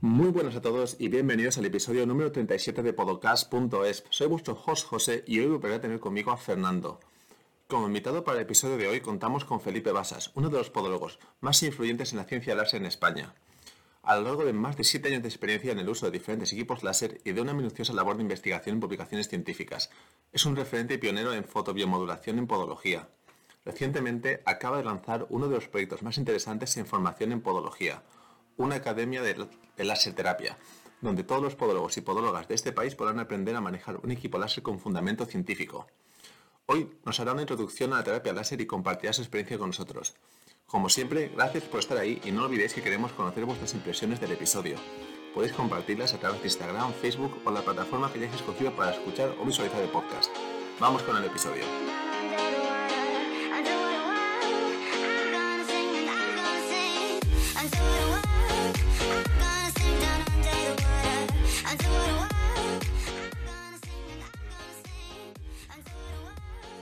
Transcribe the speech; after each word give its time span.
Muy 0.00 0.30
buenas 0.30 0.56
a 0.56 0.62
todos 0.62 0.96
y 0.98 1.08
bienvenidos 1.08 1.58
al 1.58 1.66
episodio 1.66 2.06
número 2.06 2.32
37 2.32 2.82
de 2.82 2.94
Podcast.es. 2.94 4.04
Soy 4.08 4.26
vuestro 4.26 4.58
host 4.64 4.86
José 4.86 5.22
y 5.26 5.38
hoy 5.40 5.58
voy 5.58 5.72
a 5.72 5.80
tener 5.82 6.00
conmigo 6.00 6.30
a 6.30 6.38
Fernando. 6.38 6.98
Como 7.66 7.86
invitado 7.86 8.24
para 8.24 8.38
el 8.38 8.44
episodio 8.44 8.78
de 8.78 8.88
hoy 8.88 9.00
contamos 9.02 9.44
con 9.44 9.60
Felipe 9.60 9.92
Basas, 9.92 10.30
uno 10.34 10.48
de 10.48 10.56
los 10.56 10.70
podólogos 10.70 11.18
más 11.40 11.62
influyentes 11.62 12.12
en 12.12 12.18
la 12.18 12.24
ciencia 12.24 12.54
láser 12.54 12.80
en 12.80 12.86
España. 12.86 13.34
A 14.02 14.16
lo 14.16 14.22
largo 14.22 14.46
de 14.46 14.54
más 14.54 14.78
de 14.78 14.84
7 14.84 15.08
años 15.08 15.22
de 15.22 15.28
experiencia 15.28 15.72
en 15.72 15.78
el 15.78 15.88
uso 15.90 16.06
de 16.06 16.12
diferentes 16.12 16.54
equipos 16.54 16.82
láser 16.82 17.20
y 17.24 17.32
de 17.32 17.40
una 17.42 17.52
minuciosa 17.52 17.92
labor 17.92 18.16
de 18.16 18.22
investigación 18.22 18.76
en 18.76 18.80
publicaciones 18.80 19.28
científicas, 19.28 19.90
es 20.32 20.46
un 20.46 20.56
referente 20.56 20.94
y 20.94 20.98
pionero 20.98 21.34
en 21.34 21.44
fotobiomodulación 21.44 22.38
en 22.38 22.46
podología. 22.46 23.10
Recientemente 23.66 24.42
acaba 24.46 24.78
de 24.78 24.84
lanzar 24.84 25.26
uno 25.28 25.48
de 25.48 25.56
los 25.56 25.68
proyectos 25.68 26.02
más 26.02 26.16
interesantes 26.16 26.74
en 26.78 26.86
formación 26.86 27.32
en 27.32 27.42
podología, 27.42 28.02
una 28.56 28.76
academia 28.76 29.22
de, 29.22 29.46
láser 29.84 30.14
terapia, 30.14 30.56
donde 31.00 31.24
todos 31.24 31.42
los 31.42 31.54
podólogos 31.54 31.96
y 31.96 32.00
podólogas 32.00 32.48
de 32.48 32.54
este 32.54 32.72
país 32.72 32.94
podrán 32.94 33.20
aprender 33.20 33.54
a 33.56 33.60
manejar 33.60 33.98
un 34.02 34.10
equipo 34.10 34.38
láser 34.38 34.62
con 34.62 34.78
fundamento 34.78 35.26
científico. 35.26 35.86
Hoy 36.66 36.90
nos 37.04 37.20
hará 37.20 37.32
una 37.32 37.42
introducción 37.42 37.92
a 37.92 37.96
la 37.96 38.04
terapia 38.04 38.32
láser 38.32 38.60
y 38.60 38.66
compartirá 38.66 39.12
su 39.12 39.22
experiencia 39.22 39.58
con 39.58 39.68
nosotros. 39.68 40.14
Como 40.66 40.88
siempre, 40.88 41.30
gracias 41.34 41.64
por 41.64 41.80
estar 41.80 41.96
ahí 41.96 42.20
y 42.24 42.32
no 42.32 42.44
olvidéis 42.44 42.74
que 42.74 42.82
queremos 42.82 43.12
conocer 43.12 43.44
vuestras 43.44 43.72
impresiones 43.74 44.20
del 44.20 44.32
episodio. 44.32 44.76
Podéis 45.32 45.52
compartirlas 45.52 46.14
a 46.14 46.18
través 46.18 46.40
de 46.40 46.48
Instagram, 46.48 46.92
Facebook 46.94 47.40
o 47.44 47.50
la 47.50 47.62
plataforma 47.62 48.10
que 48.10 48.18
hayáis 48.18 48.34
escogido 48.34 48.74
para 48.74 48.92
escuchar 48.92 49.34
o 49.40 49.44
visualizar 49.44 49.80
el 49.80 49.90
podcast. 49.90 50.30
Vamos 50.80 51.02
con 51.02 51.16
el 51.16 51.24
episodio. 51.24 51.62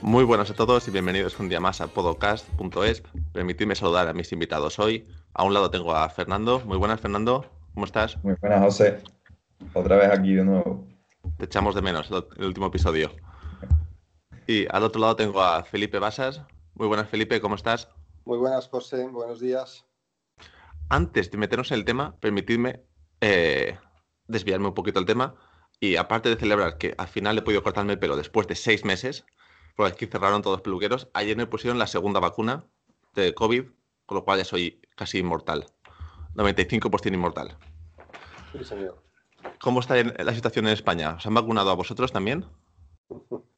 Muy 0.05 0.23
buenas 0.23 0.51
a 0.51 0.53
todos 0.53 0.87
y 0.87 0.91
bienvenidos 0.91 1.39
un 1.39 1.49
día 1.49 1.59
más 1.59 1.81
a 1.81 1.87
podcast.es. 1.87 3.01
Permitidme 3.33 3.73
saludar 3.73 4.07
a 4.07 4.13
mis 4.13 4.31
invitados 4.31 4.77
hoy. 4.77 5.07
A 5.33 5.43
un 5.43 5.53
lado 5.53 5.71
tengo 5.71 5.95
a 5.95 6.07
Fernando. 6.09 6.59
Muy 6.59 6.77
buenas, 6.77 7.01
Fernando. 7.01 7.49
¿Cómo 7.73 7.87
estás? 7.87 8.23
Muy 8.23 8.35
buenas, 8.39 8.61
José. 8.61 9.01
Otra 9.73 9.97
vez 9.97 10.11
aquí 10.11 10.35
de 10.35 10.43
nuevo. 10.43 10.85
Te 11.37 11.45
echamos 11.45 11.73
de 11.73 11.81
menos 11.81 12.11
el 12.37 12.45
último 12.45 12.67
episodio. 12.67 13.11
Y 14.45 14.67
al 14.69 14.83
otro 14.83 15.01
lado 15.01 15.15
tengo 15.15 15.41
a 15.41 15.63
Felipe 15.63 15.97
Basas. 15.97 16.43
Muy 16.75 16.87
buenas, 16.87 17.09
Felipe. 17.09 17.41
¿Cómo 17.41 17.55
estás? 17.55 17.89
Muy 18.25 18.37
buenas, 18.37 18.67
José. 18.67 19.07
Buenos 19.07 19.39
días. 19.39 19.85
Antes 20.89 21.31
de 21.31 21.37
meternos 21.39 21.71
en 21.71 21.79
el 21.79 21.85
tema, 21.85 22.15
permitidme 22.19 22.81
eh, 23.21 23.77
desviarme 24.27 24.67
un 24.67 24.73
poquito 24.73 24.99
del 24.99 25.07
tema. 25.07 25.35
Y 25.79 25.97
aparte 25.97 26.29
de 26.29 26.37
celebrar 26.37 26.77
que 26.77 26.95
al 26.97 27.07
final 27.07 27.37
he 27.37 27.41
podido 27.41 27.63
cortarme 27.63 27.93
el 27.93 27.99
pelo 27.99 28.15
después 28.15 28.47
de 28.47 28.55
seis 28.55 28.85
meses, 28.85 29.25
por 29.75 29.87
aquí 29.87 30.05
cerraron 30.05 30.41
todos 30.41 30.57
los 30.57 30.61
peluqueros. 30.61 31.09
Ayer 31.13 31.35
me 31.35 31.47
pusieron 31.47 31.77
la 31.77 31.87
segunda 31.87 32.19
vacuna 32.19 32.65
de 33.13 33.33
COVID, 33.33 33.65
con 34.05 34.15
lo 34.15 34.23
cual 34.23 34.39
ya 34.39 34.45
soy 34.45 34.81
casi 34.95 35.19
inmortal. 35.19 35.65
95% 36.35 37.13
inmortal. 37.13 37.57
Sí, 38.51 38.63
señor. 38.63 39.01
¿Cómo 39.59 39.79
está 39.79 39.95
la 40.01 40.33
situación 40.33 40.67
en 40.67 40.73
España? 40.73 41.15
¿Os 41.17 41.25
han 41.25 41.33
vacunado 41.33 41.69
a 41.69 41.75
vosotros 41.75 42.11
también? 42.11 42.45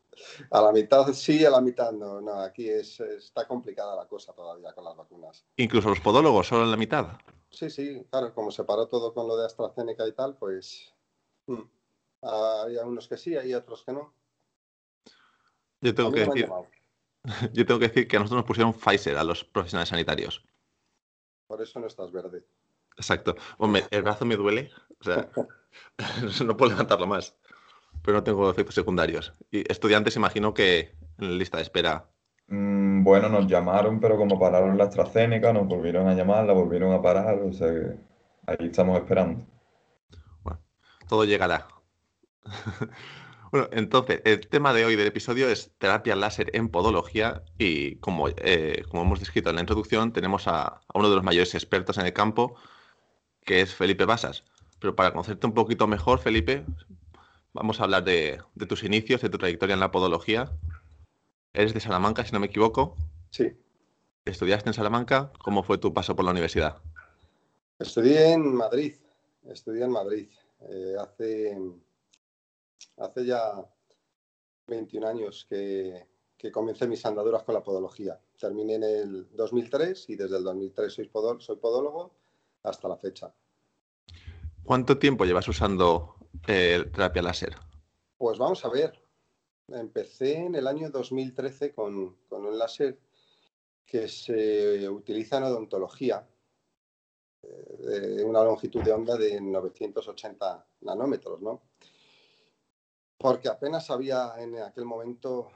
A 0.52 0.62
la 0.62 0.72
mitad 0.72 1.12
sí, 1.14 1.46
a 1.46 1.50
la 1.50 1.62
mitad 1.62 1.92
no. 1.92 2.22
No, 2.22 2.42
aquí 2.42 2.68
es, 2.68 3.00
está 3.00 3.48
complicada 3.48 3.96
la 3.96 4.08
cosa 4.08 4.34
todavía 4.34 4.74
con 4.74 4.84
las 4.84 4.96
vacunas. 4.96 5.46
¿Incluso 5.58 5.90
los 5.90 6.00
podólogos, 6.00 6.48
solo 6.48 6.64
en 6.64 6.72
la 6.72 6.78
mitad? 6.78 7.08
Sí, 7.50 7.70
sí, 7.70 8.06
claro, 8.10 8.34
como 8.34 8.52
se 8.52 8.64
paró 8.64 8.88
todo 8.88 9.14
con 9.14 9.28
lo 9.28 9.38
de 9.38 9.46
AstraZeneca 9.46 10.08
y 10.08 10.12
tal, 10.12 10.38
pues 10.38 10.94
mm, 11.48 11.62
hay 12.22 12.78
unos 12.78 13.08
que 13.08 13.18
sí, 13.18 13.36
hay 13.36 13.54
otros 13.54 13.84
que 13.84 13.94
no. 13.94 14.14
Yo 15.82 15.94
tengo, 15.94 16.12
que 16.12 16.26
decir, 16.26 16.50
yo 17.54 17.66
tengo 17.66 17.80
que 17.80 17.88
decir 17.88 18.08
que 18.08 18.18
a 18.18 18.20
nosotros 18.20 18.40
nos 18.40 18.48
pusieron 18.48 18.74
Pfizer 18.74 19.18
a 19.18 19.24
los 19.24 19.44
profesionales 19.44 19.90
sanitarios. 19.90 20.44
Por 21.48 21.62
eso 21.62 21.80
no 21.80 21.88
estás 21.88 22.12
verde. 22.12 22.46
Exacto. 22.98 23.36
Hombre, 23.58 23.86
el 23.92 24.02
brazo 24.02 24.26
me 24.26 24.36
duele. 24.36 24.72
O 25.00 25.04
sea, 25.04 25.30
no 26.46 26.58
puedo 26.58 26.72
levantarlo 26.72 27.08
más. 27.08 27.38
Pero 28.04 28.18
no 28.18 28.24
tengo 28.24 28.50
efectos 28.50 28.76
secundarios. 28.76 29.34
Y 29.52 29.70
estudiantes, 29.72 30.16
imagino 30.16 30.54
que 30.54 30.96
en 31.20 31.32
la 31.32 31.38
lista 31.38 31.58
de 31.58 31.64
espera. 31.64 32.10
Mm, 32.48 32.77
bueno, 33.04 33.30
nos 33.30 33.48
llamaron, 33.48 34.00
pero 34.00 34.18
como 34.18 34.40
pararon 34.40 34.78
la 34.78 34.86
AstraZeneca, 34.86 35.54
nos 35.54 35.68
volvieron 35.68 36.08
a 36.08 36.14
llamar, 36.14 36.46
la 36.46 36.54
volvieron 36.54 36.94
a 36.94 37.02
parar. 37.02 37.40
O 37.40 37.54
sea 37.54 37.68
que 37.68 37.96
ahí 38.46 38.68
estamos 38.68 38.98
esperando. 38.98 39.46
Bueno, 40.44 40.60
todo 41.08 41.26
llegará. 41.26 41.68
Bueno, 43.52 43.70
entonces, 43.72 44.22
el 44.26 44.46
tema 44.48 44.74
de 44.74 44.84
hoy 44.84 44.98
del 44.98 45.08
episodio 45.08 45.48
es 45.50 45.72
terapia 45.78 46.16
láser 46.18 46.50
en 46.54 46.68
podología 46.68 47.44
y 47.58 47.96
como, 47.98 48.28
eh, 48.28 48.84
como 48.90 49.04
hemos 49.04 49.20
descrito 49.20 49.50
en 49.50 49.56
la 49.56 49.62
introducción, 49.62 50.12
tenemos 50.12 50.48
a, 50.48 50.82
uno 50.94 51.10
de 51.10 51.16
los 51.16 51.24
mayores 51.24 51.56
expertos 51.56 51.98
en 51.98 52.06
el 52.06 52.14
campo, 52.14 52.56
que 53.46 53.62
es 53.62 53.74
Felipe 53.74 54.06
Basas. 54.06 54.44
Pero 54.80 54.96
para 54.96 55.12
conocerte 55.12 55.48
un 55.48 55.54
poquito 55.54 55.88
mejor, 55.88 56.20
Felipe, 56.20 56.66
vamos 57.54 57.80
a 57.80 57.86
hablar 57.86 58.04
de, 58.04 58.42
tus 58.68 58.84
inicios, 58.84 59.22
de 59.22 59.30
tu 59.30 59.38
trayectoria 59.38 59.76
en 59.76 59.80
la 59.80 59.92
podología. 59.92 60.52
Eres 61.58 61.74
de 61.74 61.80
Salamanca, 61.80 62.24
si 62.24 62.32
no 62.34 62.40
me 62.40 62.46
equivoco. 62.46 62.96
Sí. 63.32 63.52
¿Estudiaste 64.26 64.70
en 64.70 64.76
Salamanca? 64.76 65.32
¿Cómo 65.44 65.64
fue 65.64 65.80
tu 65.80 65.92
paso 65.92 66.16
por 66.16 66.24
la 66.24 66.30
universidad? 66.30 66.78
Estudié 67.80 68.34
en 68.34 68.54
Madrid. 68.54 68.94
Estudié 69.44 69.86
en 69.86 69.90
Madrid. 69.90 70.30
Eh, 70.70 70.96
hace 71.00 71.58
hace 72.98 73.26
ya 73.26 73.54
21 74.68 75.08
años 75.08 75.48
que, 75.50 76.06
comencé 76.52 76.88
mis 76.88 77.04
andaduras 77.08 77.42
con 77.42 77.56
la 77.56 77.64
podología. 77.64 78.20
Terminé 78.40 78.76
en 78.76 78.84
el 78.84 79.28
2003 79.36 80.12
y 80.12 80.16
desde 80.16 80.38
el 80.38 80.44
2003 80.44 80.94
soy, 80.94 81.08
podólogo 81.08 82.14
hasta 82.62 82.88
la 82.88 82.98
fecha. 82.98 83.34
¿Cuánto 84.64 85.00
tiempo 85.00 85.26
llevas 85.26 85.48
usando 85.48 86.18
eh, 86.48 86.86
terapia 86.94 87.24
láser? 87.24 87.56
Pues 88.16 88.38
vamos 88.38 88.64
a 88.64 88.70
ver. 88.70 89.07
Empecé 89.70 90.38
en 90.38 90.56
el 90.56 90.66
año 90.66 90.90
2013 90.90 91.74
con, 91.74 92.18
un 92.30 92.58
láser 92.58 92.98
que 93.86 94.08
se 94.08 94.88
utiliza 94.90 95.38
en 95.38 95.44
odontología 95.44 96.26
eh, 97.44 98.18
de 98.18 98.24
una 98.24 98.44
longitud 98.44 98.82
de 98.82 98.94
onda 98.94 99.18
de 99.18 99.42
980 99.42 100.68
nanómetros, 100.82 101.42
¿no? 101.42 101.62
porque 103.18 103.50
apenas 103.50 103.90
había 103.90 104.36
en 104.38 104.58
aquel 104.60 104.86
momento 104.86 105.52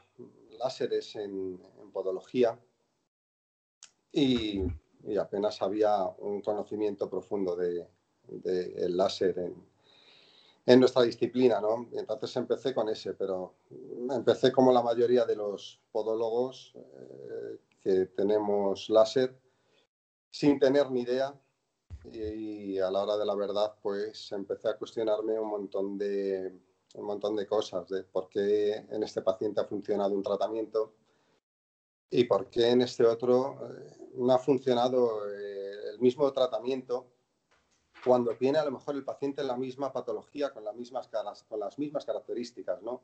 láseres 0.58 1.16
en, 1.16 1.60
podología 1.94 2.58
y, 4.12 4.62
apenas 5.20 5.62
había 5.62 6.06
un 6.20 6.42
conocimiento 6.42 7.10
profundo 7.10 7.56
del 7.56 7.88
de, 8.28 8.90
láser 8.90 9.40
en, 9.40 9.71
nuestra 10.80 11.04
disciplina, 11.04 11.60
¿no? 11.60 11.88
Entonces 11.94 12.36
empecé 12.36 12.74
con 12.74 12.90
ese, 12.90 13.14
pero 13.14 13.56
empecé 14.10 14.52
como 14.52 14.72
la 14.72 14.82
mayoría 14.82 15.26
de 15.26 15.36
los 15.36 15.82
podólogos 15.92 16.74
eh, 16.76 17.60
que 17.80 18.06
tenemos 18.08 18.90
láser 18.90 19.40
sin 20.30 20.60
tener 20.60 20.90
ni 20.92 21.02
idea 21.02 21.34
y 22.06 22.80
a 22.80 22.90
la 22.90 23.04
hora 23.04 23.18
de 23.18 23.26
la 23.26 23.36
verdad 23.36 23.76
pues 23.82 24.32
empecé 24.32 24.70
a 24.70 24.78
cuestionarme 24.78 25.40
un 25.40 25.50
montón 25.50 25.98
de 25.98 26.60
un 26.96 27.06
montón 27.06 27.36
de 27.36 27.48
cosas, 27.48 27.88
de 27.88 28.04
por 28.04 28.28
qué 28.28 28.86
en 28.90 29.04
este 29.04 29.22
paciente 29.22 29.62
ha 29.62 29.66
funcionado 29.66 30.14
un 30.14 30.24
tratamiento 30.24 30.94
y 32.10 32.26
por 32.26 32.50
qué 32.50 32.70
en 32.70 32.82
este 32.82 33.06
otro 33.06 33.58
eh, 33.66 34.10
no 34.16 34.34
ha 34.34 34.40
funcionado 34.40 35.30
eh, 35.30 35.92
el 35.94 36.00
mismo 36.00 36.32
tratamiento 36.34 37.08
cuando 38.04 38.36
tiene 38.36 38.60
a 38.60 38.66
lo 38.66 38.72
mejor 38.72 38.96
el 38.96 39.04
paciente 39.04 39.44
la 39.44 39.58
misma 39.58 39.92
patología, 39.92 40.52
con 40.52 40.64
las 40.64 40.76
mismas, 40.76 41.10
con 41.48 41.60
las 41.60 41.80
mismas 41.80 42.06
características, 42.06 42.82
¿no? 42.82 43.02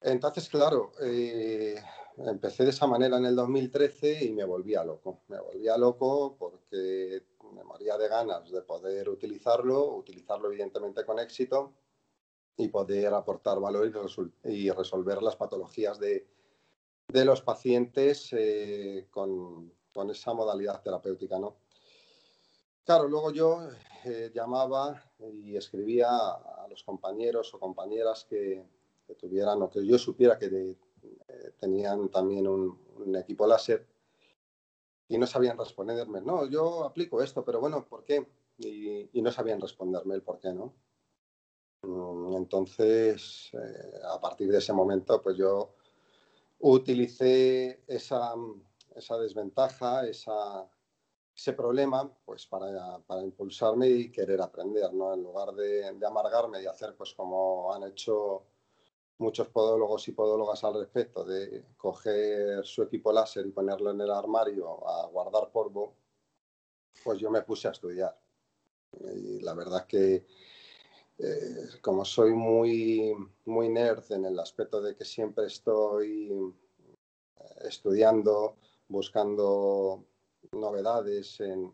Entonces, 0.00 0.48
claro, 0.50 0.92
eh, 1.00 1.82
empecé 2.18 2.64
de 2.64 2.70
esa 2.70 2.86
manera 2.86 3.16
en 3.16 3.24
el 3.24 3.34
2013 3.34 4.24
y 4.24 4.32
me 4.32 4.44
volvía 4.44 4.84
loco. 4.84 5.22
Me 5.28 5.40
volvía 5.40 5.78
loco 5.78 6.36
porque 6.38 7.22
me 7.54 7.64
moría 7.64 7.96
de 7.96 8.08
ganas 8.08 8.50
de 8.50 8.60
poder 8.62 9.08
utilizarlo, 9.08 9.94
utilizarlo 9.94 10.48
evidentemente 10.48 11.04
con 11.04 11.18
éxito 11.18 11.72
y 12.56 12.68
poder 12.68 13.14
aportar 13.14 13.58
valor 13.60 13.90
y, 14.44 14.70
resolver 14.70 15.22
las 15.22 15.36
patologías 15.36 15.98
de, 15.98 16.26
los 17.08 17.42
pacientes 17.42 18.28
eh, 18.32 19.08
con, 19.10 19.72
esa 20.10 20.34
modalidad 20.34 20.82
terapéutica. 20.82 21.38
¿no? 21.38 21.56
Claro, 22.84 23.08
luego 23.08 23.32
yo 23.32 23.66
eh, 24.04 24.30
llamaba 24.34 25.02
y 25.18 25.56
escribía 25.56 26.10
a 26.10 26.66
los 26.68 26.84
compañeros 26.84 27.54
o 27.54 27.58
compañeras 27.58 28.26
que, 28.28 28.62
tuvieran 29.18 29.62
o 29.62 29.70
que 29.70 29.86
yo 29.86 29.98
supiera 29.98 30.38
que 30.38 30.46
eh, 30.46 31.52
tenían 31.58 32.10
también 32.10 32.46
un, 32.46 33.16
equipo 33.16 33.46
láser 33.46 33.86
y 35.08 35.16
no 35.16 35.26
sabían 35.26 35.56
responderme. 35.56 36.20
No, 36.20 36.46
yo 36.46 36.84
aplico 36.84 37.22
esto, 37.22 37.42
pero 37.42 37.58
bueno, 37.60 37.86
¿por 37.86 38.04
qué? 38.04 38.26
Y, 38.58 39.20
no 39.22 39.32
sabían 39.32 39.60
responderme 39.60 40.16
el 40.16 40.22
por 40.22 40.38
qué, 40.38 40.52
¿no? 40.52 40.74
Mm, 41.82 42.36
entonces, 42.36 43.50
eh, 43.54 44.00
a 44.10 44.20
partir 44.20 44.50
de 44.50 44.58
ese 44.58 44.72
momento, 44.74 45.22
pues 45.22 45.38
yo 45.38 45.74
utilicé 46.58 47.82
esa, 47.86 48.34
esa 48.94 49.18
desventaja, 49.18 50.06
esa, 50.06 50.68
ese 51.36 51.52
problema, 51.52 52.08
pues 52.24 52.46
para, 52.46 52.98
para, 53.00 53.22
impulsarme 53.22 53.88
y 53.88 54.10
querer 54.10 54.40
aprender, 54.40 54.92
¿no? 54.94 55.12
En 55.12 55.22
lugar 55.22 55.52
de, 55.54 55.88
amargarme 56.06 56.62
y 56.62 56.66
hacer, 56.66 56.94
pues 56.96 57.12
como 57.14 57.72
han 57.74 57.82
hecho 57.84 58.44
muchos 59.18 59.48
podólogos 59.48 60.06
y 60.08 60.12
podólogas 60.12 60.62
al 60.64 60.74
respecto, 60.74 61.24
de 61.24 61.64
coger 61.76 62.64
su 62.64 62.82
equipo 62.82 63.12
láser 63.12 63.46
y 63.46 63.50
ponerlo 63.50 63.90
en 63.90 64.00
el 64.00 64.10
armario 64.10 64.88
a 64.88 65.06
guardar 65.06 65.50
polvo, 65.50 65.94
pues 67.02 67.18
yo 67.18 67.30
me 67.30 67.42
puse 67.42 67.68
a 67.68 67.72
estudiar. 67.72 68.16
Y 69.14 69.40
la 69.40 69.54
verdad 69.54 69.86
que 69.86 70.24
eh, 71.18 71.68
como 71.80 72.04
soy 72.04 72.32
muy, 72.32 73.12
muy 73.44 73.68
nerd 73.68 74.04
en 74.12 74.24
el 74.24 74.38
aspecto 74.38 74.80
de 74.80 74.96
que 74.96 75.04
siempre 75.04 75.46
estoy 75.46 76.28
eh, 76.30 77.44
estudiando, 77.64 78.56
buscando 78.88 80.04
novedades 80.52 81.40
en, 81.40 81.72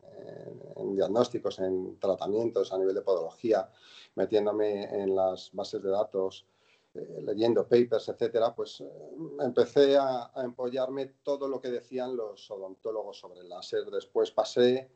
diagnósticos, 0.95 1.59
en 1.59 1.99
tratamientos 1.99 2.73
a 2.73 2.79
nivel 2.79 2.95
de 2.95 3.03
podología, 3.03 3.71
metiéndome 4.15 4.85
en 4.85 5.15
las 5.15 5.51
bases 5.53 5.83
de 5.83 5.91
datos, 5.91 6.47
eh, 6.95 7.21
leyendo 7.23 7.69
papers, 7.69 8.09
etcétera, 8.09 8.55
pues 8.55 8.83
empecé 9.41 9.97
a, 9.97 10.31
a, 10.35 10.43
empollarme 10.43 11.07
todo 11.23 11.47
lo 11.49 11.61
que 11.61 11.71
decían 11.71 12.17
los 12.17 12.51
odontólogos 12.51 13.19
sobre 13.19 13.41
el 13.41 13.49
láser. 13.49 13.85
Después 13.91 14.31
pasé 14.33 14.91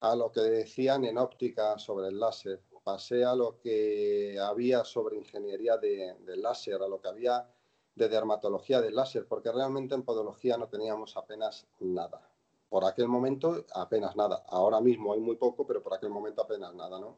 a 0.00 0.14
lo 0.14 0.30
que 0.30 0.40
decían 0.40 1.04
en 1.04 1.18
óptica 1.18 1.78
sobre 1.78 2.08
el 2.08 2.18
láser, 2.18 2.62
pasé 2.86 3.24
a 3.24 3.34
lo 3.34 3.58
que 3.58 4.38
había 4.40 4.84
sobre 4.84 5.16
ingeniería 5.16 5.76
de, 5.76 6.14
láser, 6.36 6.80
a 6.80 6.86
lo 6.86 7.00
que 7.00 7.08
había 7.08 7.50
de 7.96 8.08
dermatología 8.08 8.80
del 8.80 8.94
láser, 8.94 9.26
porque 9.26 9.50
realmente 9.50 9.96
en 9.96 10.04
podología 10.04 10.56
no 10.56 10.68
teníamos 10.68 11.16
apenas 11.16 11.66
nada. 11.80 12.30
Por 12.76 12.84
aquel 12.84 13.08
momento 13.08 13.64
apenas 13.72 14.14
nada. 14.16 14.44
Ahora 14.48 14.82
mismo 14.82 15.14
hay 15.14 15.20
muy 15.20 15.36
poco, 15.36 15.66
pero 15.66 15.82
por 15.82 15.94
aquel 15.94 16.10
momento 16.10 16.42
apenas 16.42 16.74
nada, 16.74 17.00
¿no? 17.00 17.16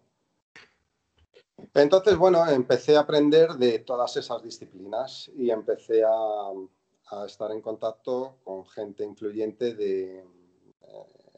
Entonces, 1.75 2.17
bueno, 2.17 2.49
empecé 2.49 2.97
a 2.97 3.01
aprender 3.01 3.55
de 3.55 3.81
todas 3.81 4.17
esas 4.17 4.41
disciplinas 4.41 5.29
y 5.35 5.51
empecé 5.51 6.05
a, 6.05 7.25
estar 7.27 7.51
en 7.51 7.61
contacto 7.61 8.37
con 8.45 8.67
gente 8.67 9.03
influyente 9.03 9.75
de, 9.75 10.21
eh, 10.21 10.25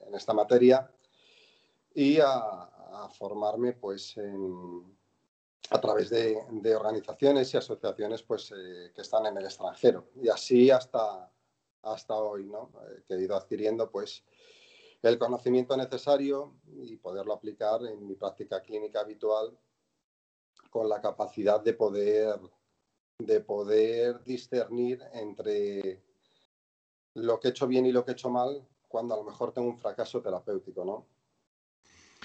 en 0.07 0.15
esta 0.15 0.35
materia 0.35 0.93
y 1.95 2.19
a, 2.21 3.09
formarme 3.19 3.73
pues 3.73 4.17
a 5.71 5.81
través 5.81 6.11
de, 6.11 6.77
organizaciones 6.77 7.55
y 7.55 7.57
asociaciones 7.57 8.23
pues 8.23 8.53
eh, 8.55 8.93
que 8.95 9.01
están 9.01 9.25
en 9.25 9.39
el 9.39 9.47
extranjero 9.47 10.11
y 10.23 10.29
así 10.29 10.71
hasta, 10.71 11.33
hasta 11.83 12.15
hoy, 12.15 12.47
¿no? 12.47 12.71
Eh, 12.83 13.03
que 13.07 13.15
he 13.15 13.23
ido 13.23 13.37
adquiriendo 13.37 13.91
pues 13.91 14.25
el 15.03 15.19
conocimiento 15.19 15.77
necesario 15.77 16.55
y 16.83 16.97
poderlo 16.97 17.33
aplicar 17.33 17.85
en 17.87 18.07
mi 18.07 18.15
práctica 18.15 18.61
clínica 18.61 19.01
habitual 19.01 19.59
con 20.71 20.89
la 20.89 21.01
capacidad 21.01 21.61
de 21.61 21.75
poder 21.75 22.39
de 23.19 23.41
poder 23.41 24.23
discernir 24.25 25.03
entre 25.13 26.03
lo 27.15 27.39
que 27.39 27.49
he 27.49 27.51
hecho 27.51 27.67
bien 27.67 27.85
y 27.87 27.93
lo 27.93 28.05
que 28.05 28.13
he 28.13 28.15
hecho 28.15 28.31
mal 28.31 28.67
cuando 28.89 29.15
a 29.15 29.19
lo 29.19 29.25
mejor 29.25 29.53
tengo 29.53 29.69
un 29.69 29.79
fracaso 29.79 30.23
terapéutico, 30.23 30.85
¿no? 30.85 31.07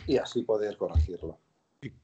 y 0.07 0.17
así 0.17 0.43
poder 0.43 0.77
corregirlo. 0.77 1.39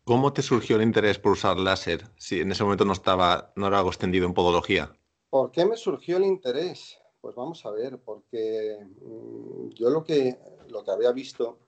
¿Cómo 0.03 0.31
te 0.33 0.41
surgió 0.41 0.75
el 0.75 0.83
interés 0.83 1.17
por 1.17 1.33
usar 1.33 1.57
láser 1.57 2.07
si 2.15 2.41
en 2.41 2.51
ese 2.51 2.63
momento 2.63 2.85
no 2.85 2.93
estaba, 2.93 3.51
no 3.55 3.67
era 3.67 3.77
algo 3.77 3.89
extendido 3.89 4.25
en 4.27 4.33
podología? 4.33 4.93
¿Por 5.29 5.51
qué 5.51 5.65
me 5.65 5.77
surgió 5.77 6.17
el 6.17 6.25
interés? 6.25 6.99
Pues 7.21 7.35
vamos 7.35 7.63
a 7.67 7.71
ver, 7.71 7.99
porque 7.99 8.83
mm, 8.99 9.69
yo 9.69 9.91
lo 9.91 10.03
que, 10.03 10.39
lo 10.69 10.83
que 10.83 10.91
había 10.91 11.11
visto 11.11 11.59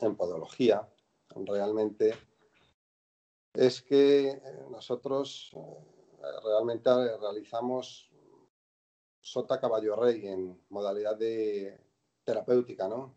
en 0.00 0.14
podología 0.16 0.88
realmente 1.34 2.14
es 3.52 3.82
que 3.82 4.28
eh, 4.28 4.40
nosotros 4.70 5.50
eh, 5.54 5.60
realmente 6.44 6.90
realizamos 7.18 8.10
sota 9.20 9.58
caballo 9.58 9.96
rey 9.96 10.26
en 10.28 10.60
modalidad 10.68 11.16
de 11.16 11.80
terapéutica, 12.22 12.86
¿no? 12.86 13.14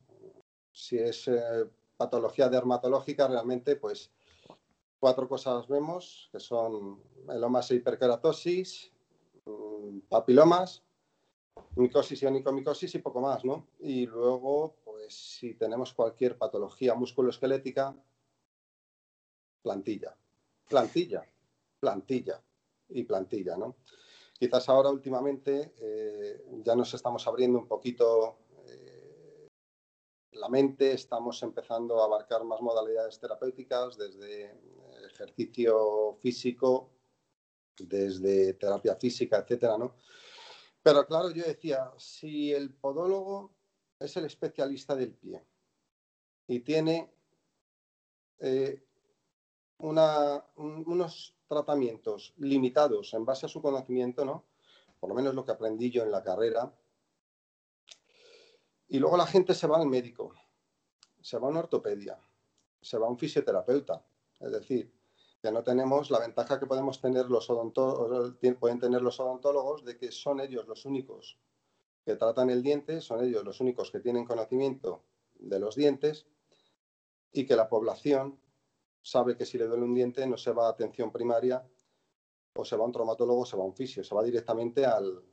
Si 0.71 0.97
es 0.97 1.27
eh, 1.27 1.69
patología 1.97 2.49
dermatológica, 2.49 3.27
realmente, 3.27 3.75
pues 3.75 4.11
cuatro 4.99 5.27
cosas 5.27 5.67
vemos, 5.67 6.29
que 6.31 6.39
son 6.39 7.03
melomas 7.25 7.69
e 7.71 7.75
hiperkeratosis, 7.75 8.91
mm, 9.45 9.99
papilomas, 10.09 10.86
micosis 11.75 12.21
y 12.21 12.25
onicomicosis 12.25 12.95
y 12.95 13.00
poco 13.00 13.21
más, 13.21 13.44
¿no? 13.45 13.68
Y 13.80 14.06
luego, 14.06 14.75
pues 14.83 15.13
si 15.13 15.54
tenemos 15.56 15.94
cualquier 15.94 16.38
patología 16.38 16.95
musculoesquelética, 16.95 17.95
plantilla, 19.62 20.18
plantilla, 20.68 21.25
plantilla 21.80 22.42
y 22.89 23.04
plantilla, 23.04 23.57
¿no? 23.57 23.77
Quizás 24.33 24.69
ahora 24.69 24.89
últimamente 24.89 25.74
eh, 25.80 26.45
ya 26.63 26.75
nos 26.75 26.94
estamos 26.94 27.25
abriendo 27.27 27.57
un 27.57 27.68
poquito 27.68 28.38
la 30.38 30.50
mente, 30.50 30.94
estamos 30.94 31.42
empezando 31.44 32.01
a 32.01 32.06
abarcar 32.06 32.44
más 32.44 32.62
modalidades 32.62 33.19
terapéuticas, 33.19 33.98
desde 33.98 34.45
eh, 34.45 34.51
ejercicio 35.06 36.18
físico, 36.19 36.92
desde 37.77 38.54
terapia 38.54 38.95
física, 38.95 39.39
etcétera, 39.39 39.77
¿no? 39.77 39.95
Pero 40.87 41.05
claro, 41.05 41.31
yo 41.31 41.43
decía, 41.43 41.91
si 41.97 42.53
el 42.53 42.73
podólogo 42.73 43.53
es 43.99 44.15
el 44.15 44.23
especialista 44.23 44.95
del 44.95 45.13
pie 45.15 45.45
y 46.47 46.61
tiene 46.61 47.13
eh, 48.39 48.81
unos 49.79 51.35
tratamientos 51.45 52.33
limitados 52.37 53.13
en 53.15 53.25
base 53.25 53.47
a 53.47 53.49
su 53.49 53.61
conocimiento, 53.61 54.23
¿no? 54.23 54.45
Por 54.97 55.09
lo 55.09 55.15
menos 55.15 55.35
lo 55.35 55.43
que 55.43 55.51
aprendí 55.51 55.91
yo 55.91 56.03
en 56.03 56.11
la 56.11 56.23
carrera, 56.23 56.73
y 58.87 58.97
luego 58.99 59.17
la 59.17 59.27
gente 59.27 59.53
se 59.53 59.67
va 59.67 59.81
al 59.81 59.87
médico, 59.87 60.33
se 61.19 61.37
va 61.37 61.47
a 61.47 61.51
una 61.51 61.59
ortopedia, 61.59 62.17
se 62.79 62.97
va 62.97 63.07
a 63.07 63.09
un 63.09 63.17
fisioterapeuta. 63.17 64.05
Es 64.39 64.53
decir, 64.53 64.96
que 65.47 65.54
no 65.54 65.63
tenemos 65.63 66.11
la 66.11 66.19
ventaja 66.19 66.59
que 66.59 66.66
podemos 66.66 66.99
tener 66.99 67.27
los 67.27 67.47
pueden 67.47 68.80
tener 68.81 69.01
los 69.01 69.18
odontólogos 69.18 69.85
de 69.85 69.97
que 69.97 70.11
son 70.11 70.42
ellos 70.42 70.68
los 70.68 70.83
únicos 70.83 71.39
que 72.04 72.18
tratan 72.18 72.49
el 72.49 72.61
diente, 72.61 72.99
son 72.99 73.23
ellos 73.23 73.45
los 73.45 73.61
únicos 73.61 73.89
que 73.89 74.01
tienen 74.01 74.25
conocimiento 74.25 75.06
de 75.35 75.57
los 75.57 75.75
dientes 75.77 76.27
y 77.31 77.45
que 77.45 77.56
la 77.56 77.69
población 77.69 78.42
sabe 79.01 79.37
que 79.37 79.45
si 79.45 79.57
le 79.57 79.68
duele 79.68 79.85
un 79.85 79.95
diente 79.95 80.27
no 80.27 80.35
se 80.35 80.51
va 80.51 80.68
a 80.68 80.71
atención 80.71 81.13
primaria 81.13 81.66
o 82.54 82.66
se 82.66 82.75
va 82.75 82.83
a 82.83 82.87
un 82.87 82.92
traumatólogo 82.92 83.44
o 83.44 83.45
se 83.45 83.56
va 83.56 83.63
a 83.63 83.68
un 83.68 83.73
fisio, 83.73 84.04
se 84.04 84.13
va 84.13 84.23
directamente 84.23 84.85
al, 84.85 85.23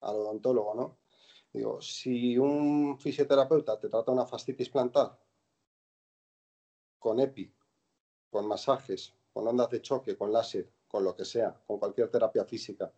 al 0.00 0.16
odontólogo, 0.16 0.74
¿no? 0.74 0.98
Digo, 1.52 1.82
si 1.82 2.38
un 2.38 2.98
fisioterapeuta 2.98 3.78
te 3.78 3.90
trata 3.90 4.12
una 4.12 4.24
fascitis 4.24 4.70
plantar 4.70 5.20
con 6.98 7.20
EPI, 7.20 7.54
con 8.30 8.46
masajes, 8.46 9.17
con 9.38 9.46
ondas 9.46 9.70
de 9.70 9.80
choque, 9.80 10.16
con 10.16 10.32
láser, 10.32 10.68
con 10.88 11.04
lo 11.04 11.14
que 11.14 11.24
sea, 11.24 11.56
con 11.64 11.78
cualquier 11.78 12.10
terapia 12.10 12.44
física, 12.44 12.92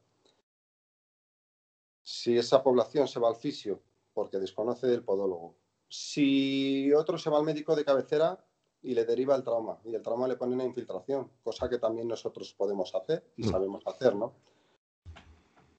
si 2.03 2.39
esa 2.39 2.63
población 2.63 3.07
se 3.07 3.21
va 3.21 3.29
al 3.29 3.37
fisio 3.37 3.83
porque 4.15 4.39
desconoce 4.39 4.87
del 4.87 5.05
podólogo, 5.05 5.55
si 5.87 6.95
otro 6.95 7.19
se 7.19 7.29
va 7.29 7.37
al 7.37 7.45
médico 7.45 7.77
de 7.77 7.85
cabecera 7.85 8.43
y 8.81 8.95
le 8.95 9.05
deriva 9.05 9.37
el 9.37 9.45
trauma 9.45 9.81
y 9.85 9.95
el 9.95 10.01
trauma 10.01 10.27
le 10.27 10.37
pone 10.37 10.55
una 10.55 10.65
infiltración, 10.65 11.31
cosa 11.43 11.69
que 11.69 11.77
también 11.77 12.09
nosotros 12.09 12.55
podemos 12.55 12.95
hacer 12.95 13.23
y 13.37 13.47
mm. 13.47 13.51
sabemos 13.51 13.87
hacer, 13.87 14.17
¿no? 14.17 14.33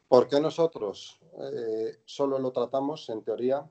¿Por 0.08 0.28
qué 0.28 0.40
nosotros 0.40 1.20
eh, 1.42 2.02
solo 2.06 2.38
lo 2.38 2.52
tratamos, 2.52 3.10
en 3.10 3.24
teoría, 3.24 3.68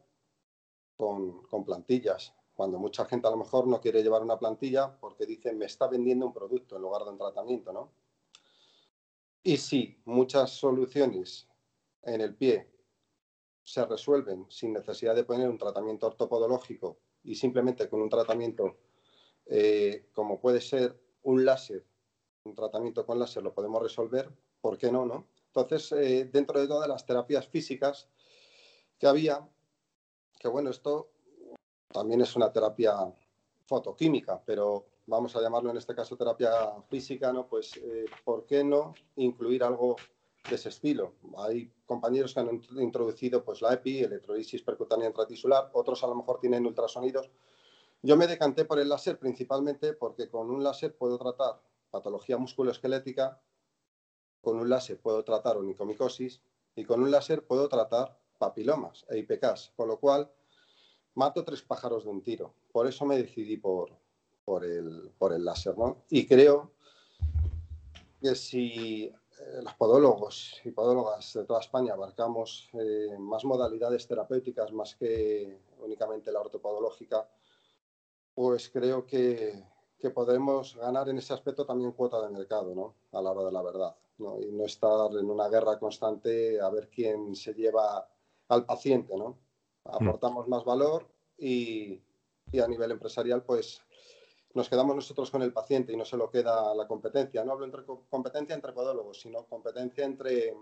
con, 0.96 1.64
plantillas? 1.64 2.34
Cuando 2.60 2.78
mucha 2.78 3.06
gente 3.06 3.26
a 3.26 3.30
lo 3.30 3.38
mejor 3.38 3.66
no 3.66 3.80
quiere 3.80 4.02
llevar 4.02 4.20
una 4.20 4.38
plantilla 4.38 4.94
porque 5.00 5.24
dice, 5.24 5.54
me 5.54 5.64
está 5.64 5.88
vendiendo 5.88 6.26
un 6.26 6.34
producto 6.34 6.76
en 6.76 6.82
lugar 6.82 7.04
de 7.04 7.08
un 7.12 7.16
tratamiento, 7.16 7.72
¿no? 7.72 7.90
Y 9.42 9.56
sí, 9.56 9.98
muchas 10.04 10.50
soluciones 10.50 11.48
en 12.02 12.20
el 12.20 12.34
pie 12.34 12.70
se 13.62 13.82
resuelven 13.86 14.44
sin 14.50 14.74
necesidad 14.74 15.14
de 15.14 15.24
poner 15.24 15.48
un 15.48 15.56
tratamiento 15.56 16.06
ortopodológico 16.06 16.98
y 17.22 17.34
simplemente 17.34 17.88
con 17.88 18.02
un 18.02 18.10
tratamiento 18.10 18.76
eh, 19.46 20.10
como 20.12 20.38
puede 20.38 20.60
ser 20.60 21.00
un 21.22 21.46
láser, 21.46 21.86
un 22.44 22.54
tratamiento 22.54 23.06
con 23.06 23.18
láser 23.18 23.42
lo 23.42 23.54
podemos 23.54 23.82
resolver, 23.82 24.30
¿por 24.60 24.76
qué 24.76 24.92
no, 24.92 25.06
no? 25.06 25.28
Entonces, 25.46 25.92
eh, 25.92 26.28
dentro 26.30 26.60
de 26.60 26.68
todas 26.68 26.90
las 26.90 27.06
terapias 27.06 27.48
físicas 27.48 28.10
que 28.98 29.06
había, 29.06 29.48
que 30.38 30.48
bueno, 30.48 30.68
esto 30.68 31.10
también 31.92 32.20
es 32.20 32.36
una 32.36 32.52
terapia 32.52 33.12
fotoquímica, 33.66 34.40
pero 34.44 34.86
vamos 35.06 35.34
a 35.34 35.40
llamarlo 35.40 35.70
en 35.70 35.76
este 35.76 35.94
caso 35.94 36.16
terapia 36.16 36.52
física, 36.88 37.32
¿no? 37.32 37.46
Pues, 37.46 37.76
eh, 37.76 38.06
¿por 38.24 38.46
qué 38.46 38.64
no 38.64 38.94
incluir 39.16 39.62
algo 39.64 39.96
de 40.48 40.54
ese 40.54 40.68
estilo? 40.68 41.14
Hay 41.38 41.72
compañeros 41.86 42.32
que 42.32 42.40
han 42.40 42.62
introducido 42.78 43.44
pues, 43.44 43.60
la 43.60 43.74
EPI, 43.74 44.00
electrolisis 44.00 44.62
percutánea 44.62 45.08
intratisular, 45.08 45.70
otros 45.72 46.02
a 46.04 46.06
lo 46.06 46.14
mejor 46.14 46.40
tienen 46.40 46.66
ultrasonidos. 46.66 47.30
Yo 48.02 48.16
me 48.16 48.26
decanté 48.26 48.64
por 48.64 48.78
el 48.78 48.88
láser 48.88 49.18
principalmente 49.18 49.92
porque 49.92 50.28
con 50.28 50.50
un 50.50 50.62
láser 50.62 50.96
puedo 50.96 51.18
tratar 51.18 51.60
patología 51.90 52.38
musculoesquelética, 52.38 53.40
con 54.40 54.58
un 54.58 54.70
láser 54.70 55.00
puedo 55.00 55.22
tratar 55.22 55.58
onicomicosis 55.58 56.40
y 56.74 56.84
con 56.84 57.02
un 57.02 57.10
láser 57.10 57.44
puedo 57.46 57.68
tratar 57.68 58.18
papilomas 58.38 59.04
e 59.10 59.18
IPKs, 59.18 59.72
con 59.76 59.88
lo 59.88 59.98
cual 59.98 60.30
mato 61.14 61.44
tres 61.44 61.62
pájaros 61.62 62.04
de 62.04 62.10
un 62.10 62.22
tiro. 62.22 62.54
Por 62.72 62.86
eso 62.86 63.04
me 63.04 63.16
decidí 63.16 63.56
por, 63.56 63.90
por, 64.44 64.64
el, 64.64 65.12
por 65.18 65.32
el 65.32 65.44
láser. 65.44 65.76
¿no? 65.76 66.04
Y 66.10 66.26
creo 66.26 66.72
que 68.20 68.34
si 68.34 69.04
eh, 69.04 69.62
los 69.62 69.74
podólogos 69.74 70.60
y 70.64 70.70
podólogas 70.70 71.32
de 71.32 71.44
toda 71.44 71.60
España 71.60 71.94
abarcamos 71.94 72.68
eh, 72.74 73.16
más 73.18 73.44
modalidades 73.44 74.06
terapéuticas 74.06 74.72
más 74.72 74.94
que 74.96 75.62
únicamente 75.80 76.30
la 76.30 76.40
ortopodológica, 76.40 77.28
pues 78.34 78.68
creo 78.68 79.06
que, 79.06 79.64
que, 79.98 80.10
podremos 80.10 80.76
ganar 80.76 81.08
en 81.08 81.18
ese 81.18 81.32
aspecto 81.32 81.64
también 81.64 81.92
cuota 81.92 82.20
de 82.20 82.30
mercado, 82.30 82.74
¿no? 82.74 82.94
A 83.12 83.22
la 83.22 83.30
hora 83.30 83.44
de 83.44 83.52
la 83.52 83.62
verdad, 83.62 83.96
¿no? 84.18 84.38
Y 84.40 84.52
no 84.52 84.64
estar 84.64 85.10
en 85.12 85.30
una 85.30 85.48
guerra 85.48 85.78
constante 85.78 86.60
a 86.60 86.68
ver 86.68 86.88
quién 86.88 87.34
se 87.34 87.54
lleva 87.54 88.08
al 88.48 88.66
paciente, 88.66 89.16
¿no? 89.16 89.38
Aportamos 89.84 90.48
más 90.48 90.64
valor 90.64 91.08
y, 91.38 92.00
y 92.52 92.60
a 92.60 92.68
nivel 92.68 92.92
empresarial, 92.92 93.42
pues 93.42 93.82
nos 94.54 94.68
quedamos 94.68 94.96
nosotros 94.96 95.30
con 95.30 95.42
el 95.42 95.52
paciente 95.52 95.92
y 95.92 95.96
no 95.96 96.04
se 96.04 96.16
lo 96.16 96.30
queda 96.30 96.74
la 96.74 96.86
competencia. 96.86 97.44
No 97.44 97.52
hablo 97.52 97.64
entre 97.64 97.84
competencia 97.84 98.54
entre 98.54 98.72
podólogos, 98.72 99.20
sino 99.20 99.44
competencia 99.46 100.04
entre, 100.04 100.54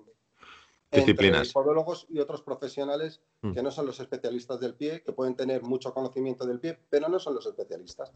disciplinas. 0.91 1.53
podólogos 1.53 2.07
y 2.09 2.19
otros 2.19 2.43
profesionales 2.43 3.21
mm. 3.43 3.53
que 3.53 3.63
no 3.63 3.71
son 3.71 3.87
los 3.87 4.01
especialistas 4.01 4.61
del 4.61 4.75
pie, 4.75 5.03
que 5.03 5.13
pueden 5.13 5.37
tener 5.37 5.63
mucho 5.63 5.93
conocimiento 5.93 6.47
del 6.47 6.61
pie, 6.61 6.79
pero 6.91 7.09
no 7.09 7.19
son 7.19 7.35
los 7.35 7.47
especialistas. 7.47 8.13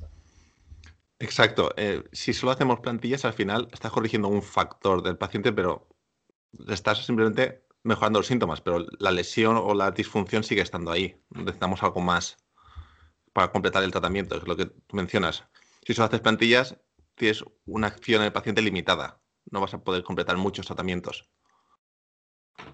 Exacto. 1.19 1.71
Eh, 1.77 2.03
si 2.13 2.33
solo 2.33 2.53
hacemos 2.53 2.81
plantillas, 2.81 3.25
al 3.25 3.33
final 3.33 3.69
estás 3.73 3.93
corrigiendo 3.93 4.29
un 4.29 4.43
factor 4.43 5.03
del 5.03 5.17
paciente, 5.17 5.53
pero 5.53 5.87
estás 6.69 7.05
simplemente 7.05 7.65
mejorando 7.85 8.21
los 8.21 8.27
síntomas, 8.27 8.61
pero 8.61 8.87
la 8.99 9.11
lesión 9.11 9.57
o 9.57 9.75
la 9.75 9.91
disfunción 9.91 10.45
sigue 10.45 10.63
estando 10.63 10.91
ahí. 10.91 11.21
Necesitamos 11.31 11.83
algo 11.83 12.01
más 12.01 12.37
para 13.33 13.51
completar 13.51 13.83
el 13.83 13.91
tratamiento, 13.91 14.37
es 14.37 14.47
lo 14.47 14.57
que 14.57 14.67
tú 14.67 14.97
mencionas. 14.97 15.45
Si 15.87 15.95
solo 15.95 16.07
haces 16.07 16.21
plantillas, 16.21 16.77
tienes 17.15 17.45
una 17.67 17.89
acción 17.89 18.23
en 18.23 18.27
el 18.27 18.33
paciente 18.33 18.63
limitada. 18.63 19.21
No 19.51 19.61
vas 19.61 19.75
a 19.75 19.83
poder 19.83 20.05
completar 20.05 20.37
muchos 20.37 20.67
tratamientos. 20.67 21.29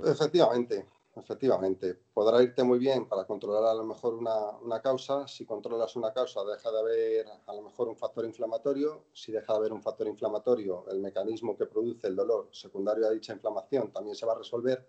Efectivamente, 0.05 0.87
efectivamente. 1.21 1.95
Podrá 2.13 2.43
irte 2.43 2.63
muy 2.63 2.79
bien 2.79 3.09
para 3.09 3.27
controlar 3.27 3.65
a 3.65 3.75
lo 3.75 3.85
mejor 3.85 4.15
una, 4.15 4.81
causa. 4.81 5.27
Si 5.27 5.45
controlas 5.45 5.97
una 5.97 6.13
causa, 6.13 6.45
deja 6.45 6.71
de 6.71 6.79
haber 6.79 7.27
a 7.47 7.55
lo 7.55 7.63
mejor 7.63 7.89
un 7.89 7.97
factor 7.97 8.25
inflamatorio. 8.25 9.07
Si 9.13 9.33
deja 9.33 9.53
de 9.53 9.59
haber 9.59 9.73
un 9.73 9.83
factor 9.83 10.07
inflamatorio, 10.07 10.87
el 10.91 11.01
mecanismo 11.01 11.57
que 11.57 11.67
produce 11.67 12.07
el 12.07 12.17
dolor 12.17 12.49
secundario 12.53 13.07
a 13.07 13.11
dicha 13.11 13.33
inflamación 13.33 13.93
también 13.93 14.17
se 14.17 14.27
va 14.27 14.33
a 14.33 14.39
resolver. 14.39 14.89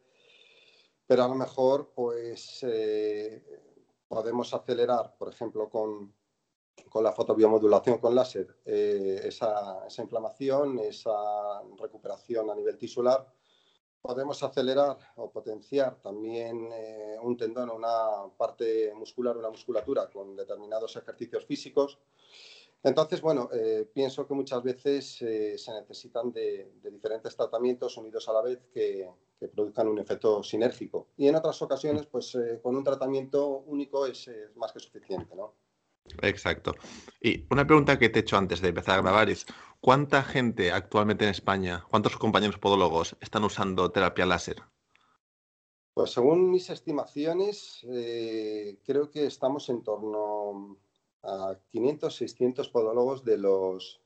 Pero 1.05 1.24
a 1.24 1.27
lo 1.27 1.36
mejor, 1.36 1.91
pues 1.95 2.59
eh, 2.63 3.43
podemos 4.07 4.53
acelerar, 4.53 5.15
por 5.17 5.29
ejemplo, 5.29 5.69
con, 5.69 6.13
con 6.89 7.03
la 7.03 7.12
fotobiomodulación 7.12 7.98
con 7.98 8.15
láser 8.15 8.57
eh, 8.65 9.21
esa, 9.24 9.86
esa, 9.88 10.01
inflamación, 10.01 10.79
esa 10.79 11.62
recuperación 11.77 12.50
a 12.50 12.55
nivel 12.55 12.77
tisular. 12.77 13.38
Podemos 14.01 14.41
acelerar 14.44 14.98
o 15.18 15.29
potenciar 15.29 15.96
también 16.01 16.70
eh, 16.72 17.18
un 17.22 17.36
tendón 17.36 17.70
o 17.70 17.75
una 17.75 18.32
parte 18.38 18.94
muscular, 18.96 19.38
una 19.38 19.50
musculatura 19.50 20.10
con 20.10 20.36
determinados 20.36 20.96
ejercicios 20.96 21.46
físicos. 21.46 22.00
Entonces, 22.82 23.20
bueno, 23.20 23.50
eh, 23.51 23.89
pienso 23.94 24.25
que 24.25 24.34
muchas 24.34 24.63
veces 24.63 25.15
se 25.15 25.74
necesitan 25.74 26.32
de, 26.32 26.72
diferentes 26.82 27.36
tratamientos 27.36 27.98
unidos 27.98 28.29
a 28.29 28.34
la 28.34 28.41
vez 28.41 28.60
que, 28.74 29.10
produzcan 29.53 29.88
un 29.88 30.00
efecto 30.00 30.44
sinérgico. 30.44 31.08
Y 31.15 31.27
en 31.27 31.36
otras 31.36 31.62
ocasiones, 31.62 32.06
pues 32.06 32.38
con 32.62 32.75
un 32.75 32.84
tratamiento 32.84 33.63
único 33.68 34.06
es 34.06 34.29
más 34.56 34.74
que 34.74 34.82
suficiente, 34.82 35.34
¿no? 35.34 35.53
Exacto. 36.21 36.75
Y 37.21 37.45
una 37.49 37.65
pregunta 37.65 37.99
que 37.99 38.09
te 38.09 38.19
he 38.19 38.21
hecho 38.21 38.37
antes 38.37 38.61
de 38.61 38.69
empezar 38.69 38.99
a 38.99 39.01
grabar 39.01 39.29
es, 39.29 39.45
¿cuánta 39.79 40.23
gente 40.23 40.71
actualmente 40.71 41.25
en 41.25 41.31
España, 41.31 41.85
cuántos 41.89 42.17
compañeros 42.17 42.57
podólogos 42.57 43.15
están 43.21 43.43
usando 43.43 43.91
terapia 43.91 44.25
láser? 44.25 44.63
Pues 45.93 46.11
según 46.11 46.49
mis 46.49 46.69
estimaciones, 46.69 47.85
eh, 47.89 48.79
creo 48.85 49.09
que 49.11 49.25
estamos 49.25 49.67
en 49.69 49.83
torno 49.83 50.77
a 51.23 51.57
500, 51.71 52.15
600 52.15 52.69
podólogos 52.69 53.25
de 53.25 53.37
los 53.37 54.01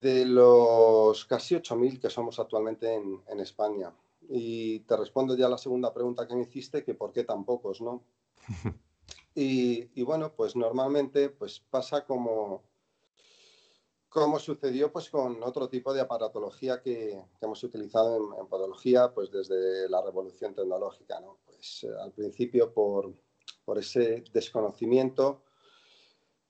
de 0.00 0.26
los 0.26 1.24
casi 1.24 1.54
8.000 1.54 1.98
que 1.98 2.10
somos 2.10 2.38
actualmente 2.38 2.94
en, 2.94 3.22
en, 3.28 3.40
España. 3.40 3.94
Y 4.28 4.80
te 4.80 4.94
respondo 4.94 5.34
ya 5.34 5.46
a 5.46 5.48
la 5.48 5.58
segunda 5.58 5.92
pregunta 5.94 6.28
que 6.28 6.36
me 6.36 6.42
hiciste, 6.42 6.84
que 6.84 6.94
por 6.94 7.12
qué 7.12 7.24
tan 7.24 7.44
pocos, 7.46 7.80
¿no? 7.80 8.04
Y, 9.38 10.02
bueno, 10.02 10.32
pues 10.34 10.56
normalmente 10.56 11.28
pues 11.28 11.60
pasa 11.60 12.06
como, 12.06 12.62
como 14.08 14.38
sucedió 14.38 14.90
pues 14.90 15.10
con 15.10 15.42
otro 15.42 15.68
tipo 15.68 15.92
de 15.92 16.00
aparatología 16.00 16.80
que, 16.80 17.22
hemos 17.42 17.62
utilizado 17.62 18.16
en, 18.40 18.46
podología 18.46 19.12
pues 19.12 19.30
desde 19.30 19.90
la 19.90 20.00
revolución 20.00 20.54
tecnológica, 20.54 21.20
¿no? 21.20 21.36
Pues 21.44 21.84
eh, 21.84 21.90
al 22.00 22.12
principio 22.12 22.72
por, 22.72 23.12
por 23.66 23.76
ese 23.76 24.24
desconocimiento 24.32 25.42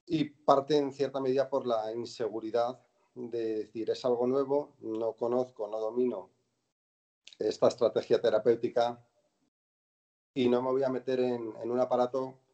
y 0.07 0.27
parte 0.27 0.77
en 0.77 0.93
cierta 0.93 1.19
medida 1.19 1.51
por 1.51 1.67
la 1.67 1.93
inseguridad 1.93 2.81
de 3.17 3.65
decir 3.65 3.91
es 3.91 4.05
algo 4.05 4.29
nuevo, 4.29 4.77
no 4.79 5.15
conozco, 5.15 5.67
no 5.67 5.81
domino 5.81 6.31
esta 7.41 7.67
estrategia 7.67 8.21
terapéutica 8.21 9.05
y 10.35 10.49
no 10.49 10.63
me 10.63 10.71
voy 10.71 10.85
a 10.85 10.89
meter 10.89 11.19
en, 11.19 11.53
en 11.61 11.71
un 11.73 11.81
aparato 11.81 12.46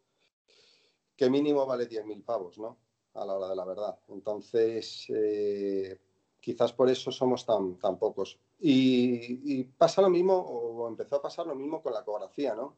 mínimo 1.31 1.67
vale 1.67 1.89
10.000 1.89 2.25
pavos, 2.25 2.59
¿no? 2.59 2.79
A 3.15 3.25
la 3.25 3.35
hora 3.35 3.49
de 3.49 3.57
la 3.57 3.65
verdad. 3.65 3.99
Entonces, 4.09 5.07
eh, 5.09 5.99
quizás 6.41 6.73
por 6.73 6.89
eso 6.91 7.11
somos 7.11 7.45
tan, 7.47 7.79
tan 7.79 7.99
pocos. 7.99 8.39
Y, 8.59 9.65
pasa 9.65 10.03
lo 10.03 10.09
mismo, 10.09 10.35
o 10.37 10.89
empezó 10.89 11.17
a 11.17 11.23
pasar 11.23 11.47
lo 11.47 11.55
mismo 11.55 11.83
con 11.83 11.93
la 11.93 12.01
ecografía, 12.01 12.55
¿no? 12.55 12.77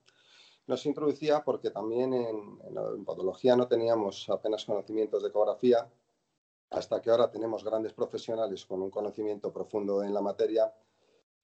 Nos 0.67 0.87
introducía 0.87 1.45
porque 1.45 1.71
también 1.71 2.15
en, 2.15 2.59
en, 2.65 3.05
podología 3.05 3.55
no 3.55 3.69
teníamos 3.69 4.29
apenas 4.31 4.65
conocimientos 4.65 5.23
de 5.23 5.29
ecografía, 5.29 5.87
hasta 6.71 7.01
que 7.01 7.11
ahora 7.11 7.31
tenemos 7.31 7.63
grandes 7.63 7.93
profesionales 7.93 8.65
con 8.65 8.83
un 8.83 8.91
conocimiento 8.91 9.53
profundo 9.53 10.03
en 10.03 10.15
la 10.15 10.23
materia 10.23 10.73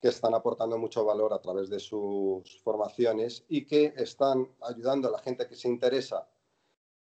que 0.00 0.09
están 0.09 0.35
aportando 0.35 0.78
mucho 0.78 1.04
valor 1.04 1.35
a 1.35 1.40
través 1.40 1.69
de 1.69 1.78
sus 1.78 2.61
formaciones 2.62 3.45
y 3.49 3.66
que 3.66 3.92
están 3.97 4.49
ayudando 4.62 5.09
a 5.09 5.12
la 5.12 5.19
gente 5.19 5.47
que 5.47 5.57
se 5.57 5.69
interesa 5.69 6.26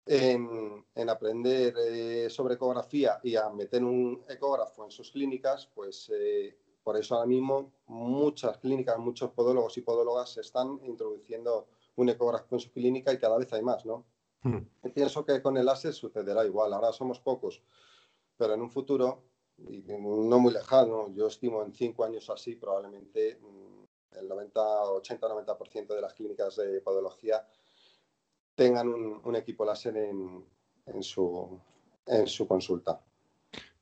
en, 0.06 1.10
aprender 1.10 1.76
eh, 1.78 2.30
sobre 2.30 2.56
ecografía 2.56 3.20
y 3.24 3.36
a 3.36 3.50
meter 3.50 3.84
un 3.84 4.24
ecógrafo 4.28 4.86
en 4.86 4.92
sus 4.92 5.12
clínicas, 5.12 5.68
pues 5.74 6.12
eh, 6.14 6.58
por 6.84 6.98
eso 6.98 7.16
ahora 7.16 7.28
mismo 7.28 7.72
muchas 7.88 8.58
clínicas, 8.58 8.98
muchos 8.98 9.32
podólogos 9.32 9.78
y 9.78 9.82
podólogas 9.82 10.38
están 10.38 10.80
introduciendo 10.84 11.68
un 11.96 12.10
ecógrafo 12.10 12.56
en 12.56 12.60
su 12.60 12.72
clínica 12.72 13.14
y 13.14 13.20
cada 13.20 13.38
vez 13.38 13.52
hay 13.54 13.62
más, 13.62 13.86
¿no? 13.86 14.06
Hmm. 14.44 14.60
Pienso 14.94 15.24
que 15.24 15.42
con 15.42 15.58
el 15.58 15.66
láser 15.66 15.94
sucederá 15.94 16.46
igual. 16.46 16.74
Ahora 16.74 16.92
somos 16.92 17.20
pocos, 17.20 17.62
pero 18.38 18.56
en 18.56 18.62
un 18.62 18.72
futuro, 18.72 19.24
y 19.58 19.84
no 19.88 20.40
muy 20.40 20.52
lejano, 20.52 21.14
yo 21.14 21.28
estimo 21.28 21.62
en 21.62 21.74
cinco 21.74 22.04
años 22.04 22.28
así, 22.32 22.56
probablemente 22.56 23.38
mm, 23.40 24.18
el 24.18 24.28
90, 24.28 24.60
80-90% 24.60 25.94
de 25.94 26.02
las 26.02 26.14
clínicas 26.16 26.56
de 26.56 26.82
podología 26.82 27.46
tengan 28.62 28.88
un, 29.24 29.36
equipo 29.36 29.66
láser 29.66 29.98
en, 29.98 30.46
en, 30.86 31.02
su, 31.02 31.60
en 32.06 32.28
su 32.28 32.48
consulta. 32.48 33.02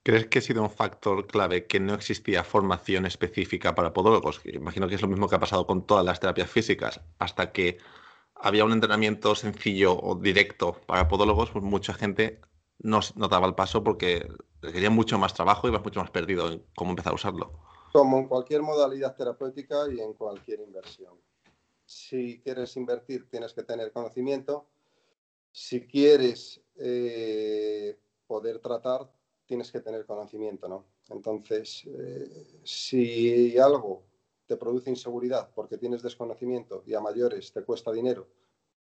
¿Crees 0.04 0.28
que 0.28 0.40
ha 0.40 0.42
sido 0.42 0.62
un 0.62 0.70
factor 0.70 1.28
clave 1.28 1.68
que 1.68 1.82
no 1.82 1.94
existía 1.94 2.46
formación 2.46 3.06
específica 3.06 3.76
para 3.76 3.92
podólogos? 3.92 4.40
Imagino 4.46 4.88
que 4.88 4.96
es 4.96 5.02
lo 5.02 5.10
mismo 5.10 5.28
que 5.28 5.36
ha 5.36 5.40
pasado 5.40 5.68
con 5.68 5.86
todas 5.86 6.06
las 6.06 6.22
terapias 6.22 6.50
físicas. 6.50 7.02
Hasta 7.20 7.52
que 7.52 7.78
había 8.36 8.64
un 8.64 8.72
entrenamiento 8.72 9.36
sencillo 9.36 10.00
o 10.00 10.16
directo 10.16 10.80
para 10.88 11.10
podólogos, 11.10 11.52
pues 11.52 11.64
mucha 11.64 11.94
gente 11.94 12.40
no, 12.78 13.02
no 13.16 13.28
daba 13.28 13.48
el 13.48 13.56
paso 13.56 13.84
porque 13.84 14.30
requería 14.62 14.90
mucho 14.90 15.20
más 15.20 15.34
trabajo 15.34 15.68
y 15.68 15.72
vas 15.72 15.84
mucho 15.84 16.00
más 16.00 16.10
perdido 16.10 16.54
en 16.54 16.64
cómo 16.74 16.92
empezar 16.92 17.12
a 17.12 17.16
usarlo. 17.16 17.52
Como 17.92 18.18
en 18.20 18.30
cualquier 18.30 18.62
modalidad 18.62 19.14
terapéutica 19.14 19.92
y 19.92 20.00
en 20.00 20.14
cualquier 20.14 20.62
inversión 20.62 21.16
si 21.90 22.40
quieres 22.42 22.78
invertir 22.78 23.28
tienes 23.32 23.52
que 23.52 23.64
tener 23.64 23.92
conocimiento. 23.92 24.68
Si 25.52 25.88
quieres 25.88 26.62
eh, 26.76 27.98
poder 28.28 28.60
tratar 28.60 29.12
tienes 29.48 29.72
que 29.72 29.80
tener 29.80 30.06
conocimiento, 30.06 30.68
¿no? 30.68 30.86
Entonces, 31.10 31.84
eh, 31.88 32.60
si 32.64 33.58
algo 33.58 34.04
te 34.46 34.56
produce 34.56 34.92
inseguridad 34.92 35.50
porque 35.56 35.80
tienes 35.80 36.04
desconocimiento 36.04 36.84
y 36.86 36.94
a 36.94 37.00
mayores 37.00 37.52
te 37.52 37.64
cuesta 37.64 37.92
dinero 37.92 38.28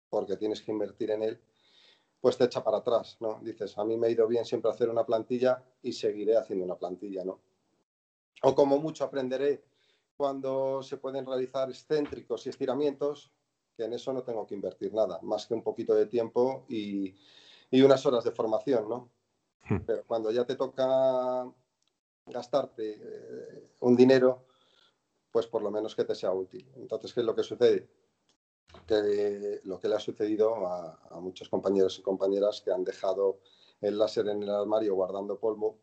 porque 0.10 0.38
tienes 0.38 0.62
que 0.62 0.72
invertir 0.72 1.12
en 1.12 1.24
él, 1.24 1.42
pues 2.22 2.38
te 2.38 2.46
echa 2.46 2.64
para 2.64 2.78
atrás, 2.78 3.18
¿no? 3.20 3.42
Dices, 3.44 3.78
a 3.78 3.84
mí 3.84 3.98
me 3.98 4.08
ha 4.08 4.12
ido 4.12 4.26
bien 4.26 4.46
siempre 4.46 4.72
hacer 4.72 4.90
una 4.90 5.06
plantilla 5.06 5.62
y 5.84 5.92
seguiré 5.92 6.38
haciendo 6.38 6.64
una 6.64 6.78
plantilla, 6.78 7.26
¿no? 7.26 7.42
O 8.44 8.56
como 8.56 8.78
mucho 8.78 9.04
aprenderé 9.04 9.66
cuando 10.18 10.82
se 10.82 10.98
pueden 10.98 11.26
realizar 11.26 11.70
excéntricos 11.70 12.46
y 12.46 12.50
estiramientos, 12.50 13.32
que 13.76 13.84
en 13.84 13.94
eso 13.94 14.14
no 14.14 14.24
tengo 14.24 14.46
que 14.48 14.56
invertir 14.56 14.94
nada, 14.94 15.20
más 15.22 15.46
que 15.46 15.54
un 15.54 15.64
poquito 15.64 15.94
de 15.94 16.06
tiempo 16.06 16.66
y, 16.70 17.16
unas 17.72 18.06
horas 18.06 18.24
de 18.24 18.32
formación, 18.32 18.88
¿no? 18.88 19.12
Hmm. 19.68 19.80
Pero 19.86 20.06
cuando 20.06 20.32
ya 20.32 20.46
te 20.46 20.56
toca 20.56 21.46
gastarte 22.26 22.98
eh, 22.98 23.70
un 23.82 23.98
dinero, 23.98 24.46
pues 25.30 25.48
por 25.48 25.62
lo 25.62 25.70
menos 25.70 25.94
que 25.94 26.06
te 26.06 26.16
sea 26.16 26.32
útil. 26.32 26.72
Entonces, 26.78 27.14
¿qué 27.14 27.20
es 27.20 27.26
lo 27.26 27.36
que 27.36 27.44
sucede? 27.44 27.90
Que 28.88 29.60
lo 29.66 29.78
que 29.78 29.90
le 29.90 29.96
ha 29.96 30.00
sucedido 30.00 30.66
a, 30.66 31.02
a 31.10 31.20
muchos 31.20 31.50
compañeros 31.50 32.00
y 32.00 32.02
compañeras 32.02 32.62
que 32.62 32.72
han 32.72 32.86
dejado 32.86 33.42
el 33.82 33.98
láser 33.98 34.30
en 34.30 34.44
el 34.44 34.50
armario 34.50 34.96
guardando 34.96 35.38
polvo, 35.38 35.80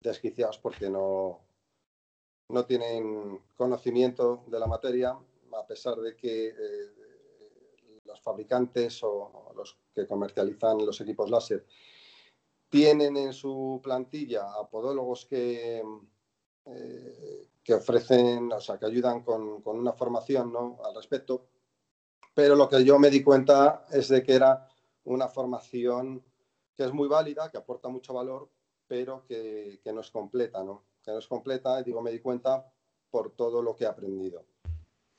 desquiciados 0.00 0.58
porque 0.58 0.88
no, 0.88 1.44
no 2.48 2.64
tienen 2.64 3.40
conocimiento 3.56 4.44
de 4.46 4.58
la 4.58 4.66
materia, 4.66 5.10
a 5.10 5.66
pesar 5.66 5.96
de 5.96 6.16
que 6.16 6.48
eh, 6.48 8.00
los 8.04 8.20
fabricantes 8.20 9.02
o 9.02 9.52
los 9.56 9.78
que 9.94 10.06
comercializan 10.06 10.84
los 10.84 11.00
equipos 11.00 11.30
láser 11.30 11.64
tienen 12.68 13.16
en 13.16 13.32
su 13.32 13.80
plantilla 13.82 14.52
a 14.52 14.68
podólogos 14.68 15.26
que, 15.26 15.82
eh, 16.66 17.48
que 17.62 17.74
ofrecen, 17.74 18.52
o 18.52 18.60
sea, 18.60 18.78
que 18.78 18.86
ayudan 18.86 19.22
con, 19.22 19.62
una 19.64 19.92
formación 19.92 20.52
¿no? 20.52 20.78
al 20.84 20.94
respecto. 20.94 21.46
Pero 22.34 22.56
lo 22.56 22.68
que 22.68 22.84
yo 22.84 22.98
me 22.98 23.10
di 23.10 23.22
cuenta 23.22 23.86
es 23.92 24.08
de 24.08 24.24
que 24.24 24.34
era 24.34 24.68
una 25.04 25.28
formación 25.28 26.24
que 26.76 26.82
es 26.82 26.92
muy 26.92 27.06
válida, 27.06 27.48
que 27.48 27.58
aporta 27.58 27.88
mucho 27.88 28.12
valor, 28.12 28.50
pero 28.88 29.24
que, 29.24 29.80
que 29.84 29.92
no 29.92 30.00
es 30.00 30.10
completa, 30.10 30.64
¿no? 30.64 30.82
Que 31.04 31.12
no 31.12 31.18
es 31.18 31.28
completa, 31.28 31.82
digo, 31.82 32.00
me 32.00 32.10
di 32.10 32.20
cuenta 32.20 32.66
por 33.10 33.32
todo 33.32 33.62
lo 33.62 33.76
que 33.76 33.84
he 33.84 33.86
aprendido. 33.86 34.44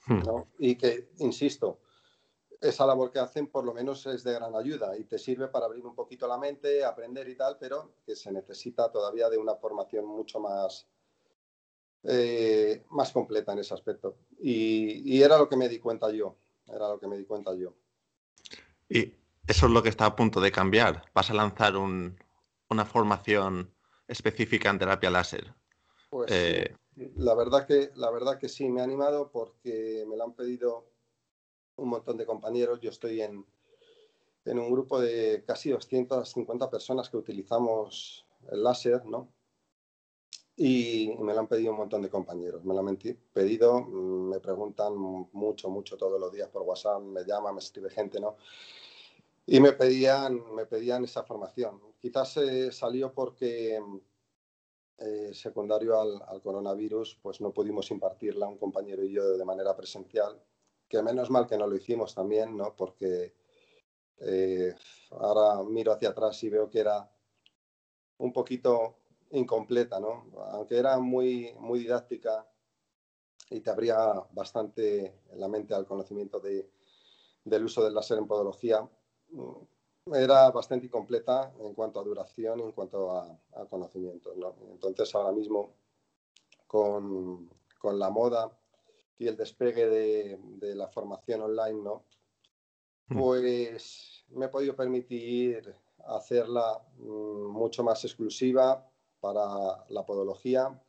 Hmm. 0.08 0.22
Y 0.60 0.75
que, 0.75 1.10
insisto, 1.20 1.80
esa 2.62 2.86
labor 2.86 3.12
que 3.12 3.20
hacen 3.20 3.48
por 3.48 3.63
lo 3.63 3.74
menos 3.74 4.06
es 4.08 4.24
de 4.24 4.34
gran 4.34 4.56
ayuda 4.56 4.98
y 4.98 5.04
te 5.06 5.18
sirve 5.18 5.48
para 5.48 5.65
abrir 5.65 5.86
un 5.86 5.96
poquito 5.96 6.27
la 6.27 6.38
mente, 6.38 6.84
aprender 6.84 7.27
y 7.30 7.36
tal, 7.36 7.58
pero 7.60 7.94
que 8.06 8.15
se 8.15 8.32
necesita 8.32 8.92
todavía 8.92 9.30
de 9.30 9.38
una 9.38 9.56
formación 9.56 10.06
mucho 10.06 10.39
más, 10.39 10.88
eh, 12.04 12.84
más 12.89 13.12
completa 13.12 13.54
en 13.54 13.60
ese 13.60 13.74
aspecto. 13.74 14.18
Y, 14.39 15.22
era 15.22 15.38
lo 15.38 15.48
que 15.48 15.58
me 15.58 15.70
di 15.70 15.80
cuenta 15.80 16.12
yo, 16.12 16.36
era 16.68 16.89
lo 16.89 17.00
que 17.00 17.08
me 17.08 17.18
di 17.18 17.25
cuenta 17.25 17.54
yo. 17.56 17.74
Y 18.89 19.13
eso 19.48 19.65
es 19.65 19.72
lo 19.72 19.84
que 19.84 19.89
está 19.89 20.06
a 20.06 20.15
punto 20.15 20.39
de 20.42 20.51
cambiar. 20.51 21.04
Vas 21.13 21.30
a 21.30 21.34
lanzar 21.34 21.75
una 21.77 22.86
formación 22.86 23.72
específica 24.08 24.70
en 24.70 24.80
terapia 24.80 25.10
láser. 25.10 25.54
Pues 26.09 26.31
eh, 26.31 26.75
la, 27.15 27.35
verdad 27.35 27.65
que, 27.65 27.91
la 27.95 28.09
verdad 28.12 28.38
que 28.38 28.50
sí, 28.50 28.69
me 28.69 28.81
ha 28.81 28.83
animado 28.83 29.31
porque 29.31 30.05
me 30.07 30.15
lo 30.15 30.24
han 30.24 30.33
pedido 30.33 30.85
un 31.77 31.89
montón 31.89 32.17
de 32.17 32.25
compañeros. 32.25 32.79
Yo 32.81 32.89
estoy 32.89 33.21
en, 33.21 33.45
en 34.45 34.59
un 34.59 34.71
grupo 34.71 35.00
de 35.00 35.43
casi 35.45 35.71
250 35.71 36.69
personas 36.69 37.09
que 37.09 37.17
utilizamos 37.17 38.25
el 38.51 38.63
láser, 38.63 39.05
¿no? 39.05 39.33
Y 40.57 41.13
me 41.20 41.33
lo 41.33 41.41
han 41.41 41.48
pedido 41.48 41.72
un 41.72 41.79
montón 41.79 42.01
de 42.01 42.09
compañeros. 42.09 42.63
Me 42.63 42.74
lo 42.74 42.79
han 42.79 42.98
pedido, 43.33 43.81
mm, 43.81 44.29
me 44.29 44.39
preguntan 44.39 44.96
mucho, 44.96 45.70
mucho 45.70 45.98
todos 45.98 46.20
los 46.20 46.31
días 46.31 46.48
por 46.50 46.61
WhatsApp, 46.61 47.01
me 47.01 47.25
llaman, 47.25 47.55
me 47.55 47.59
escribe 47.59 47.89
gente, 47.89 48.20
¿no? 48.22 48.37
Y 49.48 49.59
me 49.59 49.74
pedían, 49.74 50.55
me 50.55 50.65
pedían 50.65 51.03
esa 51.03 51.24
formación. 51.24 51.81
Quizás 52.00 52.37
eh, 52.37 52.72
salió 52.72 53.13
porque 53.13 53.79
eh, 54.98 55.34
secundario 55.34 56.00
al, 56.00 56.42
coronavirus, 56.42 57.20
pues 57.22 57.42
no 57.42 57.51
pudimos 57.51 57.92
impartirla 57.92 58.48
un 58.48 58.58
compañero 58.58 59.03
y 59.03 59.12
yo 59.12 59.38
de 59.38 59.44
manera 59.46 59.75
presencial, 59.75 60.42
que 60.88 61.01
menos 61.01 61.29
mal 61.29 61.48
que 61.48 61.58
no 61.58 61.68
lo 61.68 61.75
hicimos 61.75 62.16
también, 62.16 62.55
¿no? 62.55 62.75
Porque 62.75 63.34
eh, 64.20 64.74
ahora 65.12 65.62
miro 65.64 65.92
hacia 65.92 66.10
atrás 66.10 66.42
y 66.44 66.50
veo 66.50 66.70
que 66.70 66.79
era 66.79 67.10
un 68.20 68.31
poquito 68.31 68.96
incompleta, 69.31 70.00
¿no? 70.00 70.31
Aunque 70.51 70.77
era 70.77 70.98
muy, 71.00 71.53
muy 71.60 71.79
didáctica 71.79 72.48
y 73.50 73.60
te 73.60 73.70
abría 73.70 73.98
bastante 74.31 75.22
la 75.34 75.48
mente 75.48 75.74
al 75.74 75.86
conocimiento 75.86 76.40
de, 76.40 76.70
del 77.44 77.66
uso 77.66 77.84
del 77.84 77.94
láser 77.94 78.18
en 78.18 78.27
podología, 78.27 78.88
era 80.13 80.51
bastante 80.51 80.85
incompleta 80.85 81.51
en 81.59 81.74
cuanto 81.74 82.00
a 82.00 82.03
duración 82.03 82.59
y 82.59 82.63
en 82.63 82.72
cuanto 82.74 83.11
a, 83.11 83.39
conocimientos. 83.70 84.35
Entonces, 84.72 85.15
ahora 85.15 85.31
mismo, 85.31 85.74
con, 86.68 87.50
la 87.83 88.09
moda 88.09 88.51
y 89.18 89.27
el 89.27 89.37
despegue 89.37 89.87
de, 89.87 90.75
la 90.75 90.87
formación 90.87 91.41
online, 91.41 91.81
¿no? 91.81 92.03
Hmm. 93.07 93.20
pues 93.20 94.25
me 94.29 94.48
he 94.48 94.50
podido 94.50 94.75
permitir 94.75 95.75
hacerla 96.07 96.81
mm, 96.98 97.46
mucho 97.51 97.83
más 97.83 98.03
exclusiva 98.03 98.89
para 99.20 99.85
la 99.89 100.03
podología. 100.03 100.81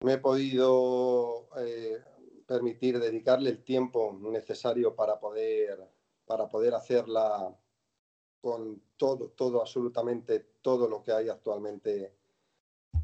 Me 0.00 0.14
he 0.14 0.18
podido 0.18 1.48
eh, 1.56 2.02
permitir 2.46 3.00
dedicarle 3.00 3.48
el 3.48 3.64
tiempo 3.64 4.14
necesario 4.20 4.94
para 4.94 5.18
poder 5.18 5.88
para 6.26 6.48
poder 6.48 6.74
hacerla 6.74 7.54
con 8.40 8.82
todo, 8.96 9.30
todo, 9.30 9.60
absolutamente 9.60 10.40
todo 10.60 10.88
lo 10.88 11.02
que 11.02 11.12
hay 11.12 11.28
actualmente 11.28 12.14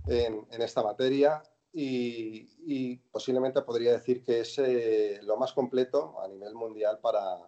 en, 0.06 0.46
esta 0.62 0.82
materia 0.82 1.42
y, 1.72 2.96
posiblemente 3.10 3.62
podría 3.62 3.92
decir 3.92 4.22
que 4.22 4.40
es 4.40 4.58
eh, 4.58 5.20
lo 5.22 5.36
más 5.36 5.52
completo 5.52 6.20
a 6.20 6.28
nivel 6.28 6.54
mundial 6.54 6.98
para, 7.00 7.38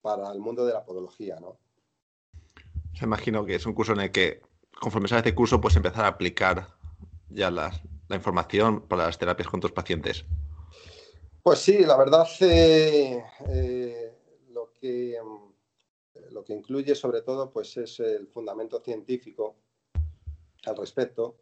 para 0.00 0.30
el 0.32 0.38
mundo 0.38 0.64
de 0.64 0.74
la 0.74 0.84
podología, 0.84 1.40
¿no? 1.40 1.58
Se 2.94 3.04
imagino 3.04 3.44
que 3.44 3.54
es 3.54 3.66
un 3.66 3.74
curso 3.74 3.92
en 3.92 4.00
el 4.00 4.10
que, 4.10 4.42
conforme 4.80 5.08
sale 5.08 5.20
este 5.20 5.34
curso, 5.34 5.60
puedes 5.60 5.76
empezar 5.76 6.04
a 6.04 6.08
aplicar 6.08 6.68
ya 7.30 7.50
la, 7.50 7.72
información 8.10 8.80
para 8.80 9.06
las 9.06 9.18
terapias 9.18 9.48
con 9.48 9.60
tus 9.60 9.72
pacientes. 9.72 10.24
Pues 11.42 11.60
sí, 11.60 11.84
la 11.84 11.96
verdad, 11.96 12.26
eh, 12.40 13.22
eh 13.48 13.77
lo 16.38 16.44
que 16.44 16.52
incluye 16.52 16.94
sobre 16.94 17.22
todo 17.22 17.50
pues 17.50 17.76
es 17.78 17.98
el 17.98 18.28
fundamento 18.28 18.78
científico 18.78 19.56
al 20.66 20.76
respecto 20.76 21.36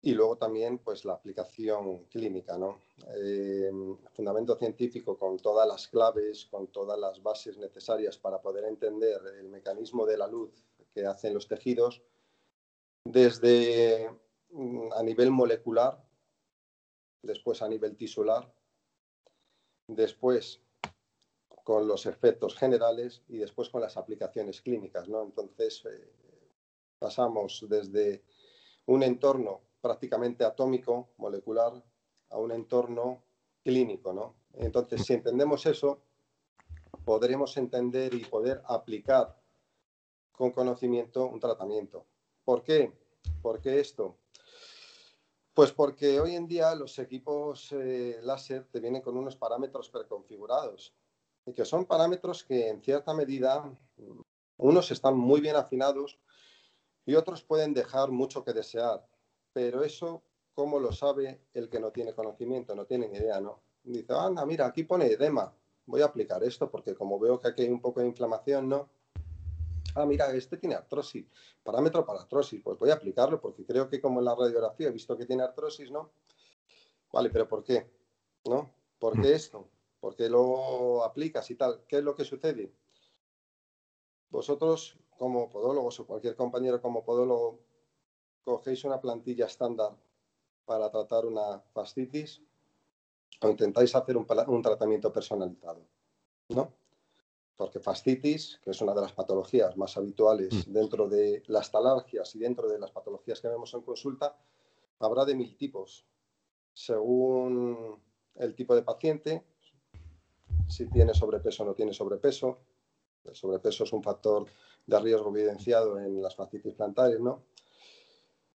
y 0.00 0.12
luego 0.14 0.38
también 0.38 0.78
pues 0.78 1.04
la 1.04 1.12
aplicación 1.12 2.04
clínica, 2.04 2.56
¿no? 2.56 2.80
Eh, 3.14 3.70
fundamento 4.14 4.56
científico 4.56 5.18
con 5.18 5.36
todas 5.36 5.68
las 5.68 5.86
claves, 5.88 6.46
con 6.46 6.68
todas 6.68 6.98
las 6.98 7.22
bases 7.22 7.58
necesarias 7.58 8.16
para 8.16 8.40
poder 8.40 8.64
entender 8.64 9.20
el 9.38 9.50
mecanismo 9.50 10.06
de 10.06 10.16
la 10.16 10.28
luz 10.28 10.64
que 10.94 11.04
hacen 11.04 11.34
los 11.34 11.46
tejidos 11.46 12.02
desde 13.04 14.10
mm, 14.48 14.92
a 14.94 15.02
nivel 15.02 15.30
molecular, 15.30 16.02
después 17.22 17.60
a 17.60 17.68
nivel 17.68 17.96
tisular, 17.96 18.50
después 19.88 20.62
con 21.66 21.88
los 21.88 22.06
efectos 22.06 22.54
generales 22.54 23.24
y 23.26 23.38
después 23.38 23.70
con 23.70 23.80
las 23.80 23.96
aplicaciones 23.96 24.62
clínicas. 24.62 25.08
¿no? 25.08 25.24
Entonces, 25.24 25.84
eh, 25.86 26.12
pasamos 26.96 27.66
desde 27.68 28.22
un 28.86 29.02
entorno 29.02 29.62
prácticamente 29.80 30.44
atómico, 30.44 31.08
molecular, 31.16 31.72
a 32.30 32.38
un 32.38 32.52
entorno 32.52 33.24
clínico. 33.64 34.12
¿no? 34.12 34.36
Entonces, 34.52 35.04
si 35.04 35.14
entendemos 35.14 35.66
eso, 35.66 36.02
podremos 37.04 37.56
entender 37.56 38.14
y 38.14 38.24
poder 38.24 38.62
aplicar 38.66 39.36
con 40.30 40.52
conocimiento 40.52 41.26
un 41.26 41.40
tratamiento. 41.40 42.06
¿Por 42.44 42.62
qué? 42.62 42.92
¿Por 43.42 43.60
qué 43.60 43.80
esto? 43.80 44.18
Pues 45.52 45.72
porque 45.72 46.20
hoy 46.20 46.36
en 46.36 46.46
día 46.46 46.76
los 46.76 46.96
equipos 47.00 47.72
eh, 47.72 48.20
láser 48.22 48.68
te 48.70 48.78
vienen 48.78 49.02
con 49.02 49.16
unos 49.16 49.34
parámetros 49.34 49.90
preconfigurados 49.90 50.94
que 51.54 51.64
son 51.64 51.84
parámetros 51.84 52.44
que 52.44 52.68
en 52.68 52.82
cierta 52.82 53.14
medida 53.14 53.70
unos 54.56 54.90
están 54.90 55.16
muy 55.16 55.40
bien 55.40 55.56
afinados 55.56 56.18
y 57.04 57.14
otros 57.14 57.42
pueden 57.42 57.72
dejar 57.72 58.10
mucho 58.10 58.44
que 58.44 58.52
desear. 58.52 59.06
Pero 59.52 59.84
eso, 59.84 60.22
¿cómo 60.54 60.80
lo 60.80 60.92
sabe 60.92 61.40
el 61.54 61.68
que 61.68 61.80
no 61.80 61.92
tiene 61.92 62.14
conocimiento, 62.14 62.74
no 62.74 62.84
tiene 62.84 63.08
ni 63.08 63.18
idea, 63.18 63.40
no? 63.40 63.62
Dice, 63.84 64.12
anda, 64.12 64.44
mira, 64.44 64.66
aquí 64.66 64.82
pone 64.82 65.06
edema, 65.06 65.54
voy 65.86 66.02
a 66.02 66.06
aplicar 66.06 66.42
esto 66.42 66.68
porque 66.70 66.94
como 66.94 67.18
veo 67.18 67.40
que 67.40 67.48
aquí 67.48 67.62
hay 67.62 67.68
un 67.68 67.80
poco 67.80 68.00
de 68.00 68.06
inflamación, 68.06 68.68
¿no? 68.68 68.88
Ah, 69.94 70.04
mira, 70.04 70.30
este 70.34 70.58
tiene 70.58 70.74
artrosis, 70.74 71.26
parámetro 71.62 72.04
para 72.04 72.20
artrosis, 72.20 72.60
pues 72.62 72.78
voy 72.78 72.90
a 72.90 72.94
aplicarlo 72.94 73.40
porque 73.40 73.64
creo 73.64 73.88
que 73.88 74.00
como 74.00 74.18
en 74.18 74.26
la 74.26 74.34
radiografía 74.34 74.88
he 74.88 74.90
visto 74.92 75.16
que 75.16 75.24
tiene 75.24 75.44
artrosis, 75.44 75.90
¿no? 75.90 76.10
Vale, 77.12 77.30
pero 77.30 77.48
¿por 77.48 77.62
qué? 77.62 77.88
¿No? 78.44 78.70
¿Por 78.98 79.14
qué 79.14 79.28
mm. 79.28 79.34
esto? 79.34 79.68
¿Por 80.06 80.14
qué 80.14 80.28
lo 80.28 81.02
aplicas 81.02 81.50
y 81.50 81.56
tal? 81.56 81.82
¿Qué 81.88 81.96
es 81.96 82.04
lo 82.04 82.14
que 82.14 82.24
sucede? 82.24 82.72
Vosotros, 84.30 84.96
como 85.18 85.50
podólogos 85.50 85.98
o 85.98 86.06
cualquier 86.06 86.36
compañero 86.36 86.80
como 86.80 87.04
podólogo, 87.04 87.58
cogéis 88.44 88.84
una 88.84 89.00
plantilla 89.00 89.46
estándar 89.46 89.96
para 90.64 90.92
tratar 90.92 91.26
una 91.26 91.58
fascitis 91.58 92.40
o 93.40 93.48
intentáis 93.48 93.96
hacer 93.96 94.16
un, 94.16 94.24
un 94.46 94.62
tratamiento 94.62 95.12
personalizado, 95.12 95.84
¿no? 96.50 96.72
Porque 97.56 97.80
fascitis, 97.80 98.60
que 98.62 98.70
es 98.70 98.80
una 98.80 98.94
de 98.94 99.00
las 99.00 99.12
patologías 99.12 99.76
más 99.76 99.96
habituales 99.96 100.68
mm. 100.68 100.72
dentro 100.72 101.08
de 101.08 101.42
las 101.48 101.72
talargias 101.72 102.32
y 102.36 102.38
dentro 102.38 102.68
de 102.68 102.78
las 102.78 102.92
patologías 102.92 103.40
que 103.40 103.48
vemos 103.48 103.74
en 103.74 103.82
consulta, 103.82 104.38
habrá 105.00 105.24
de 105.24 105.34
mil 105.34 105.56
tipos, 105.56 106.06
según 106.72 108.00
el 108.36 108.54
tipo 108.54 108.76
de 108.76 108.82
paciente, 108.82 109.55
si 110.68 110.86
tiene 110.86 111.14
sobrepeso 111.14 111.62
o 111.62 111.66
no 111.66 111.74
tiene 111.74 111.92
sobrepeso. 111.92 112.60
El 113.24 113.34
sobrepeso 113.34 113.84
es 113.84 113.92
un 113.92 114.02
factor 114.02 114.46
de 114.86 115.00
riesgo 115.00 115.30
evidenciado 115.30 115.98
en 115.98 116.22
las 116.22 116.34
fascitis 116.34 116.74
plantares, 116.74 117.20
¿no? 117.20 117.44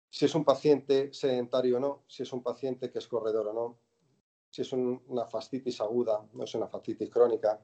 Si 0.09 0.25
es 0.25 0.35
un 0.35 0.45
paciente 0.45 1.13
sedentario 1.13 1.77
o 1.77 1.81
no, 1.81 2.05
si 2.09 2.23
es 2.23 2.33
un 2.33 2.43
paciente 2.43 2.91
que 2.91 2.99
es 2.99 3.07
corredor 3.07 3.49
o 3.49 3.53
no, 3.53 3.79
si 4.49 4.63
es 4.63 4.73
una 4.73 5.27
fascitis 5.27 5.81
aguda, 5.81 6.29
no 6.33 6.45
es 6.45 6.55
una 6.55 6.67
fascitis 6.67 7.09
crónica, 7.09 7.61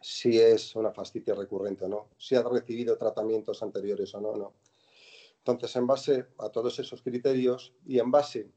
si 0.00 0.38
es 0.38 0.76
una 0.76 0.92
fascitis 0.92 1.36
recurrente 1.36 1.84
o 1.84 1.88
no, 1.88 2.10
si 2.16 2.36
ha 2.36 2.42
recibido 2.42 2.96
tratamientos 2.96 3.62
anteriores 3.62 4.14
o 4.14 4.20
no, 4.20 4.36
no. 4.36 4.54
Entonces, 5.38 5.74
en 5.74 5.86
base 5.88 6.28
a 6.38 6.50
todos 6.50 6.78
esos 6.78 7.02
criterios 7.02 7.74
y 7.84 7.98
en 7.98 8.10
base 8.12 8.52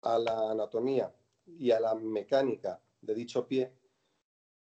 a 0.00 0.18
la 0.18 0.50
anatomía 0.50 1.14
y 1.46 1.70
a 1.70 1.80
la 1.80 1.94
mecánica 1.94 2.80
de 3.00 3.14
dicho 3.14 3.46
pie, 3.46 3.72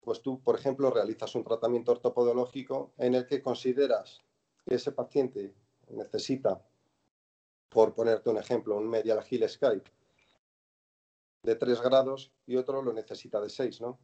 pues 0.02 0.22
tú, 0.22 0.42
por 0.42 0.56
ejemplo, 0.56 0.90
realizas 0.90 1.36
un 1.36 1.44
tratamiento 1.44 1.92
ortopodológico 1.92 2.94
en 2.98 3.16
el 3.16 3.26
que 3.26 3.42
consideras 3.42 4.24
que 4.66 4.76
ese 4.76 4.92
paciente 4.92 5.54
necesita, 5.90 6.62
por 7.70 7.94
ponerte 7.94 8.30
un 8.30 8.38
ejemplo, 8.38 8.78
un 8.78 8.88
medial 8.88 9.24
heel 9.30 9.48
skype 9.50 9.92
de 11.44 11.56
3 11.56 11.82
grados 11.82 12.32
y 12.46 12.56
otro 12.56 12.82
lo 12.82 12.94
necesita 12.94 13.40
de 13.42 13.50
6, 13.50 13.82
¿no? 13.82 14.00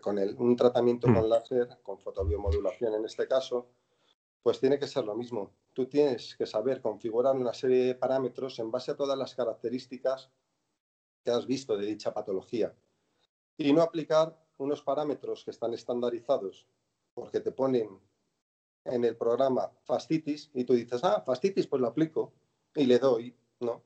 con 0.00 0.18
un 0.18 0.56
tratamiento 0.56 1.06
con 1.06 1.24
mm. 1.24 1.28
láser, 1.28 1.78
con 1.82 1.98
fotobiomodulación 1.98 2.94
en 2.94 3.04
este 3.04 3.26
caso, 3.26 3.68
pues 4.42 4.60
tiene 4.60 4.78
que 4.78 4.86
ser 4.86 5.04
lo 5.04 5.14
mismo. 5.14 5.52
Tú 5.72 5.86
tienes 5.86 6.36
que 6.36 6.46
saber 6.46 6.80
configurar 6.80 7.36
una 7.36 7.54
serie 7.54 7.84
de 7.84 7.94
parámetros 7.94 8.58
en 8.58 8.70
base 8.70 8.90
a 8.90 8.96
todas 8.96 9.16
las 9.16 9.34
características 9.34 10.30
que 11.26 11.32
has 11.32 11.44
visto 11.44 11.76
de 11.76 11.86
dicha 11.86 12.14
patología 12.14 12.72
y 13.56 13.72
no 13.72 13.82
aplicar 13.82 14.40
unos 14.58 14.80
parámetros 14.80 15.44
que 15.44 15.50
están 15.50 15.74
estandarizados 15.74 16.68
porque 17.14 17.40
te 17.40 17.50
ponen 17.50 18.00
en 18.84 19.04
el 19.04 19.16
programa 19.16 19.72
fascitis 19.82 20.52
y 20.54 20.62
tú 20.62 20.74
dices, 20.74 21.02
ah, 21.02 21.20
fascitis, 21.26 21.66
pues 21.66 21.82
lo 21.82 21.88
aplico 21.88 22.32
y 22.76 22.84
le 22.84 23.00
doy, 23.00 23.36
¿no? 23.58 23.82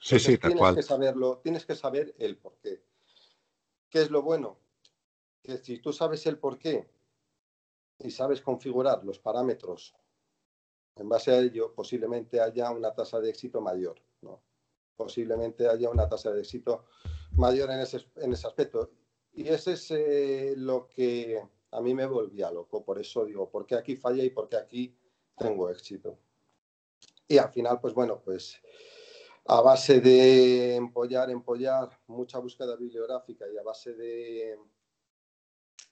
Sí, 0.00 0.18
sí, 0.18 0.38
tal 0.38 0.54
tienes 0.54 0.76
que 0.76 0.82
saberlo, 0.82 1.38
tienes 1.44 1.66
que 1.66 1.74
saber 1.74 2.14
el 2.18 2.38
por 2.38 2.56
qué. 2.56 2.82
¿Qué 3.90 4.00
es 4.00 4.10
lo 4.10 4.22
bueno? 4.22 4.58
Que 5.42 5.58
si 5.58 5.78
tú 5.78 5.92
sabes 5.92 6.24
el 6.24 6.38
por 6.38 6.58
qué 6.58 6.88
y 7.98 8.10
sabes 8.10 8.40
configurar 8.40 9.04
los 9.04 9.18
parámetros 9.18 9.94
en 10.94 11.06
base 11.06 11.32
a 11.32 11.38
ello, 11.38 11.74
posiblemente 11.74 12.40
haya 12.40 12.70
una 12.70 12.94
tasa 12.94 13.20
de 13.20 13.28
éxito 13.28 13.60
mayor. 13.60 14.00
Posiblemente 14.96 15.68
haya 15.68 15.90
una 15.90 16.08
tasa 16.08 16.32
de 16.32 16.40
éxito 16.40 16.84
mayor 17.32 17.70
en 17.70 17.80
ese, 17.80 18.06
en 18.16 18.32
ese 18.32 18.46
aspecto. 18.46 18.90
Y 19.32 19.48
ese 19.48 19.72
es 19.74 20.56
lo 20.56 20.88
que 20.88 21.40
a 21.70 21.80
mí 21.80 21.94
me 21.94 22.06
volvía 22.06 22.50
loco. 22.50 22.84
Por 22.84 22.98
eso 22.98 23.24
digo, 23.24 23.50
¿por 23.50 23.66
qué 23.66 23.74
aquí 23.74 23.96
falla 23.96 24.24
y 24.24 24.30
por 24.30 24.48
qué 24.48 24.56
aquí 24.56 24.96
tengo 25.36 25.68
éxito? 25.68 26.18
Y 27.28 27.38
al 27.38 27.50
final, 27.50 27.80
pues 27.80 27.92
bueno, 27.92 28.20
pues 28.24 28.60
a 29.46 29.60
base 29.60 30.00
de 30.00 30.76
empollar, 30.76 31.30
empollar, 31.30 31.90
mucha 32.06 32.38
búsqueda 32.38 32.76
bibliográfica 32.76 33.46
y 33.48 33.56
a 33.56 33.62
base 33.62 33.94
de, 33.94 34.58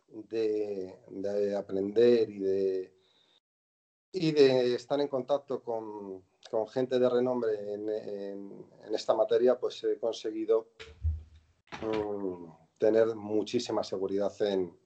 de, 0.09 1.55
aprender 1.57 2.31
y 2.31 2.39
de, 2.39 2.95
y 4.13 4.33
de 4.33 4.75
estar 4.75 5.01
en 5.01 5.09
contacto 5.09 5.63
con, 5.63 6.25
con 6.51 6.69
gente 6.69 6.99
de 6.99 7.09
renombre 7.09 7.73
en, 7.73 7.89
en, 7.89 8.95
esta 8.95 9.15
materia, 9.15 9.59
pues 9.59 9.83
he 9.85 9.99
conseguido 9.99 10.69
mm, 11.83 12.47
tener 12.79 13.15
muchísima 13.15 13.83
seguridad 13.83 14.33
en, 14.43 14.79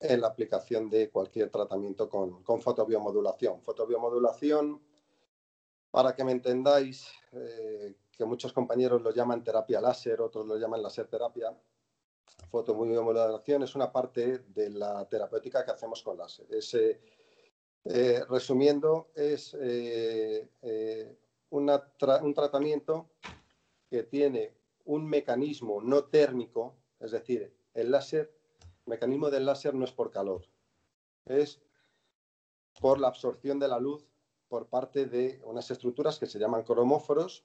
en, 0.00 0.20
la 0.20 0.28
aplicación 0.28 0.88
de 0.88 1.10
cualquier 1.10 1.50
tratamiento 1.50 2.08
con, 2.08 2.42
con 2.42 2.60
fotobiomodulación. 2.60 3.62
Fotobiomodulación, 3.62 4.80
para 5.90 6.14
que 6.14 6.24
me 6.24 6.32
entendáis, 6.32 7.10
eh, 7.32 7.94
que 8.10 8.24
muchos 8.24 8.52
compañeros 8.52 9.02
lo 9.02 9.12
llaman 9.12 9.44
terapia 9.44 9.80
láser, 9.80 10.20
otros 10.20 10.46
lo 10.46 10.56
llaman 10.56 10.82
láser 10.82 11.08
terapia. 11.08 11.54
Fotobiomodulación 12.50 13.62
es 13.64 13.74
una 13.74 13.92
parte 13.92 14.38
de 14.48 14.70
la 14.70 15.06
terapéutica 15.08 15.64
que 15.64 15.72
hacemos 15.72 16.02
con 16.02 16.16
láser. 16.16 16.46
ese 16.54 16.90
eh, 16.90 17.00
resumiendo, 18.28 19.10
es 19.14 19.56
eh, 19.60 20.48
eh, 20.62 21.18
un 21.50 22.34
tratamiento 22.34 23.10
que 23.88 24.02
tiene 24.02 24.54
un 24.84 25.06
mecanismo 25.06 25.80
no 25.80 26.04
térmico, 26.04 26.76
es 26.98 27.12
decir, 27.12 27.54
el 27.74 27.90
láser, 27.90 28.32
el 28.60 28.90
mecanismo 28.90 29.30
del 29.30 29.46
láser 29.46 29.74
no 29.74 29.84
es 29.84 29.92
por 29.92 30.10
calor, 30.10 30.46
es 31.26 31.60
por 32.80 32.98
la 32.98 33.08
absorción 33.08 33.58
de 33.58 33.68
la 33.68 33.78
luz 33.78 34.08
por 34.48 34.68
parte 34.68 35.06
de 35.06 35.40
unas 35.44 35.70
estructuras 35.70 36.18
que 36.18 36.26
se 36.26 36.38
llaman 36.38 36.62
cromóforos, 36.62 37.44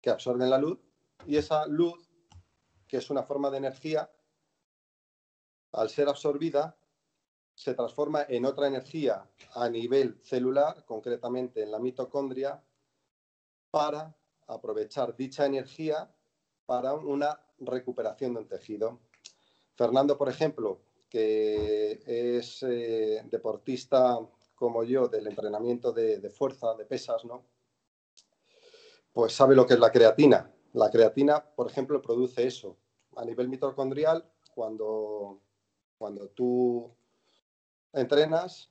que 0.00 0.10
absorben 0.10 0.50
la 0.50 0.58
luz, 0.58 0.78
y 1.26 1.36
esa 1.36 1.66
luz, 1.66 2.10
que 2.86 2.98
es 2.98 3.10
una 3.10 3.22
forma 3.22 3.50
de 3.50 3.58
energía, 3.58 4.10
al 5.72 5.90
ser 5.90 6.08
absorbida, 6.08 6.78
se 7.58 7.74
transforma 7.74 8.24
en 8.28 8.44
otra 8.44 8.68
energía 8.68 9.28
a 9.54 9.68
nivel 9.68 10.20
celular, 10.22 10.84
concretamente 10.84 11.60
en 11.60 11.72
la 11.72 11.80
mitocondria, 11.80 12.62
para 13.72 14.16
aprovechar 14.46 15.16
dicha 15.16 15.44
energía 15.44 16.08
para 16.66 16.94
una 16.94 17.40
recuperación 17.58 18.34
de 18.34 18.40
un 18.40 18.46
tejido. 18.46 19.00
Fernando, 19.74 20.16
por 20.16 20.28
ejemplo, 20.28 20.82
que 21.08 22.00
es 22.06 22.62
eh, 22.62 23.24
deportista 23.28 24.20
como 24.54 24.84
yo 24.84 25.08
del 25.08 25.26
entrenamiento 25.26 25.90
de, 25.90 26.30
fuerza, 26.30 26.74
de 26.74 26.84
pesas, 26.84 27.24
¿no? 27.24 27.44
Pues 29.12 29.32
sabe 29.32 29.56
lo 29.56 29.66
que 29.66 29.74
es 29.74 29.80
la 29.80 29.90
creatina. 29.90 30.54
La 30.74 30.90
creatina, 30.90 31.44
por 31.44 31.68
ejemplo, 31.68 32.00
produce 32.00 32.46
eso. 32.46 32.76
A 33.16 33.24
nivel 33.24 33.48
mitocondrial, 33.48 34.30
cuando, 34.54 35.40
cuando 35.98 36.28
tú 36.28 36.96
entrenas, 37.92 38.70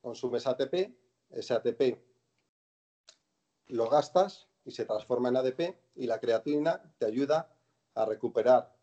consumes 0.00 0.46
ATP, 0.46 0.94
ese 1.30 1.54
ATP 1.54 1.98
lo 3.68 3.88
gastas 3.88 4.48
y 4.64 4.70
se 4.70 4.84
transforma 4.84 5.28
en 5.28 5.36
ADP 5.36 5.76
y 5.96 6.06
la 6.06 6.20
creatina 6.20 6.82
te 6.98 7.06
ayuda 7.06 7.54
a 7.94 8.04
recuperar, 8.04 8.74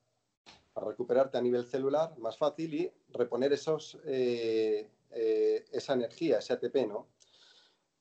a 0.75 0.81
recuperarte 0.81 1.37
a 1.37 1.41
nivel 1.41 1.65
celular 1.65 2.17
más 2.17 2.37
fácil 2.37 2.73
y 2.73 2.91
reponer 3.09 3.53
esos, 3.53 3.99
eh, 4.05 4.89
eh, 5.11 5.65
esa 5.71 5.93
energía, 5.93 6.39
ese 6.39 6.53
ATP, 6.53 6.87
¿no? 6.87 7.07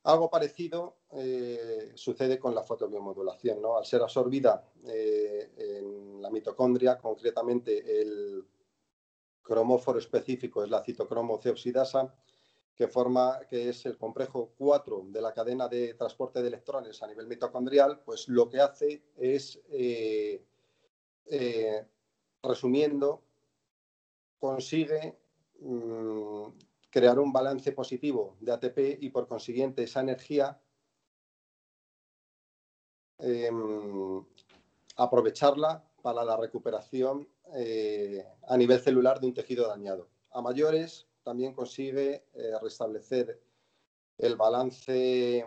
Algo 0.04 0.30
parecido 0.30 0.96
eh, 1.12 1.92
sucede 1.94 2.38
con 2.38 2.54
la 2.54 2.62
fotobiomodulación, 2.62 3.60
¿no? 3.60 3.76
Al 3.76 3.84
ser 3.84 4.00
absorbida 4.00 4.64
en 4.84 6.22
la 6.22 6.30
mitocondria, 6.30 6.96
concretamente 6.98 8.00
el 8.00 8.46
cromóforo 9.48 9.98
específico 9.98 10.62
es 10.62 10.68
la 10.68 10.84
citocromo 10.84 11.40
C 11.40 11.50
oxidasa, 11.50 12.14
que 12.76 12.86
forma, 12.86 13.40
que 13.48 13.70
es 13.70 13.86
el 13.86 13.96
complejo 13.96 14.52
4 14.56 15.06
de 15.08 15.20
la 15.20 15.32
cadena 15.32 15.66
de 15.66 15.94
transporte 15.94 16.40
de 16.42 16.48
electrones 16.48 17.02
a 17.02 17.08
nivel 17.08 17.26
mitocondrial, 17.26 18.00
pues 18.04 18.28
lo 18.28 18.48
que 18.48 18.60
hace 18.60 19.02
es, 19.16 19.60
eh, 19.70 20.44
eh, 21.26 21.86
resumiendo, 22.42 23.24
consigue 24.38 25.18
mm, 25.60 26.42
crear 26.90 27.18
un 27.18 27.32
balance 27.32 27.72
positivo 27.72 28.36
de 28.40 28.52
ATP 28.52 28.78
y 29.00 29.10
por 29.10 29.26
consiguiente 29.26 29.82
esa 29.82 30.00
energía 30.00 30.60
em, 33.18 34.24
aprovecharla 34.96 35.87
para 36.02 36.24
la 36.24 36.36
recuperación 36.36 37.28
eh, 37.54 38.24
a 38.46 38.56
nivel 38.56 38.80
celular 38.80 39.20
de 39.20 39.26
un 39.26 39.34
tejido 39.34 39.68
dañado. 39.68 40.08
A 40.30 40.40
mayores 40.40 41.06
también 41.22 41.54
consigue 41.54 42.24
eh, 42.34 42.52
restablecer 42.62 43.40
el 44.18 44.36
balance, 44.36 45.44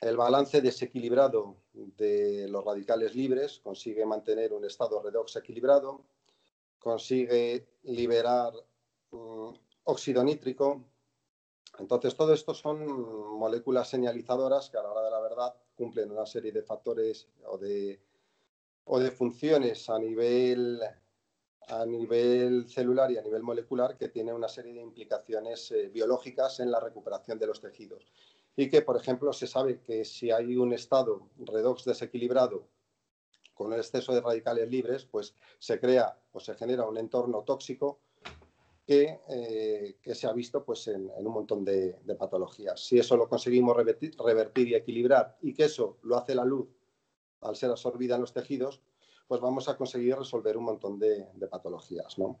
el 0.00 0.16
balance 0.16 0.60
desequilibrado 0.60 1.56
de 1.72 2.48
los 2.48 2.64
radicales 2.64 3.14
libres, 3.14 3.60
consigue 3.60 4.04
mantener 4.06 4.52
un 4.52 4.64
estado 4.64 5.02
redox 5.02 5.36
equilibrado, 5.36 6.04
consigue 6.78 7.68
liberar 7.82 8.52
mm, 9.10 9.50
óxido 9.84 10.24
nítrico. 10.24 10.84
Entonces, 11.78 12.16
todo 12.16 12.32
esto 12.32 12.54
son 12.54 12.86
moléculas 13.38 13.88
señalizadoras 13.88 14.70
que 14.70 14.78
a 14.78 14.82
la 14.82 14.90
hora 14.90 15.02
de 15.02 15.10
la 15.10 15.20
verdad 15.20 15.54
cumplen 15.76 16.10
una 16.10 16.26
serie 16.26 16.50
de 16.50 16.62
factores 16.62 17.28
o 17.46 17.56
de, 17.58 18.00
o 18.88 18.98
de 18.98 19.10
funciones 19.10 19.88
a 19.90 19.98
nivel, 19.98 20.80
a 21.68 21.84
nivel 21.84 22.68
celular 22.68 23.10
y 23.10 23.18
a 23.18 23.22
nivel 23.22 23.42
molecular 23.42 23.96
que 23.96 24.08
tienen 24.08 24.34
una 24.34 24.48
serie 24.48 24.72
de 24.72 24.80
implicaciones 24.80 25.70
eh, 25.70 25.88
biológicas 25.88 26.60
en 26.60 26.70
la 26.70 26.80
recuperación 26.80 27.38
de 27.38 27.46
los 27.46 27.60
tejidos. 27.60 28.06
Y 28.56 28.68
que, 28.68 28.82
por 28.82 28.96
ejemplo, 28.96 29.32
se 29.32 29.46
sabe 29.46 29.80
que 29.82 30.04
si 30.04 30.30
hay 30.30 30.56
un 30.56 30.72
estado 30.72 31.28
redox 31.38 31.84
desequilibrado 31.84 32.66
con 33.54 33.72
el 33.72 33.80
exceso 33.80 34.14
de 34.14 34.20
radicales 34.20 34.68
libres, 34.70 35.04
pues 35.04 35.34
se 35.58 35.78
crea 35.78 36.18
o 36.32 36.40
se 36.40 36.54
genera 36.54 36.86
un 36.86 36.96
entorno 36.96 37.42
tóxico 37.42 38.00
que, 38.86 39.20
eh, 39.28 40.14
se 40.14 40.26
ha 40.26 40.32
visto 40.32 40.64
pues, 40.64 40.88
en, 40.88 41.10
un 41.14 41.32
montón 41.32 41.62
de, 41.62 41.98
patologías. 42.18 42.80
Si 42.80 42.98
eso 42.98 43.18
lo 43.18 43.28
conseguimos 43.28 43.76
revertir, 43.76 44.68
y 44.68 44.74
equilibrar 44.74 45.36
y 45.42 45.52
que 45.52 45.64
eso 45.64 45.98
lo 46.02 46.16
hace 46.16 46.34
la 46.34 46.44
luz 46.44 46.68
al 47.40 47.56
ser 47.56 47.70
absorbida 47.70 48.16
en 48.16 48.22
los 48.22 48.32
tejidos, 48.32 48.82
pues 49.26 49.40
vamos 49.40 49.68
a 49.68 49.76
conseguir 49.76 50.16
resolver 50.16 50.56
un 50.56 50.64
montón 50.64 50.98
de, 50.98 51.26
patologías. 51.50 52.18
¿no? 52.18 52.38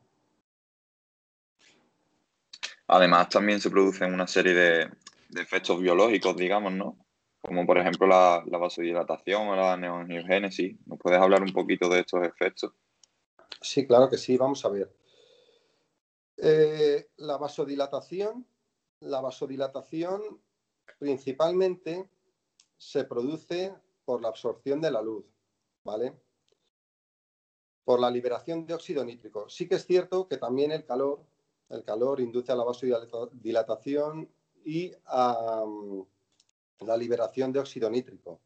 Además, 2.86 3.28
también 3.28 3.60
se 3.60 3.70
producen 3.70 4.14
una 4.14 4.26
serie 4.26 4.54
de, 4.54 4.90
de 5.28 5.42
efectos 5.42 5.80
biológicos, 5.80 6.36
digamos, 6.36 6.72
¿no? 6.72 6.96
como 7.40 7.66
por 7.66 7.78
ejemplo 7.78 8.06
la, 8.06 8.44
vasodilatación 8.58 9.48
o 9.48 9.56
la 9.56 9.76
neoangiogénesis. 9.76 10.76
¿Nos 10.86 10.98
puedes 10.98 11.20
hablar 11.20 11.42
un 11.42 11.52
poquito 11.52 11.88
de 11.88 12.00
estos 12.00 12.22
efectos? 12.26 12.72
Sí, 13.60 13.86
claro 13.86 14.08
que 14.08 14.18
sí, 14.18 14.36
vamos 14.36 14.64
a 14.64 14.68
ver. 14.68 14.94
Eh, 16.36 17.08
la 17.16 17.36
vasodilatación, 17.36 18.46
la 19.00 19.20
vasodilatación 19.20 20.40
principalmente 20.98 22.08
se 22.76 23.04
produce 23.04 23.74
por 24.08 24.22
la 24.22 24.28
absorción 24.28 24.80
de 24.80 24.90
la 24.90 25.02
luz, 25.02 25.26
¿vale? 25.84 26.18
Por 27.84 28.00
la 28.00 28.10
liberación 28.10 28.64
de 28.64 28.72
óxido 28.72 29.04
nítrico. 29.04 29.50
Sí 29.50 29.68
que 29.68 29.74
es 29.74 29.84
cierto 29.84 30.26
que 30.26 30.38
también 30.38 30.72
el 30.72 30.86
calor, 30.86 31.26
el 31.68 31.84
calor 31.84 32.18
induce 32.18 32.50
a 32.50 32.56
la 32.56 32.64
vasodilatación 32.64 34.26
y 34.64 34.94
a, 35.04 35.62
la 36.80 36.96
liberación 36.96 37.52
de 37.52 37.60
óxido 37.60 37.90
nítrico. 37.90 38.40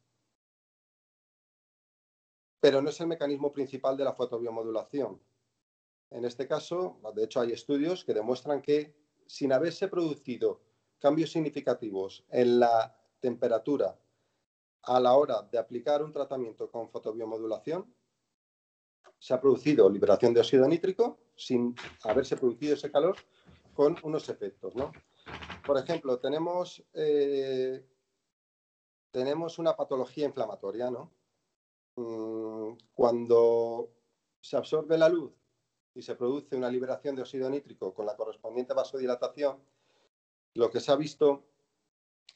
Pero 2.58 2.82
no 2.82 2.90
es 2.90 3.00
el 3.00 3.06
mecanismo 3.06 3.52
principal 3.52 3.96
de 3.96 4.02
la 4.02 4.14
fotobiomodulación. 4.14 5.20
En 6.10 6.24
este 6.24 6.48
caso, 6.48 6.98
de 7.14 7.22
hecho, 7.22 7.40
hay 7.40 7.52
estudios 7.52 8.04
que 8.04 8.14
demuestran 8.14 8.60
que 8.60 8.96
sin 9.26 9.52
haberse 9.52 9.86
producido 9.86 10.60
cambios 10.98 11.30
significativos 11.30 12.24
en 12.30 12.58
la 12.58 12.98
temperatura 13.20 13.96
a 14.82 15.00
la 15.00 15.14
hora 15.14 15.42
de 15.42 15.58
aplicar 15.58 16.02
un 16.02 16.12
tratamiento 16.12 16.70
con 16.70 16.88
fotobiomodulación, 16.88 17.92
se 19.18 19.34
ha 19.34 19.40
producido 19.40 19.88
liberación 19.88 20.34
de 20.34 20.40
óxido 20.40 20.66
nítrico 20.66 21.18
sin 21.36 21.74
haberse 22.02 22.36
producido 22.36 22.74
ese 22.74 22.90
calor 22.90 23.16
con 23.74 23.96
unos 24.02 24.28
efectos. 24.28 24.74
Por 25.64 25.78
ejemplo, 25.78 26.18
tenemos 26.18 26.84
eh, 26.92 27.86
tenemos 29.12 29.58
una 29.58 29.76
patología 29.76 30.26
inflamatoria, 30.26 30.90
¿no? 30.90 31.12
Mm, 31.96 32.78
cuando 32.94 33.90
se 34.40 34.56
absorbe 34.56 34.96
la 34.98 35.08
luz 35.08 35.32
y 35.94 36.02
se 36.02 36.16
produce 36.16 36.56
una 36.56 36.70
liberación 36.70 37.14
de 37.14 37.22
óxido 37.22 37.48
nítrico 37.50 37.94
con 37.94 38.06
la 38.06 38.16
correspondiente 38.16 38.72
vasodilatación, 38.72 39.62
lo 40.54 40.70
que 40.70 40.80
se 40.80 40.90
ha 40.90 40.96
visto 40.96 41.44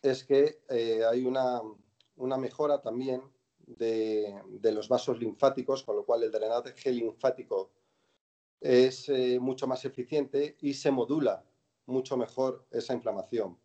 es 0.03 0.25
que 0.25 0.63
eh, 0.69 1.05
hay 1.05 1.25
una, 1.25 1.63
mejora 2.17 2.81
también 2.81 3.23
de, 3.67 4.73
los 4.73 4.89
vasos 4.89 5.19
linfáticos, 5.19 5.83
con 5.83 5.97
lo 5.97 6.05
cual 6.05 6.23
el 6.23 6.31
drenaje 6.31 6.93
linfático 6.93 7.73
es 8.61 9.09
eh, 9.09 9.39
mucho 9.41 9.67
más 9.67 9.85
eficiente 9.85 10.57
y 10.61 10.75
se 10.75 10.91
modula 10.91 11.45
mucho 11.87 12.17
mejor 12.17 12.67
esa 12.71 12.95
inflamación. 12.95 13.59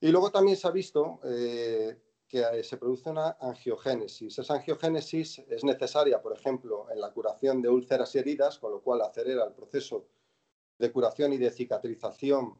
Y 0.00 0.08
luego 0.08 0.30
también 0.30 0.56
se 0.56 0.66
ha 0.66 0.70
visto 0.70 1.20
eh, 1.24 1.96
que 2.26 2.64
se 2.64 2.76
produce 2.76 3.10
una 3.10 3.36
angiogénesis. 3.40 4.38
Esa 4.38 4.54
angiogénesis 4.54 5.38
es 5.48 5.64
necesaria, 5.64 6.20
por 6.20 6.32
ejemplo, 6.32 6.90
en 6.90 7.00
la 7.00 7.12
curación 7.12 7.62
de 7.62 7.68
úlceras 7.68 8.14
y 8.14 8.18
heridas, 8.18 8.58
con 8.58 8.72
lo 8.72 8.80
cual 8.80 9.02
acelera 9.02 9.44
el 9.44 9.52
proceso 9.52 10.06
de 10.78 10.90
curación 10.90 11.32
y 11.34 11.38
de 11.38 11.50
cicatrización 11.50 12.58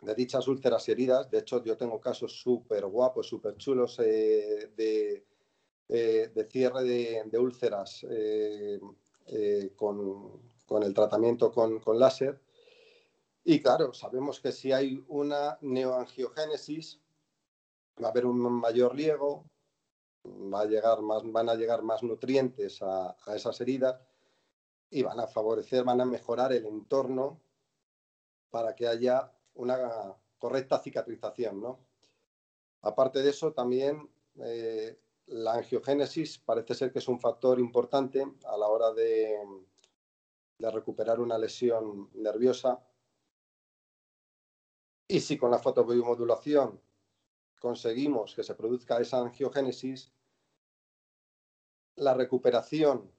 de 0.00 0.14
dichas 0.14 0.48
úlceras 0.48 0.88
y 0.88 0.92
heridas. 0.92 1.30
De 1.30 1.38
hecho, 1.38 1.62
yo 1.64 1.76
tengo 1.76 2.00
casos 2.00 2.32
súper 2.40 2.86
guapos, 2.86 3.26
súper 3.28 3.56
chulos 3.56 3.98
eh, 4.00 4.70
eh, 4.76 6.30
de, 6.34 6.44
cierre 6.44 6.84
de, 6.84 7.38
úlceras 7.38 8.06
con, 9.76 10.82
el 10.82 10.94
tratamiento 10.94 11.52
con, 11.52 11.80
con 11.80 11.98
láser. 11.98 12.40
Y 13.44 13.60
claro, 13.60 13.92
sabemos 13.94 14.40
que 14.40 14.52
si 14.52 14.72
hay 14.72 15.02
una 15.08 15.58
neoangiogénesis, 15.62 17.00
va 18.02 18.08
a 18.08 18.10
haber 18.10 18.26
un 18.26 18.38
mayor 18.38 18.94
riego, 18.94 19.44
va 20.24 20.60
a 20.62 20.66
llegar 20.66 21.00
más, 21.02 21.22
van 21.24 21.48
a 21.48 21.54
llegar 21.54 21.82
más 21.82 22.02
nutrientes 22.02 22.82
a, 22.82 23.16
esas 23.34 23.60
heridas 23.60 24.00
y 24.90 25.02
van 25.02 25.20
a 25.20 25.26
favorecer, 25.26 25.84
van 25.84 26.00
a 26.00 26.04
mejorar 26.04 26.52
el 26.52 26.66
entorno 26.66 27.40
para 28.50 28.74
que 28.74 28.86
haya 28.86 29.32
una 29.54 30.16
correcta 30.38 30.78
cicatrización. 30.78 31.60
¿no? 31.60 31.78
Aparte 32.82 33.22
de 33.22 33.30
eso, 33.30 33.52
también 33.52 34.08
eh, 34.42 34.98
la 35.26 35.54
angiogénesis 35.54 36.38
parece 36.38 36.74
ser 36.74 36.92
que 36.92 36.98
es 36.98 37.08
un 37.08 37.20
factor 37.20 37.58
importante 37.60 38.24
a 38.46 38.56
la 38.56 38.66
hora 38.68 38.92
de, 38.92 39.38
de 40.58 40.70
recuperar 40.70 41.20
una 41.20 41.38
lesión 41.38 42.10
nerviosa. 42.14 42.84
Y 45.08 45.20
si 45.20 45.36
con 45.36 45.50
la 45.50 45.58
fotobiomodulación 45.58 46.80
conseguimos 47.60 48.34
que 48.34 48.42
se 48.42 48.54
produzca 48.54 48.98
esa 48.98 49.18
angiogénesis, 49.18 50.12
la 51.96 52.14
recuperación 52.14 53.10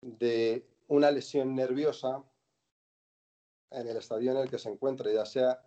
de 0.00 0.68
una 0.86 1.10
lesión 1.10 1.54
nerviosa 1.54 2.24
en 3.70 3.88
el 3.88 3.96
estadio 3.96 4.32
en 4.32 4.38
el 4.38 4.50
que 4.50 4.58
se 4.58 4.68
encuentre, 4.68 5.12
ya 5.14 5.24
sea 5.24 5.62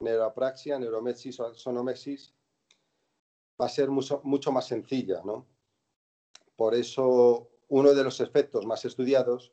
neuropraxia, 0.00 0.78
neuromexis 0.78 1.38
o 1.40 1.54
sonomexis, 1.54 2.34
va 3.60 3.66
a 3.66 3.68
ser 3.68 3.90
mucho, 3.90 4.20
mucho 4.24 4.52
más 4.52 4.66
sencilla. 4.66 5.22
¿no? 5.24 5.46
Por 6.56 6.74
eso, 6.74 7.50
uno 7.68 7.94
de 7.94 8.04
los 8.04 8.20
efectos 8.20 8.66
más 8.66 8.84
estudiados 8.84 9.52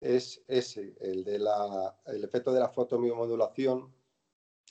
es 0.00 0.42
ese, 0.46 0.94
el, 1.00 1.24
de 1.24 1.38
la, 1.38 1.98
el 2.06 2.24
efecto 2.24 2.52
de 2.52 2.60
la 2.60 2.68
fotomiomodulación 2.68 3.92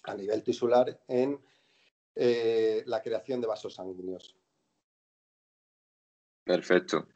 a 0.03 0.15
nivel 0.15 0.43
tisular 0.43 0.99
en 1.07 1.43
eh, 2.15 2.83
la 2.85 3.01
creación 3.01 3.41
de 3.41 3.47
vasos 3.47 3.75
sanguíneos. 3.75 4.35
Perfecto. 6.43 7.07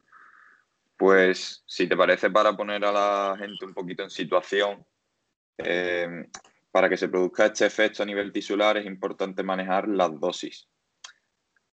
Pues 0.97 1.63
si 1.65 1.87
te 1.87 1.95
parece, 1.95 2.29
para 2.29 2.55
poner 2.55 2.83
a 2.85 2.91
la 2.91 3.35
gente 3.37 3.65
un 3.65 3.73
poquito 3.73 4.03
en 4.03 4.09
situación, 4.09 4.85
eh, 5.57 6.27
para 6.71 6.89
que 6.89 6.97
se 6.97 7.09
produzca 7.09 7.45
este 7.45 7.65
efecto 7.65 8.03
a 8.03 8.05
nivel 8.05 8.31
tisular 8.31 8.77
es 8.77 8.85
importante 8.85 9.43
manejar 9.43 9.87
las 9.87 10.17
dosis. 10.19 10.67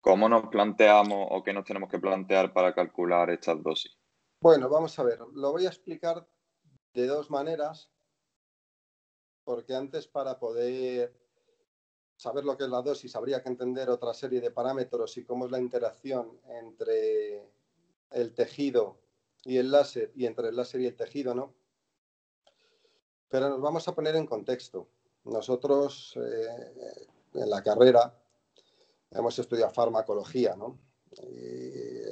¿Cómo 0.00 0.28
nos 0.28 0.48
planteamos 0.48 1.28
o 1.30 1.42
qué 1.42 1.52
nos 1.52 1.64
tenemos 1.64 1.88
que 1.88 2.00
plantear 2.00 2.52
para 2.52 2.74
calcular 2.74 3.30
estas 3.30 3.62
dosis? 3.62 3.96
Bueno, 4.40 4.68
vamos 4.68 4.98
a 4.98 5.04
ver, 5.04 5.20
lo 5.34 5.52
voy 5.52 5.66
a 5.66 5.68
explicar 5.68 6.26
de 6.92 7.06
dos 7.06 7.30
maneras, 7.30 7.90
porque 9.44 9.74
antes 9.74 10.08
para 10.08 10.38
poder 10.38 11.14
saber 12.16 12.44
lo 12.44 12.56
que 12.56 12.64
es 12.64 12.70
la 12.70 12.82
dosis, 12.82 13.14
habría 13.16 13.42
que 13.42 13.48
entender 13.48 13.88
otra 13.88 14.12
serie 14.12 14.40
de 14.40 14.50
parámetros 14.50 15.16
y 15.16 15.24
cómo 15.24 15.46
es 15.46 15.52
la 15.52 15.60
interacción 15.60 16.40
entre 16.48 17.48
el 18.10 18.34
tejido 18.34 19.00
y 19.44 19.56
el 19.56 19.70
láser 19.70 20.12
y 20.14 20.26
entre 20.26 20.48
el 20.48 20.56
láser 20.56 20.80
y 20.80 20.86
el 20.86 20.96
tejido, 20.96 21.34
¿no? 21.34 21.54
Pero 23.32 23.48
nos 23.48 23.62
vamos 23.62 23.88
a 23.88 23.94
poner 23.94 24.14
en 24.16 24.26
contexto. 24.26 24.88
Nosotros 25.24 26.18
en 27.32 27.48
la 27.48 27.62
carrera 27.62 28.14
hemos 29.10 29.38
estudiado 29.38 29.72
farmacología, 29.72 30.54
¿no? 30.54 30.78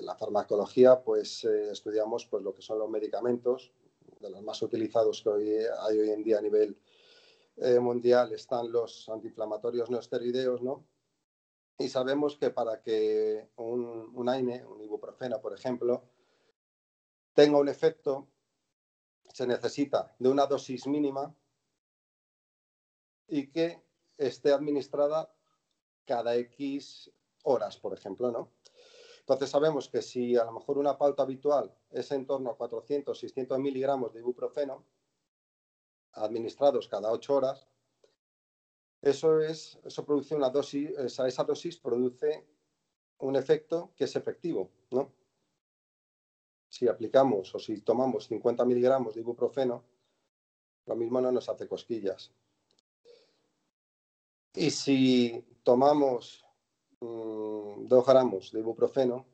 la 0.01 0.17
farmacología, 0.17 1.03
pues 1.03 1.45
eh, 1.45 1.71
estudiamos 1.73 2.27
pues, 2.27 2.43
lo 2.43 2.55
que 2.55 2.63
son 2.63 2.79
los 2.79 2.89
medicamentos, 2.89 3.73
de 4.19 4.31
los 4.31 4.43
más 4.43 4.61
utilizados 4.63 5.23
que 5.23 5.29
hoy, 5.29 5.51
hay 5.81 5.99
hoy 5.99 6.11
en 6.11 6.23
día 6.23 6.39
a 6.39 6.43
nivel 6.43 6.79
eh, 7.57 7.79
mundial 7.79 8.33
están 8.33 8.73
los 8.73 9.09
antiinflamatorios 9.09 9.91
no 9.91 9.99
esteroideos, 9.99 10.63
¿no? 10.63 10.87
Y 11.79 11.89
sabemos 11.89 12.37
que 12.37 12.51
para 12.51 12.83
que 12.83 13.51
un, 13.57 14.11
un 14.15 14.29
AINE, 14.29 14.65
un 14.67 14.83
ibuprofeno, 14.83 15.41
por 15.41 15.55
ejemplo, 15.55 16.03
tenga 17.35 17.59
un 17.59 17.69
efecto, 17.69 18.29
se 19.33 19.47
necesita 19.47 20.15
de 20.19 20.29
una 20.29 20.47
dosis 20.47 20.87
mínima 20.87 21.35
y 23.29 23.51
que 23.51 23.83
esté 24.19 24.53
administrada 24.53 25.33
cada 26.05 26.37
X 26.37 27.11
horas, 27.45 27.77
por 27.77 27.95
ejemplo, 27.95 28.31
¿no? 28.31 28.53
Entonces 29.21 29.51
sabemos 29.51 29.89
que 29.89 30.03
si 30.03 30.37
a 30.37 30.45
lo 30.45 30.53
mejor 30.53 30.79
una 30.79 30.99
pauta 30.99 31.23
habitual 31.23 31.73
es 31.91 32.11
en 32.11 32.27
torno 32.27 32.51
a 32.51 32.57
400, 32.57 33.17
600 33.19 33.59
miligramos 33.61 34.13
de 34.13 34.21
ibuprofeno 34.21 34.85
administrados 36.13 36.89
cada 36.89 37.13
8 37.13 37.35
horas, 37.35 37.69
eso, 39.01 39.41
es, 39.41 39.79
eso 39.85 40.05
produce 40.05 40.35
una 40.35 40.51
dosis, 40.51 40.91
esa, 40.99 41.29
esa 41.29 41.45
dosis 41.45 41.79
produce 41.79 42.47
un 43.19 43.37
efecto 43.37 43.93
que 43.97 44.05
es 44.05 44.17
efectivo, 44.17 44.71
¿no? 44.91 45.13
Si 46.71 46.87
aplicamos 46.87 47.53
o 47.53 47.59
si 47.59 47.81
tomamos 47.81 48.29
50 48.29 48.65
miligramos 48.65 49.15
de 49.15 49.23
ibuprofeno, 49.23 49.83
lo 50.87 50.95
mismo 50.95 51.21
no 51.21 51.33
nos 51.33 51.49
hace 51.49 51.67
cosquillas. 51.67 52.33
Y 54.55 54.71
si 54.71 55.59
tomamos 55.65 56.45
mm, 57.01 57.89
dos 57.89 58.07
gramos 58.07 58.53
de 58.53 58.61
ibuprofeno, 58.61 59.27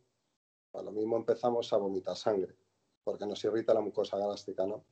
a 0.72 0.82
lo 0.82 0.90
mismo 0.92 1.18
empezamos 1.18 1.70
a 1.74 1.76
vomitar 1.76 2.16
sangre, 2.16 2.56
porque 3.04 3.26
nos 3.26 3.44
irrita 3.44 3.74
la 3.74 3.82
mucosa 3.82 4.16
gástrica, 4.16 4.66
¿no? 4.66 4.86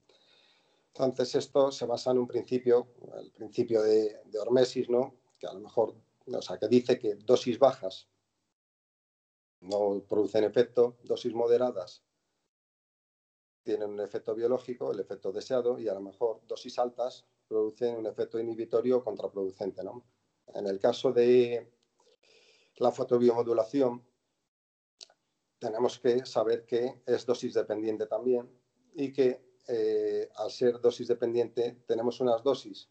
Entonces, 0.88 1.34
esto 1.34 1.72
se 1.72 1.86
basa 1.86 2.10
en 2.10 2.18
un 2.18 2.26
principio, 2.26 2.88
el 3.18 3.32
principio 3.32 3.82
de, 3.82 4.20
de 4.26 4.38
hormesis, 4.38 4.90
¿no? 4.90 5.14
Que 5.38 5.46
a 5.46 5.54
lo 5.54 5.60
mejor, 5.60 5.94
o 6.26 6.42
sea, 6.42 6.58
que 6.58 6.68
dice 6.68 6.98
que 6.98 7.14
dosis 7.16 7.58
bajas 7.58 8.06
no 9.60 10.02
producen 10.06 10.44
efecto, 10.44 10.98
dosis 11.04 11.32
moderadas 11.32 12.02
tienen 13.64 13.90
un 13.90 14.00
efecto 14.00 14.34
biológico, 14.34 14.92
el 14.92 15.00
efecto 15.00 15.32
deseado, 15.32 15.78
y 15.78 15.88
a 15.88 15.94
lo 15.94 16.00
mejor 16.00 16.42
dosis 16.46 16.78
altas 16.78 17.26
producen 17.48 17.96
un 17.96 18.06
efecto 18.06 18.38
inhibitorio 18.38 19.02
contraproducente. 19.02 19.82
¿no? 19.82 20.04
En 20.54 20.66
el 20.66 20.78
caso 20.78 21.12
de 21.12 21.72
la 22.76 22.92
fotobiomodulación, 22.92 24.04
tenemos 25.58 25.98
que 25.98 26.26
saber 26.26 26.66
que 26.66 27.02
es 27.06 27.24
dosis 27.24 27.54
dependiente 27.54 28.06
también 28.06 28.50
y 28.94 29.12
que 29.12 29.40
eh, 29.66 30.28
al 30.36 30.50
ser 30.50 30.78
dosis 30.80 31.08
dependiente 31.08 31.82
tenemos 31.86 32.20
unas 32.20 32.42
dosis 32.42 32.90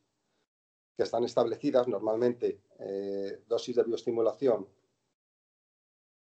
que 0.97 1.03
están 1.03 1.23
establecidas 1.23 1.87
normalmente, 1.87 2.61
eh, 2.79 3.43
dosis 3.47 3.75
de 3.75 3.83
bioestimulación 3.83 4.67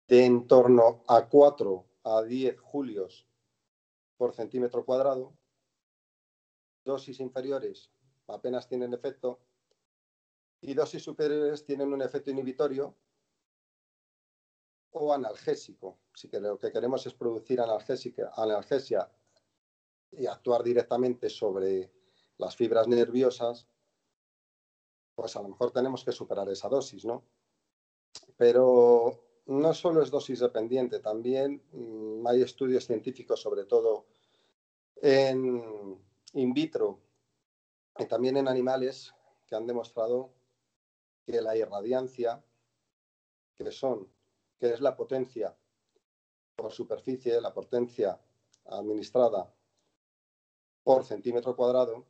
de 0.07 0.25
en 0.25 0.47
torno 0.47 1.03
a 1.07 1.29
4 1.29 1.85
a 2.03 2.21
10 2.23 2.59
julios 2.59 3.27
por 4.21 4.35
centímetro 4.35 4.85
cuadrado. 4.85 5.33
Dosis 6.85 7.19
inferiores 7.19 7.89
apenas 8.27 8.67
tienen 8.67 8.93
efecto 8.93 9.39
y 10.61 10.75
dosis 10.75 11.01
superiores 11.01 11.65
tienen 11.65 11.91
un 11.91 12.03
efecto 12.03 12.29
inhibitorio 12.29 12.95
o 14.91 15.11
analgésico. 15.11 15.97
Si 16.13 16.29
que 16.29 16.39
lo 16.39 16.59
que 16.59 16.71
queremos 16.71 17.03
es 17.07 17.15
producir 17.15 17.59
analgesia 17.61 19.11
y 20.11 20.27
actuar 20.27 20.61
directamente 20.61 21.27
sobre 21.27 21.91
las 22.37 22.55
fibras 22.55 22.87
nerviosas, 22.87 23.67
pues 25.15 25.35
a 25.35 25.41
lo 25.41 25.49
mejor 25.49 25.71
tenemos 25.71 26.05
que 26.05 26.11
superar 26.11 26.47
esa 26.49 26.69
dosis, 26.69 27.05
¿no? 27.05 27.25
Pero 28.37 29.30
no 29.45 29.73
solo 29.73 30.01
es 30.01 30.11
dosis 30.11 30.39
dependiente, 30.39 30.99
también 30.99 31.63
mm, 31.71 32.25
hay 32.27 32.41
estudios 32.41 32.85
científicos, 32.85 33.41
sobre 33.41 33.65
todo 33.65 34.05
en 34.95 35.99
in 36.33 36.53
vitro 36.53 36.99
y 37.97 38.05
también 38.05 38.37
en 38.37 38.47
animales, 38.47 39.13
que 39.47 39.55
han 39.55 39.67
demostrado 39.67 40.31
que 41.25 41.41
la 41.41 41.55
irradiancia, 41.57 42.43
que 43.55 43.71
son, 43.71 44.07
que 44.57 44.73
es 44.73 44.81
la 44.81 44.95
potencia 44.95 45.55
por 46.55 46.71
superficie, 46.71 47.41
la 47.41 47.53
potencia 47.53 48.19
administrada 48.65 49.53
por 50.83 51.03
centímetro 51.03 51.55
cuadrado, 51.55 52.05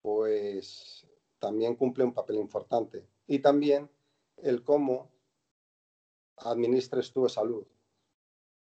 pues 0.00 1.06
también 1.38 1.76
cumple 1.76 2.04
un 2.04 2.14
papel 2.14 2.36
importante. 2.36 3.06
Y 3.26 3.40
también 3.40 3.90
el 4.36 4.62
cómo 4.62 5.09
administres 6.40 7.12
tu 7.12 7.28
salud, 7.28 7.66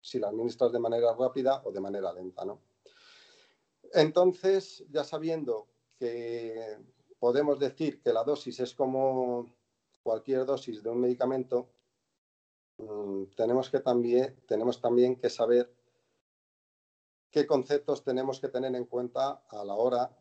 si 0.01 0.19
la 0.19 0.29
administras 0.29 0.73
de 0.73 0.79
manera 0.79 1.15
rápida 1.15 1.63
o 1.65 1.73
de 1.73 1.81
manera 1.81 2.13
lenta, 2.13 2.45
¿no? 2.45 2.63
Entonces, 3.93 4.85
ya 4.91 5.05
sabiendo 5.05 5.69
que 5.99 6.79
podemos 7.19 7.59
decir 7.59 8.01
que 8.01 8.13
la 8.13 8.25
dosis 8.25 8.61
es 8.61 8.75
como 8.75 9.47
cualquier 10.03 10.45
dosis 10.45 10.83
de 10.83 10.91
un 10.91 11.01
medicamento, 11.01 11.69
mm, 12.79 13.25
tenemos, 13.37 13.71
que 13.71 13.81
también, 13.81 14.41
tenemos 14.47 14.81
también 14.81 15.17
que 15.17 15.31
saber 15.31 15.75
qué 17.31 17.47
conceptos 17.47 18.05
tenemos 18.05 18.41
que 18.41 18.49
tener 18.49 18.75
en 18.75 18.87
cuenta 18.87 19.43
a 19.49 19.65
la 19.65 19.75
hora, 19.75 20.17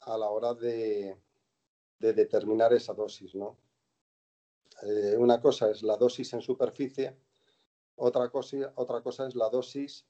a 0.00 0.18
la 0.18 0.30
hora 0.30 0.54
de, 0.54 1.16
determinar 1.98 2.72
esa 2.72 2.94
dosis. 2.94 3.34
¿no? 3.34 3.58
Eh, 4.82 5.16
una 5.16 5.40
cosa 5.40 5.70
es 5.70 5.82
la 5.82 5.96
dosis 5.96 6.32
en 6.32 6.40
superficie, 6.40 7.16
otra 7.96 8.30
cosa, 8.30 8.72
otra 8.76 9.02
cosa 9.02 9.26
es 9.26 9.34
la 9.34 9.50
dosis 9.50 10.06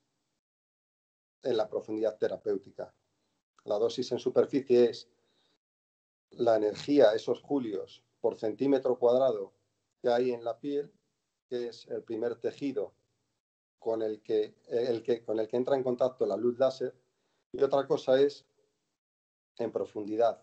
en 1.42 1.56
la 1.56 1.68
profundidad 1.68 2.16
terapéutica. 2.18 2.94
La 3.64 3.78
dosis 3.78 4.12
en 4.12 4.18
superficie 4.18 4.90
es 4.90 5.09
la 6.30 6.56
energía, 6.56 7.12
esos 7.14 7.42
julios 7.42 8.04
por 8.20 8.38
centímetro 8.38 8.98
cuadrado 8.98 9.52
que 10.00 10.09
hay 10.09 10.30
en 10.30 10.44
la 10.44 10.59
piel, 10.59 10.92
que 11.48 11.68
es 11.68 11.87
el 11.88 12.04
primer 12.04 12.37
tejido 12.37 12.94
con 13.78 14.02
el 14.02 14.22
que, 14.22 14.54
el 14.68 15.02
que, 15.02 15.24
con 15.24 15.40
el 15.40 15.48
que 15.48 15.56
entra 15.56 15.74
en 15.74 15.83
contacto 15.83 16.26
la 16.26 16.37
luz 16.37 16.59
láser, 16.59 16.94
y 17.50 17.62
otra 17.62 17.87
cosa 17.87 18.20
es 18.20 18.46
en 19.59 19.72
profundidad. 19.72 20.42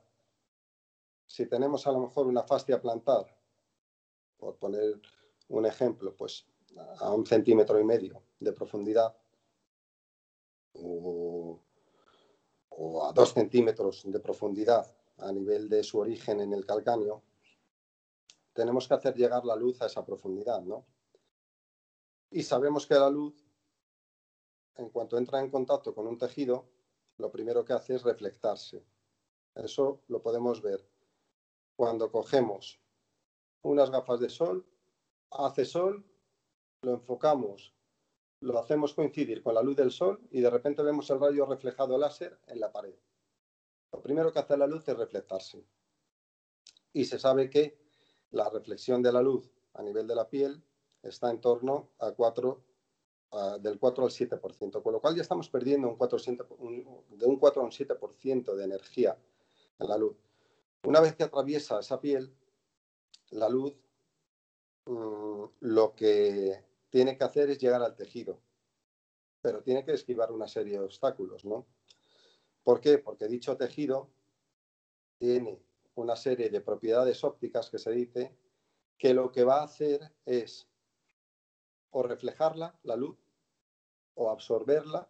Si 1.26 1.46
tenemos 1.46 1.88
a 1.88 1.92
lo 1.92 2.00
mejor 2.00 2.28
una 2.28 2.44
fascia 2.44 2.82
plantar, 2.82 3.37
por 4.38 4.58
poner 4.58 5.02
un 5.50 5.66
ejemplo, 5.66 6.16
pues 6.16 6.46
a 7.00 7.12
un 7.12 7.26
centímetro 7.26 7.80
y 7.80 7.84
medio 7.84 8.24
de 8.40 8.54
profundidad, 8.54 9.16
o, 10.74 11.60
a 13.04 13.12
dos 13.14 13.34
centímetros 13.34 14.04
de 14.06 14.20
profundidad 14.20 14.86
a 15.18 15.32
nivel 15.32 15.68
de 15.68 15.84
su 15.84 15.98
origen 16.00 16.42
en 16.42 16.54
el 16.54 16.66
calcáneo, 16.66 17.24
tenemos 18.54 18.88
que 18.88 18.94
hacer 18.94 19.16
llegar 19.16 19.46
la 19.46 19.56
luz 19.56 19.82
a 19.82 19.88
esa 19.88 20.06
profundidad, 20.06 20.62
¿no? 20.62 20.86
Y 22.30 22.44
sabemos 22.44 22.86
que 22.86 22.96
la 22.96 23.10
luz, 23.10 23.36
en 24.76 24.90
cuanto 24.90 25.18
entra 25.18 25.40
en 25.40 25.50
contacto 25.50 25.94
con 25.96 26.08
un 26.08 26.18
tejido, 26.18 26.68
lo 27.18 27.32
primero 27.32 27.66
que 27.66 27.74
hace 27.74 27.96
es 27.96 28.04
reflectarse. 28.04 28.84
Eso 29.56 30.02
lo 30.08 30.22
podemos 30.22 30.62
ver 30.62 30.88
cuando 31.76 32.12
cogemos 32.12 32.80
unas 33.62 33.90
gafas 33.90 34.20
de 34.20 34.30
sol, 34.30 34.66
hace 35.32 35.66
sol, 35.66 36.06
lo 36.82 36.94
enfocamos, 36.94 37.74
lo 38.40 38.58
hacemos 38.60 38.94
coincidir 38.94 39.42
con 39.42 39.56
la 39.56 39.62
luz 39.62 39.76
del 39.76 39.92
sol 39.92 40.20
y 40.32 40.42
de 40.42 40.50
repente 40.50 40.84
vemos 40.84 41.10
el 41.10 41.20
rayo 41.20 41.46
reflejado 41.46 41.98
láser 41.98 42.40
en 42.48 42.60
la 42.60 42.72
pared. 42.72 42.96
Lo 43.92 44.02
primero 44.02 44.32
que 44.32 44.40
hace 44.40 44.58
la 44.58 44.68
luz 44.68 44.88
es 44.88 44.98
reflectarse. 44.98 45.66
Y 46.94 47.06
se 47.06 47.20
sabe 47.20 47.50
que 47.50 47.80
la 48.32 48.50
reflexión 48.50 49.02
de 49.02 49.12
la 49.12 49.22
luz 49.22 49.50
a 49.74 49.82
nivel 49.82 50.08
de 50.08 50.16
la 50.16 50.30
piel 50.30 50.64
está 51.02 51.30
en 51.30 51.40
torno 51.42 51.92
a 52.00 52.12
4, 52.12 52.64
del 53.60 53.80
4 53.80 54.06
al 54.06 54.12
7%, 54.12 54.82
con 54.82 54.94
lo 54.94 55.02
cual 55.02 55.16
ya 55.16 55.22
estamos 55.22 55.50
perdiendo 55.50 55.90
un 55.90 55.96
4, 55.96 56.18
de 57.10 57.26
un 57.26 57.38
4 57.38 57.62
a 57.62 57.66
un 57.66 57.72
7% 57.72 58.56
de 58.56 58.64
energía 58.64 59.18
en 59.80 59.88
la 59.88 59.98
luz. 59.98 60.18
Una 60.84 61.00
vez 61.00 61.16
que 61.16 61.24
atraviesa 61.24 61.80
esa 61.80 62.00
piel, 62.00 62.34
la 63.32 63.50
luz 63.50 63.74
mm, 64.86 65.44
lo 65.62 65.96
que 65.96 66.64
tiene 66.90 67.18
que 67.18 67.24
hacer 67.24 67.50
es 67.50 67.60
llegar 67.60 67.82
al 67.82 67.96
tejido, 67.96 68.40
pero 69.42 69.62
tiene 69.62 69.84
que 69.84 69.94
esquivar 69.94 70.32
una 70.32 70.48
serie 70.48 70.74
de 70.80 70.86
obstáculos, 70.86 71.46
¿no? 71.46 71.66
¿Por 72.64 72.82
qué? 72.82 72.98
Porque 72.98 73.28
dicho 73.28 73.56
tejido 73.58 74.10
tiene 75.18 75.62
una 75.96 76.16
serie 76.16 76.50
de 76.50 76.62
propiedades 76.62 77.24
ópticas 77.24 77.70
que 77.70 77.80
se 77.80 77.92
dice 77.92 78.38
que 78.98 79.14
lo 79.14 79.32
que 79.32 79.44
va 79.44 79.62
a 79.62 79.66
hacer 79.66 80.12
es 80.26 80.68
o 81.92 82.04
reflejarla, 82.04 82.78
la 82.84 82.96
luz, 82.96 83.18
o 84.16 84.30
absorberla, 84.30 85.10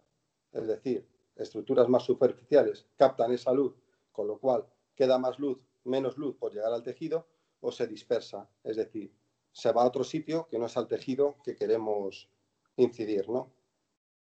es 0.52 0.68
decir, 0.68 1.08
estructuras 1.36 1.90
más 1.90 2.04
superficiales 2.04 2.86
captan 2.96 3.32
esa 3.32 3.52
luz, 3.52 3.76
con 4.12 4.28
lo 4.28 4.40
cual 4.40 4.66
queda 4.96 5.18
más 5.18 5.40
luz, 5.40 5.60
menos 5.84 6.18
luz 6.18 6.36
por 6.36 6.54
llegar 6.54 6.74
al 6.74 6.84
tejido, 6.84 7.28
o 7.62 7.72
se 7.72 7.88
dispersa, 7.88 8.50
es 8.64 8.78
decir, 8.78 9.14
se 9.52 9.72
va 9.72 9.84
a 9.84 9.88
otro 9.88 10.04
sitio 10.04 10.48
que 10.50 10.60
no 10.60 10.68
es 10.68 10.78
al 10.78 10.88
tejido 10.88 11.38
que 11.44 11.56
queremos 11.56 12.30
incidir, 12.76 13.28
¿no? 13.30 13.52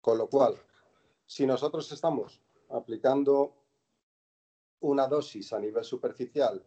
Con 0.01 0.19
lo 0.19 0.29
cual, 0.29 0.57
si 1.27 1.47
nosotros 1.47 1.91
estamos 1.91 2.41
aplicando 2.69 3.57
una 4.81 5.07
dosis 5.09 5.53
a 5.53 5.59
nivel 5.59 5.85
superficial 5.85 6.65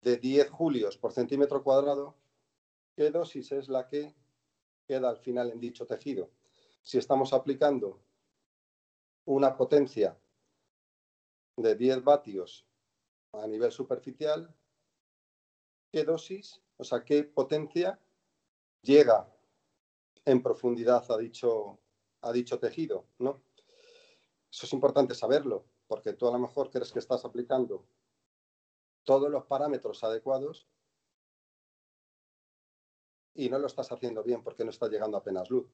de 0.00 0.16
10 0.16 0.50
julios 0.50 0.96
por 0.96 1.12
centímetro 1.12 1.62
cuadrado, 1.62 2.16
¿qué 2.96 3.10
dosis 3.10 3.52
es 3.52 3.68
la 3.68 3.86
que 3.86 4.14
queda 4.86 5.10
al 5.10 5.18
final 5.18 5.50
en 5.50 5.60
dicho 5.60 5.86
tejido? 5.86 6.30
Si 6.82 6.96
estamos 6.96 7.32
aplicando 7.32 8.00
una 9.26 9.56
potencia 9.56 10.18
de 11.56 11.74
10 11.74 12.04
vatios 12.04 12.67
a 13.32 13.46
nivel 13.46 13.72
superficial, 13.72 14.54
¿qué 15.90 16.04
dosis, 16.04 16.60
o 16.76 16.84
sea, 16.84 17.04
qué 17.04 17.24
potencia 17.24 17.98
llega 18.82 19.28
en 20.24 20.42
profundidad 20.42 21.10
a 21.10 21.16
dicho, 21.18 21.78
a 22.22 22.32
dicho 22.32 22.58
tejido? 22.58 23.06
¿no? 23.18 23.42
Eso 24.50 24.66
es 24.66 24.72
importante 24.72 25.14
saberlo, 25.14 25.64
porque 25.86 26.12
tú 26.14 26.28
a 26.28 26.32
lo 26.32 26.38
mejor 26.38 26.70
crees 26.70 26.92
que 26.92 26.98
estás 26.98 27.24
aplicando 27.24 27.84
todos 29.04 29.30
los 29.30 29.44
parámetros 29.44 30.02
adecuados 30.04 30.68
y 33.34 33.48
no 33.48 33.58
lo 33.58 33.68
estás 33.68 33.90
haciendo 33.92 34.22
bien 34.22 34.42
porque 34.42 34.64
no 34.64 34.70
está 34.70 34.88
llegando 34.88 35.16
apenas 35.16 35.48
luz. 35.48 35.66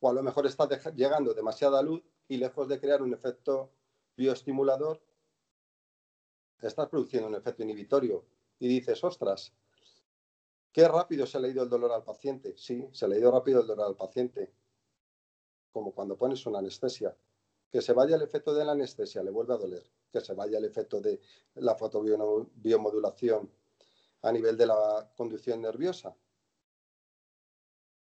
O 0.00 0.10
a 0.10 0.12
lo 0.12 0.22
mejor 0.22 0.46
está 0.46 0.68
llegando 0.92 1.34
demasiada 1.34 1.82
luz 1.82 2.04
y 2.28 2.36
lejos 2.36 2.68
de 2.68 2.78
crear 2.78 3.02
un 3.02 3.14
efecto 3.14 3.72
bioestimulador, 4.16 5.02
estás 6.60 6.88
produciendo 6.88 7.28
un 7.28 7.34
efecto 7.34 7.62
inhibitorio 7.62 8.24
y 8.58 8.68
dices, 8.68 9.02
ostras, 9.04 9.52
qué 10.72 10.88
rápido 10.88 11.26
se 11.26 11.38
le 11.40 11.48
ha 11.48 11.50
ido 11.50 11.62
el 11.62 11.68
dolor 11.68 11.92
al 11.92 12.04
paciente. 12.04 12.54
Sí, 12.56 12.88
se 12.92 13.06
le 13.06 13.16
ha 13.16 13.18
ido 13.18 13.30
rápido 13.30 13.60
el 13.60 13.66
dolor 13.66 13.86
al 13.86 13.96
paciente, 13.96 14.52
como 15.72 15.92
cuando 15.92 16.16
pones 16.16 16.44
una 16.46 16.58
anestesia. 16.58 17.16
Que 17.70 17.82
se 17.82 17.92
vaya 17.92 18.16
el 18.16 18.22
efecto 18.22 18.54
de 18.54 18.64
la 18.64 18.72
anestesia, 18.72 19.22
le 19.22 19.30
vuelve 19.30 19.54
a 19.54 19.58
doler. 19.58 19.84
Que 20.10 20.20
se 20.20 20.32
vaya 20.34 20.58
el 20.58 20.64
efecto 20.64 21.00
de 21.00 21.20
la 21.56 21.74
fotobiomodulación 21.74 23.50
a 24.22 24.32
nivel 24.32 24.56
de 24.56 24.66
la 24.66 25.12
conducción 25.16 25.60
nerviosa, 25.60 26.14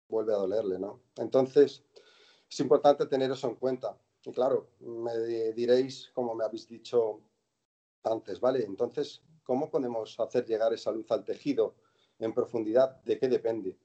vuelve 0.09 0.35
a 0.35 0.37
dolerle, 0.37 0.79
¿no? 0.79 1.01
Entonces, 1.17 1.85
es 2.51 2.61
importante 2.61 3.07
tener 3.07 3.31
eso 3.31 3.49
en 3.49 3.57
cuenta. 3.57 3.99
Y 4.25 4.31
claro, 4.33 4.69
me 4.81 5.17
diréis, 5.53 6.11
como 6.13 6.35
me 6.35 6.45
habéis 6.45 6.69
dicho 6.69 7.23
antes, 8.05 8.41
¿vale? 8.41 8.65
Entonces, 8.65 9.23
¿cómo 9.43 9.71
podemos 9.71 10.19
hacer 10.21 10.45
llegar 10.47 10.73
esa 10.73 10.93
luz 10.93 11.11
al 11.11 11.25
tejido 11.25 11.75
en 12.19 12.33
profundidad? 12.33 13.03
¿De 13.03 13.19
qué 13.19 13.29
depende? 13.29 13.79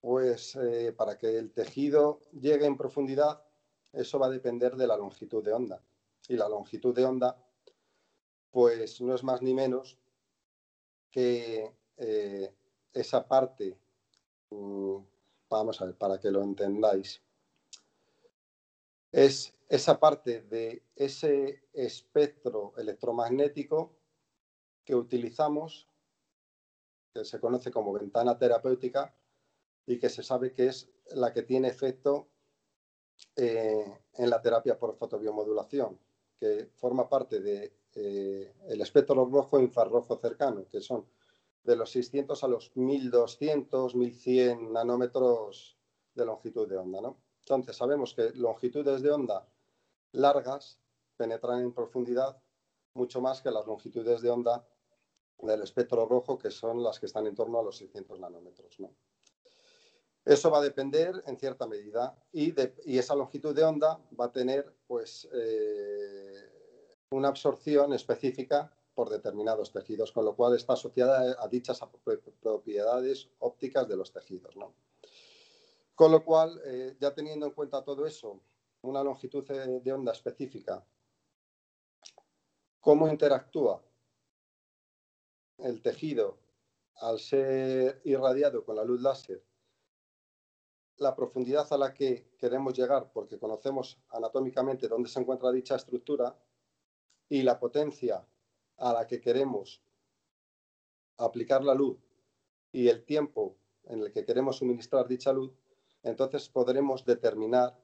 Pues 0.00 0.56
eh, 0.56 0.92
para 0.96 1.18
que 1.18 1.38
el 1.38 1.52
tejido 1.52 2.20
llegue 2.32 2.66
en 2.66 2.76
profundidad, 2.76 3.42
eso 3.92 4.18
va 4.18 4.26
a 4.26 4.30
depender 4.30 4.76
de 4.76 4.86
la 4.86 4.96
longitud 4.96 5.42
de 5.42 5.52
onda. 5.52 5.82
Y 6.28 6.36
la 6.36 6.48
longitud 6.48 6.94
de 6.94 7.04
onda, 7.04 7.36
pues 8.50 9.00
no 9.00 9.14
es 9.14 9.24
más 9.24 9.42
ni 9.42 9.54
menos 9.54 9.98
que 11.10 11.74
eh, 11.96 12.54
esa 12.92 13.26
parte, 13.26 13.78
mm, 14.50 14.98
vamos 15.48 15.80
a 15.80 15.86
ver, 15.86 15.96
para 15.96 16.18
que 16.18 16.30
lo 16.30 16.42
entendáis, 16.42 17.22
es 19.24 19.52
esa 19.68 19.98
parte 19.98 20.42
de 20.42 20.84
ese 20.94 21.64
espectro 21.72 22.72
electromagnético 22.76 23.96
que 24.84 24.94
utilizamos, 24.94 25.88
que 27.12 27.24
se 27.24 27.40
conoce 27.40 27.72
como 27.72 27.92
ventana 27.92 28.38
terapéutica 28.38 29.14
y 29.86 29.98
que 29.98 30.08
se 30.08 30.22
sabe 30.22 30.52
que 30.52 30.68
es 30.68 30.88
la 31.10 31.32
que 31.32 31.42
tiene 31.42 31.66
efecto 31.66 32.28
eh, 33.34 33.98
en 34.14 34.30
la 34.30 34.40
terapia 34.40 34.78
por 34.78 34.96
fotobiomodulación, 34.96 35.98
que 36.38 36.70
forma 36.76 37.08
parte 37.08 37.40
del 37.40 37.72
de, 37.94 38.54
eh, 38.66 38.80
espectro 38.80 39.24
rojo 39.24 39.58
e 39.58 39.64
infrarrojo 39.64 40.16
cercano, 40.18 40.68
que 40.68 40.80
son 40.80 41.06
de 41.64 41.74
los 41.74 41.90
600 41.90 42.44
a 42.44 42.48
los 42.48 42.70
1200, 42.76 43.96
1100 43.96 44.72
nanómetros 44.72 45.76
de 46.14 46.24
longitud 46.24 46.68
de 46.68 46.76
onda. 46.76 47.00
¿no? 47.00 47.27
Entonces, 47.50 47.76
sabemos 47.76 48.12
que 48.12 48.30
longitudes 48.34 49.00
de 49.00 49.10
onda 49.10 49.46
largas 50.12 50.78
penetran 51.16 51.62
en 51.62 51.72
profundidad 51.72 52.36
mucho 52.92 53.22
más 53.22 53.40
que 53.40 53.50
las 53.50 53.66
longitudes 53.66 54.20
de 54.20 54.28
onda 54.28 54.66
del 55.38 55.62
espectro 55.62 56.04
rojo, 56.04 56.36
que 56.36 56.50
son 56.50 56.82
las 56.82 56.98
que 56.98 57.06
están 57.06 57.26
en 57.26 57.34
torno 57.34 57.58
a 57.58 57.62
los 57.62 57.78
600 57.78 58.20
nanómetros. 58.20 58.78
¿no? 58.80 58.92
Eso 60.26 60.50
va 60.50 60.58
a 60.58 60.62
depender 60.62 61.22
en 61.26 61.38
cierta 61.38 61.66
medida 61.66 62.18
y, 62.32 62.54
esa 62.98 63.14
longitud 63.14 63.54
de 63.54 63.64
onda 63.64 63.98
va 64.18 64.26
a 64.26 64.32
tener 64.32 64.74
pues, 64.86 65.26
eh, 65.32 66.50
una 67.10 67.28
absorción 67.28 67.94
específica 67.94 68.70
por 68.94 69.08
determinados 69.08 69.72
tejidos, 69.72 70.12
con 70.12 70.26
lo 70.26 70.36
cual 70.36 70.54
está 70.54 70.74
asociada 70.74 71.36
a 71.38 71.48
dichas 71.48 71.80
propiedades 72.42 73.30
ópticas 73.38 73.88
de 73.88 73.96
los 73.96 74.12
tejidos. 74.12 74.54
¿no? 74.56 74.74
Con 75.98 76.12
lo 76.12 76.24
cual, 76.24 76.60
eh, 76.64 76.96
ya 77.00 77.12
teniendo 77.12 77.44
en 77.44 77.50
cuenta 77.50 77.82
todo 77.82 78.06
eso, 78.06 78.40
una 78.82 79.02
longitud 79.02 79.44
de 79.44 79.92
onda 79.92 80.12
específica, 80.12 80.86
cómo 82.78 83.08
interactúa 83.08 83.82
el 85.56 85.82
tejido 85.82 86.38
al 87.00 87.18
ser 87.18 88.00
irradiado 88.04 88.64
con 88.64 88.76
la 88.76 88.84
luz 88.84 89.00
láser, 89.00 89.44
la 90.98 91.16
profundidad 91.16 91.66
a 91.72 91.76
la 91.76 91.92
que 91.92 92.30
queremos 92.38 92.78
llegar, 92.78 93.10
porque 93.12 93.36
conocemos 93.36 94.00
anatómicamente 94.10 94.86
dónde 94.86 95.08
se 95.08 95.18
encuentra 95.18 95.50
dicha 95.50 95.74
estructura, 95.74 96.38
y 97.28 97.42
la 97.42 97.58
potencia 97.58 98.24
a 98.76 98.92
la 98.92 99.04
que 99.04 99.20
queremos 99.20 99.82
aplicar 101.16 101.64
la 101.64 101.74
luz 101.74 101.98
y 102.70 102.86
el 102.86 103.04
tiempo 103.04 103.56
en 103.82 103.98
el 103.98 104.12
que 104.12 104.24
queremos 104.24 104.58
suministrar 104.58 105.08
dicha 105.08 105.32
luz, 105.32 105.50
entonces 106.02 106.48
podremos 106.48 107.04
determinar 107.04 107.78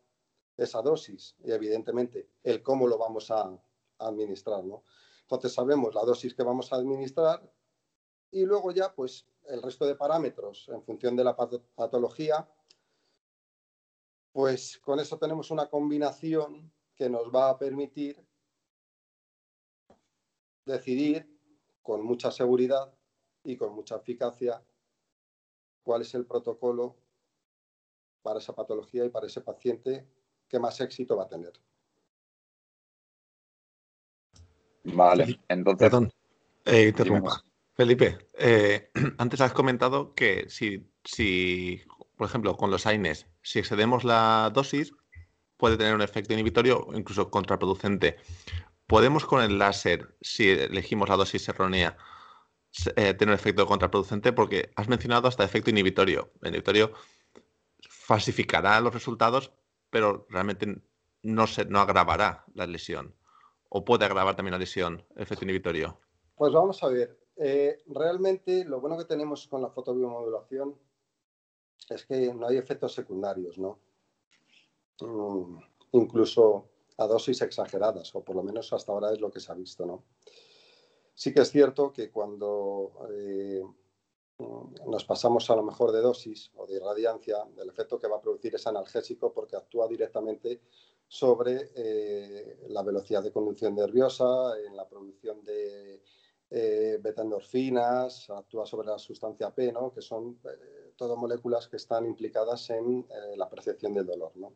esa 0.57 0.83
dosis 0.83 1.37
y 1.45 1.51
evidentemente 1.51 2.29
el 2.43 2.63
cómo 2.63 2.87
lo 2.87 2.99
vamos 2.99 3.31
a, 3.31 3.59
administrar. 3.99 4.65
¿no? 4.65 4.83
Entonces 5.23 5.53
sabemos 5.55 5.95
la 5.95 6.03
dosis 6.03 6.35
que 6.35 6.43
vamos 6.43 6.73
a 6.73 6.77
administrar 6.77 7.49
y 8.31 8.45
luego 8.45 8.73
ya 8.73 8.93
pues 8.93 9.27
el 9.45 9.63
resto 9.63 9.87
de 9.87 9.95
parámetros 9.95 10.69
en 10.69 10.83
función 10.83 11.17
de 11.17 11.25
la 11.25 11.37
patología, 11.37 12.49
pues 14.33 14.79
con 14.79 14.99
eso 14.99 15.17
tenemos 15.19 15.51
una 15.51 15.71
combinación 15.71 16.73
que 16.97 17.09
nos 17.09 17.33
va 17.33 17.51
a 17.51 17.59
permitir 17.59 18.27
decidir 20.65 21.31
con 21.83 22.05
mucha 22.05 22.31
seguridad 22.31 22.93
y 23.45 23.57
con 23.57 23.75
mucha 23.75 23.97
eficacia 23.97 24.65
cuál 25.83 26.03
es 26.03 26.15
el 26.15 26.27
protocolo 26.27 26.97
para 28.25 28.39
esa 28.39 28.55
patología 28.55 29.05
y 29.05 29.11
para 29.11 29.27
ese 29.27 29.43
paciente 29.43 30.09
que 30.49 30.59
más 30.59 30.81
éxito 30.81 31.17
va 31.17 31.25
a 31.25 31.29
tener. 31.29 31.53
Vale, 34.85 35.41
entonces. 35.49 35.79
Perdón, 35.79 36.13
eh, 36.65 36.89
interrumpa. 36.89 37.45
Felipe, 37.75 38.29
eh, 38.35 38.91
antes 39.19 39.41
has 39.41 39.53
comentado 39.53 40.15
que 40.15 40.47
si, 40.49 40.91
si, 41.05 41.83
por 42.17 42.27
ejemplo, 42.27 42.57
con 42.57 42.71
los 42.71 42.87
AINES, 42.87 43.27
si 43.43 43.59
excedemos 43.59 44.05
la 44.05 44.51
dosis, 44.55 44.95
puede 45.57 45.77
tener 45.77 45.95
un 45.95 46.03
efecto 46.03 46.33
inhibitorio 46.33 46.81
o 46.87 46.95
incluso 46.95 47.31
contraproducente. 47.31 48.17
¿Podemos 48.87 49.27
con 49.27 49.43
el 49.43 49.59
láser, 49.59 50.17
si 50.21 50.49
elegimos 50.49 51.09
la 51.09 51.17
dosis 51.17 51.49
errónea, 51.49 51.97
eh, 52.97 53.15
tener 53.15 53.29
un 53.29 53.35
efecto 53.35 53.67
contraproducente? 53.67 54.33
Porque 54.33 54.71
has 54.77 54.89
mencionado 54.89 55.29
hasta 55.29 55.45
efecto 55.45 55.71
inhibitorio. 55.71 56.33
El 56.43 56.49
inhibitorio 56.49 56.93
falsificará 58.05 58.79
los 58.83 58.93
resultados, 58.93 59.51
pero 59.89 60.27
realmente 60.29 60.83
no, 61.23 61.47
se, 61.47 61.65
no 61.65 61.81
agravará 61.81 62.45
la 62.55 62.67
lesión. 62.67 63.15
¿O 63.71 63.85
puede 63.85 64.05
agravar 64.05 64.37
también 64.37 64.53
la 64.53 64.59
lesión, 64.59 65.03
el 65.17 65.23
efecto 65.23 65.45
inhibitorio? 65.45 65.99
Pues 66.37 66.53
vamos 66.53 66.83
a 66.83 66.89
ver. 66.89 67.19
Eh, 67.37 67.83
realmente 67.87 68.65
lo 68.65 68.81
bueno 68.81 68.99
que 68.99 69.07
tenemos 69.07 69.49
con 69.49 69.63
la 69.63 69.71
fotobiomodulación 69.71 70.79
es 71.89 72.05
que 72.05 72.33
no 72.35 72.47
hay 72.47 72.59
efectos 72.59 72.93
secundarios, 72.93 73.59
¿no? 73.59 73.81
Mm, 75.01 75.59
incluso 75.93 76.69
a 76.99 77.07
dosis 77.07 77.41
exageradas, 77.41 78.15
o 78.15 78.23
por 78.23 78.37
lo 78.37 78.43
menos 78.43 78.73
hasta 78.73 78.93
ahora 78.93 79.13
es 79.13 79.21
lo 79.21 79.31
que 79.31 79.41
se 79.41 79.51
ha 79.51 79.55
visto, 79.55 79.87
¿no? 79.87 80.05
Sí 81.15 81.33
que 81.33 81.41
es 81.41 81.51
cierto 81.51 81.91
que 81.91 82.11
cuando 82.11 82.93
eh, 83.11 83.63
nos 84.39 85.05
pasamos 85.05 85.49
a 85.51 85.57
lo 85.57 85.63
mejor 85.63 85.93
de 85.93 86.01
dosis 86.01 86.51
o 86.57 86.67
de 86.67 86.77
irradiancia, 86.77 87.39
el 87.57 87.69
efecto 87.69 87.99
que 87.99 88.09
va 88.09 88.17
a 88.17 88.21
producir 88.21 88.55
es 88.55 88.67
analgésico 88.67 89.33
porque 89.33 89.57
actúa 89.57 89.87
directamente 89.87 90.61
sobre 91.07 91.71
eh, 91.75 92.59
la 92.69 92.83
velocidad 92.83 93.23
de 93.23 93.33
conducción 93.33 93.75
nerviosa, 93.75 94.59
en 94.67 94.77
la 94.77 94.89
producción 94.89 95.45
de 95.45 96.03
eh, 96.51 96.99
beta-endorfinas, 97.01 98.31
actúa 98.31 98.67
sobre 98.67 98.89
la 98.89 98.99
sustancia 98.99 99.51
P, 99.51 99.73
¿no? 99.73 99.93
que 99.93 100.01
son 100.01 100.39
eh, 100.45 100.93
todo 100.95 101.17
moléculas 101.17 101.67
que 101.69 101.77
están 101.77 102.07
implicadas 102.07 102.71
en 102.71 103.07
eh, 103.11 103.37
la 103.37 103.49
percepción 103.49 103.93
del 103.95 104.07
dolor. 104.07 104.33
¿no? 104.37 104.55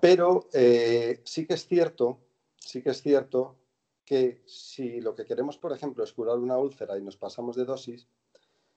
Pero 0.00 0.48
sí 1.24 1.46
que 1.46 1.54
es 1.54 1.66
cierto, 1.66 2.20
sí 2.56 2.82
que 2.82 2.90
es 2.90 3.02
cierto 3.02 3.56
que 4.08 4.40
si 4.46 5.02
lo 5.02 5.14
que 5.14 5.26
queremos, 5.26 5.58
por 5.58 5.70
ejemplo, 5.70 6.02
es 6.02 6.14
curar 6.14 6.38
una 6.38 6.56
úlcera 6.56 6.96
y 6.96 7.02
nos 7.02 7.18
pasamos 7.18 7.56
de 7.56 7.66
dosis, 7.66 8.08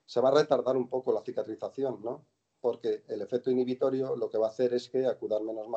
se 0.04 0.20
va 0.20 0.28
a 0.28 0.34
retardar 0.34 0.76
un 0.76 0.90
poco 0.90 1.10
la 1.10 1.22
cicatrización, 1.22 2.02
¿no? 2.04 2.26
Porque 2.60 3.02
el 3.08 3.22
efecto 3.22 3.50
inhibitorio 3.50 4.14
lo 4.14 4.28
que 4.28 4.36
va 4.36 4.48
a 4.48 4.50
hacer 4.50 4.74
es 4.74 4.90
que 4.90 5.06
acudan 5.06 5.46
menos, 5.46 5.68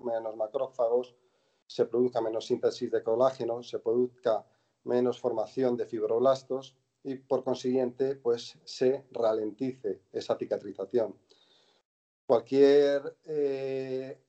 menos 0.00 0.36
macrófagos, 0.36 1.14
se 1.64 1.86
produzca 1.86 2.20
menos 2.20 2.46
síntesis 2.46 2.90
de 2.90 3.04
colágeno, 3.04 3.62
se 3.62 3.78
produzca 3.78 4.44
menos 4.82 5.20
formación 5.20 5.76
de 5.76 5.86
fibroblastos 5.86 6.74
y 7.04 7.14
por 7.14 7.44
consiguiente 7.44 8.16
pues 8.16 8.58
se 8.64 9.06
ralentice 9.12 10.02
esa 10.10 10.36
cicatrización. 10.36 11.14
Cualquier 12.26 13.16
eh, 13.26 14.20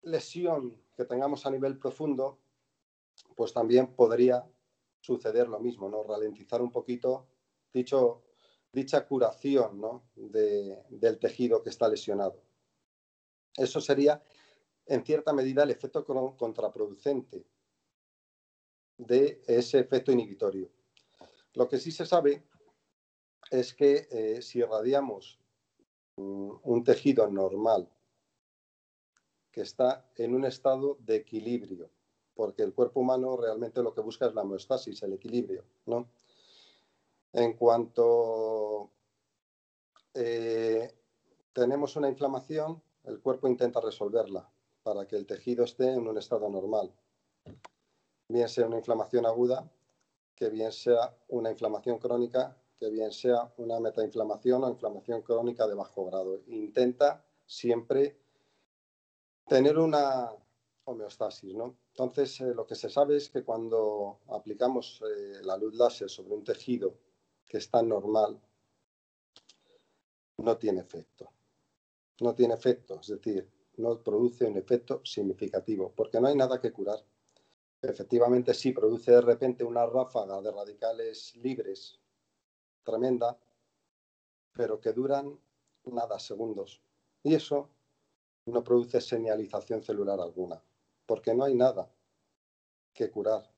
lesión 0.00 0.80
que 0.96 1.04
tengamos 1.04 1.44
a 1.44 1.50
nivel 1.50 1.78
profundo 1.78 2.38
pues 3.36 3.52
también 3.52 3.94
podría 3.94 4.44
suceder 5.00 5.48
lo 5.48 5.60
mismo, 5.60 5.88
¿no? 5.88 6.02
Ralentizar 6.02 6.60
un 6.60 6.72
poquito 6.72 7.28
dicha 7.72 9.06
curación 9.06 10.02
del 10.14 11.18
tejido 11.18 11.62
que 11.62 11.70
está 11.70 11.88
lesionado. 11.88 12.42
Eso 13.56 13.80
sería, 13.80 14.22
en 14.86 15.04
cierta 15.04 15.32
medida, 15.32 15.62
el 15.62 15.70
efecto 15.70 16.04
contraproducente 16.36 17.44
de 18.96 19.42
ese 19.46 19.78
efecto 19.78 20.12
inhibitorio. 20.12 20.70
Lo 21.54 21.68
que 21.68 21.78
sí 21.78 21.90
se 21.90 22.06
sabe 22.06 22.44
es 23.50 23.74
que 23.74 24.08
eh, 24.10 24.42
si 24.42 24.58
irradiamos 24.58 25.40
un 26.16 26.82
tejido 26.84 27.30
normal 27.30 27.88
que 29.52 29.60
está 29.60 30.10
en 30.16 30.34
un 30.34 30.44
estado 30.44 30.96
de 31.00 31.16
equilibrio, 31.16 31.90
porque 32.38 32.62
el 32.62 32.72
cuerpo 32.72 33.00
humano 33.00 33.36
realmente 33.36 33.82
lo 33.82 33.92
que 33.92 34.00
busca 34.00 34.26
es 34.26 34.34
la 34.34 34.42
homeostasis, 34.42 35.02
el 35.02 35.14
equilibrio, 35.14 35.64
¿no? 35.86 36.08
En 37.32 37.54
cuanto 37.54 38.92
eh, 40.14 40.94
tenemos 41.52 41.96
una 41.96 42.08
inflamación, 42.08 42.80
el 43.02 43.20
cuerpo 43.20 43.48
intenta 43.48 43.80
resolverla 43.80 44.48
para 44.84 45.08
que 45.08 45.16
el 45.16 45.26
tejido 45.26 45.64
esté 45.64 45.92
en 45.92 46.06
un 46.06 46.16
estado 46.16 46.48
normal 46.48 46.94
bien 48.28 48.48
sea 48.48 48.66
una 48.66 48.76
inflamación 48.76 49.26
aguda, 49.26 49.68
que 50.34 50.48
bien 50.50 50.70
sea 50.70 51.16
una 51.28 51.50
inflamación 51.50 51.98
crónica, 51.98 52.56
que 52.78 52.90
bien 52.90 53.10
sea 53.10 53.52
una 53.56 53.80
metainflamación 53.80 54.62
o 54.62 54.68
inflamación 54.68 55.22
crónica 55.22 55.66
de 55.66 55.74
bajo 55.74 56.04
grado. 56.04 56.40
Intenta 56.46 57.24
siempre 57.46 58.16
tener 59.48 59.78
una 59.78 60.30
homeostasis, 60.88 61.54
¿no? 61.54 61.76
Entonces, 61.90 62.40
eh, 62.40 62.54
lo 62.54 62.66
que 62.66 62.74
se 62.74 62.88
sabe 62.88 63.16
es 63.16 63.30
que 63.30 63.44
cuando 63.44 64.20
aplicamos 64.28 65.02
eh, 65.02 65.40
la 65.42 65.56
luz 65.56 65.74
láser 65.74 66.08
sobre 66.08 66.34
un 66.34 66.44
tejido 66.44 66.94
que 67.46 67.58
está 67.58 67.82
normal, 67.82 68.40
no 70.38 70.56
tiene 70.56 70.80
efecto. 70.80 71.30
No 72.20 72.34
tiene 72.34 72.54
efecto, 72.54 73.00
es 73.00 73.08
decir, 73.08 73.48
no 73.76 74.02
produce 74.02 74.44
un 74.44 74.56
efecto 74.56 75.00
significativo, 75.04 75.92
porque 75.94 76.20
no 76.20 76.28
hay 76.28 76.34
nada 76.34 76.60
que 76.60 76.72
curar 76.72 77.04
efectivamente 77.82 78.54
sí 78.54 78.72
produce 78.72 79.12
de 79.12 79.20
repente 79.20 79.64
una 79.64 79.86
ráfaga 79.86 80.40
de 80.40 80.50
radicales 80.50 81.34
libres 81.36 82.00
tremenda, 82.82 83.38
pero 84.52 84.80
que 84.80 84.92
duran 84.92 85.38
nada, 85.84 86.18
segundos. 86.18 86.82
Y 87.22 87.34
eso 87.34 87.70
no 88.46 88.64
produce 88.64 89.00
señalización 89.00 89.82
celular 89.82 90.20
alguna, 90.20 90.62
porque 91.08 91.34
no 91.34 91.44
hay 91.44 91.54
nada 91.54 91.90
que 92.92 93.10
curar. 93.10 93.50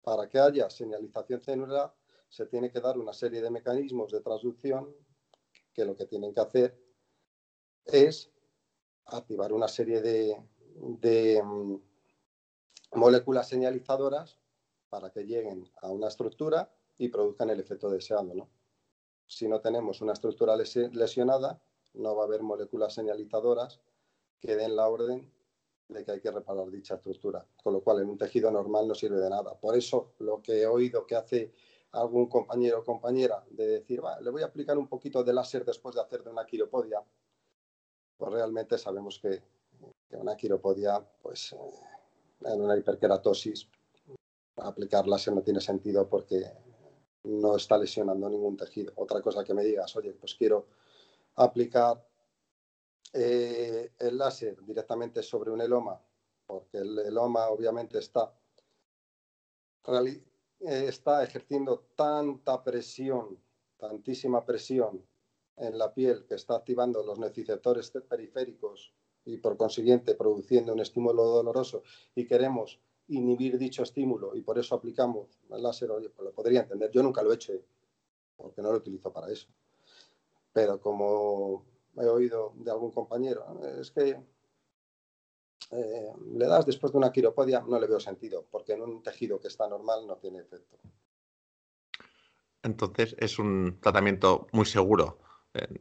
Para 0.00 0.26
que 0.26 0.38
haya 0.38 0.70
señalización 0.70 1.42
celular 1.42 1.94
se 2.30 2.46
tiene 2.46 2.70
que 2.70 2.80
dar 2.80 2.96
una 2.96 3.12
serie 3.12 3.42
de 3.42 3.50
mecanismos 3.50 4.10
de 4.10 4.22
transducción 4.22 4.96
que 5.74 5.84
lo 5.84 5.94
que 5.94 6.06
tienen 6.06 6.32
que 6.32 6.40
hacer 6.40 6.82
es 7.84 8.32
activar 9.04 9.52
una 9.52 9.68
serie 9.68 10.00
de, 10.00 11.42
mm, 11.44 11.76
moléculas 12.94 13.48
señalizadoras 13.48 14.40
para 14.88 15.10
que 15.10 15.24
lleguen 15.26 15.70
a 15.82 15.90
una 15.90 16.08
estructura 16.08 16.74
y 16.96 17.08
produzcan 17.08 17.50
el 17.50 17.60
efecto 17.60 17.90
deseado. 17.90 18.34
¿no? 18.34 18.48
Si 19.26 19.46
no 19.46 19.60
tenemos 19.60 20.00
una 20.00 20.14
estructura 20.14 20.56
lesionada, 20.56 21.62
no 21.92 22.16
va 22.16 22.22
a 22.22 22.26
haber 22.26 22.42
moléculas 22.42 22.94
señalizadoras 22.94 23.80
que 24.40 24.56
den 24.56 24.74
la 24.74 24.88
orden 24.88 25.31
de 25.92 26.04
que 26.04 26.12
hay 26.12 26.20
que 26.20 26.30
reparar 26.30 26.70
dicha 26.70 26.94
estructura, 26.94 27.46
con 27.62 27.72
lo 27.72 27.80
cual 27.82 28.00
en 28.00 28.08
un 28.08 28.18
tejido 28.18 28.50
normal 28.50 28.88
no 28.88 28.94
sirve 28.94 29.18
de 29.18 29.30
nada. 29.30 29.54
Por 29.58 29.76
eso 29.76 30.14
lo 30.18 30.40
que 30.42 30.62
he 30.62 30.66
oído 30.66 31.06
que 31.06 31.16
hace 31.16 31.52
algún 31.92 32.26
compañero 32.26 32.80
o 32.80 32.84
compañera 32.84 33.44
de 33.50 33.66
decir, 33.66 34.00
le 34.20 34.30
voy 34.30 34.42
a 34.42 34.46
aplicar 34.46 34.78
un 34.78 34.88
poquito 34.88 35.22
de 35.22 35.32
láser 35.32 35.64
después 35.64 35.94
de 35.94 36.00
hacer 36.00 36.22
de 36.22 36.30
una 36.30 36.46
quiropodia, 36.46 37.02
pues 38.16 38.32
realmente 38.32 38.78
sabemos 38.78 39.18
que, 39.20 39.42
una 40.12 40.36
quiropodia 40.36 41.04
pues, 41.22 41.52
eh, 41.52 41.56
en 42.44 42.60
una 42.60 42.76
hiperkeratosis, 42.76 43.68
aplicar 44.56 45.06
láser 45.08 45.34
no 45.34 45.42
tiene 45.42 45.60
sentido 45.60 46.08
porque 46.08 46.44
no 47.24 47.56
está 47.56 47.78
lesionando 47.78 48.28
ningún 48.28 48.56
tejido. 48.56 48.92
Otra 48.96 49.20
cosa 49.20 49.44
que 49.44 49.54
me 49.54 49.64
digas, 49.64 49.94
oye, 49.96 50.12
pues 50.12 50.34
quiero 50.34 50.66
aplicar 51.36 52.04
eh, 53.12 53.92
el 53.98 54.16
láser 54.16 54.62
directamente 54.64 55.22
sobre 55.22 55.50
un 55.50 55.60
eloma, 55.60 56.00
porque 56.46 56.78
el 56.78 56.98
eloma 56.98 57.48
obviamente 57.48 57.98
está, 57.98 58.32
eh, 59.86 60.22
está 60.60 61.22
ejerciendo 61.22 61.88
tanta 61.94 62.62
presión, 62.62 63.38
tantísima 63.76 64.44
presión 64.44 65.04
en 65.56 65.76
la 65.76 65.92
piel 65.92 66.24
que 66.26 66.36
está 66.36 66.56
activando 66.56 67.02
los 67.02 67.18
nociceptores 67.18 67.90
periféricos 67.90 68.94
y 69.24 69.36
por 69.36 69.56
consiguiente 69.56 70.14
produciendo 70.14 70.72
un 70.72 70.80
estímulo 70.80 71.22
doloroso 71.24 71.82
y 72.14 72.26
queremos 72.26 72.80
inhibir 73.08 73.58
dicho 73.58 73.82
estímulo 73.82 74.34
y 74.34 74.42
por 74.42 74.58
eso 74.58 74.74
aplicamos 74.74 75.38
el 75.50 75.62
láser, 75.62 75.88
pues 75.88 76.24
lo 76.24 76.32
podría 76.32 76.60
entender. 76.60 76.90
Yo 76.90 77.02
nunca 77.02 77.22
lo 77.22 77.32
he 77.32 77.34
hecho 77.34 77.52
porque 78.36 78.62
no 78.62 78.72
lo 78.72 78.78
utilizo 78.78 79.12
para 79.12 79.30
eso. 79.30 79.48
Pero 80.52 80.80
como 80.80 81.64
he 81.96 82.06
oído 82.06 82.52
de 82.56 82.70
algún 82.70 82.90
compañero, 82.90 83.60
es 83.80 83.90
que 83.90 84.18
eh, 85.70 86.12
le 86.34 86.46
das 86.46 86.66
después 86.66 86.92
de 86.92 86.98
una 86.98 87.12
quiropodia, 87.12 87.60
no 87.60 87.78
le 87.78 87.86
veo 87.86 88.00
sentido, 88.00 88.46
porque 88.50 88.72
en 88.72 88.82
un 88.82 89.02
tejido 89.02 89.40
que 89.40 89.48
está 89.48 89.68
normal 89.68 90.06
no 90.06 90.16
tiene 90.16 90.40
efecto. 90.40 90.78
Entonces 92.62 93.16
es 93.18 93.38
un 93.38 93.78
tratamiento 93.80 94.46
muy 94.52 94.66
seguro 94.66 95.18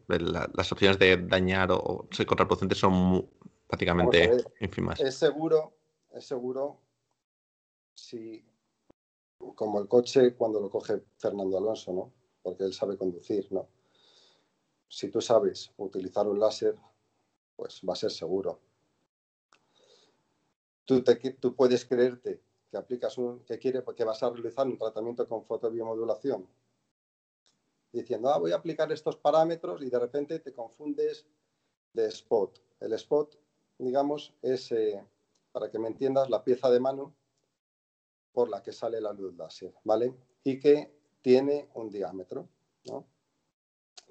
las 0.08 0.72
opciones 0.72 1.00
de 1.00 1.18
dañar 1.18 1.72
o 1.72 2.08
ser 2.12 2.26
contraproducentes 2.26 2.78
son 2.78 3.30
prácticamente 3.68 4.44
ínfimas. 4.60 5.00
Es 5.00 5.16
seguro, 5.16 5.74
es 6.12 6.26
seguro 6.26 6.80
si, 7.94 8.44
como 9.56 9.80
el 9.80 9.88
coche 9.88 10.36
cuando 10.36 10.60
lo 10.60 10.70
coge 10.70 11.02
Fernando 11.18 11.58
Alonso, 11.58 11.94
¿no? 11.94 12.12
Porque 12.42 12.66
él 12.66 12.74
sabe 12.74 12.98
conducir, 12.98 13.48
¿no? 13.52 13.68
Si 14.92 15.08
tú 15.08 15.22
sabes 15.22 15.72
utilizar 15.78 16.28
un 16.28 16.38
láser, 16.38 16.76
pues 17.56 17.80
va 17.88 17.94
a 17.94 17.96
ser 17.96 18.12
seguro. 18.12 18.60
Tú, 20.84 21.02
puedes 21.56 21.86
creerte 21.86 22.42
que 22.70 22.76
aplicas 22.76 23.18
un, 23.18 23.40
que 23.46 23.58
quiere, 23.58 23.82
que 23.96 24.04
vas 24.04 24.22
a 24.22 24.30
realizar 24.30 24.68
un 24.68 24.78
tratamiento 24.78 25.26
con 25.30 25.46
fotobiomodulación 25.46 26.46
diciendo, 27.94 28.32
ah, 28.32 28.38
voy 28.38 28.52
a 28.52 28.58
aplicar 28.58 28.92
estos 28.92 29.16
parámetros 29.16 29.82
y 29.82 29.90
de 29.90 29.98
repente 29.98 30.40
te 30.40 30.52
confundes 30.52 31.26
de 31.94 32.08
spot. 32.08 32.62
El 32.82 32.92
spot, 32.92 33.40
digamos, 33.78 34.34
es, 34.42 34.74
eh, 34.74 35.02
para 35.54 35.72
que 35.72 35.80
me 35.80 35.88
entiendas, 35.88 36.30
la 36.30 36.44
pieza 36.44 36.70
de 36.70 36.82
mano 36.82 37.16
por 38.34 38.50
la 38.50 38.62
que 38.62 38.74
sale 38.74 39.00
la 39.00 39.14
luz 39.14 39.38
láser, 39.38 39.74
¿vale? 39.86 40.14
Y 40.44 40.60
que 40.60 40.94
tiene 41.22 41.70
un 41.76 41.90
diámetro, 41.90 42.50
¿no? 42.86 43.06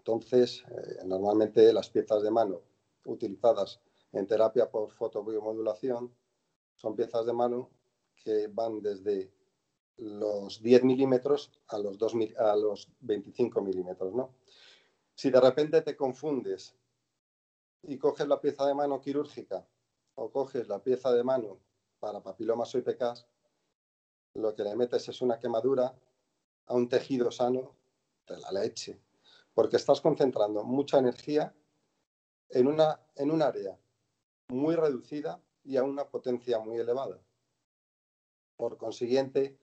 Entonces, 0.01 0.65
eh, 0.71 1.05
normalmente 1.05 1.75
las 1.75 1.91
piezas 1.91 2.23
de 2.23 2.31
mano 2.31 2.63
utilizadas 3.05 3.81
en 4.13 4.27
terapia 4.27 4.71
por 4.71 4.91
fotobiomodulación 4.91 6.11
son 6.75 6.97
piezas 6.97 7.27
de 7.27 7.35
mano 7.35 7.69
que 8.17 8.49
van 8.49 8.81
desde 8.81 9.31
los 9.99 10.63
10 10.63 10.85
milímetros 10.85 11.53
a 11.69 11.77
los, 11.79 11.99
2, 11.99 12.15
a 12.39 12.57
los 12.57 12.89
25 13.01 13.61
milímetros, 13.61 14.15
¿no? 14.15 14.37
Si 15.15 15.31
de 15.31 15.39
repente 15.39 15.83
te 15.83 15.95
confundes 15.95 16.75
y 17.83 17.99
coges 17.99 18.27
la 18.27 18.41
pieza 18.41 18.67
de 18.67 18.75
mano 18.75 19.03
quirúrgica 19.03 19.69
o 20.15 20.31
coges 20.31 20.67
la 20.67 20.83
pieza 20.83 21.13
de 21.13 21.23
mano 21.23 21.59
para 21.99 22.23
papilomas 22.23 22.75
o 22.75 22.79
IPKs, 22.79 23.27
lo 24.37 24.55
que 24.55 24.65
le 24.65 24.75
metes 24.77 25.07
es 25.11 25.21
una 25.21 25.39
quemadura 25.39 25.95
a 26.67 26.75
un 26.75 26.89
tejido 26.89 27.31
sano 27.31 27.77
de 28.27 28.39
la 28.39 28.51
leche, 28.51 28.99
porque 29.55 29.77
estás 29.77 30.01
concentrando 30.01 30.65
mucha 30.65 30.99
energía 30.99 31.55
en, 32.51 32.67
una, 32.67 33.01
en 33.17 33.31
un 33.31 33.43
área 33.43 33.79
muy 34.49 34.75
reducida 34.75 35.41
y 35.65 35.77
a 35.77 35.83
una 35.83 36.09
potencia 36.09 36.59
muy 36.59 36.79
elevada. 36.79 37.21
Por 38.57 38.77
consiguiente, 38.77 39.59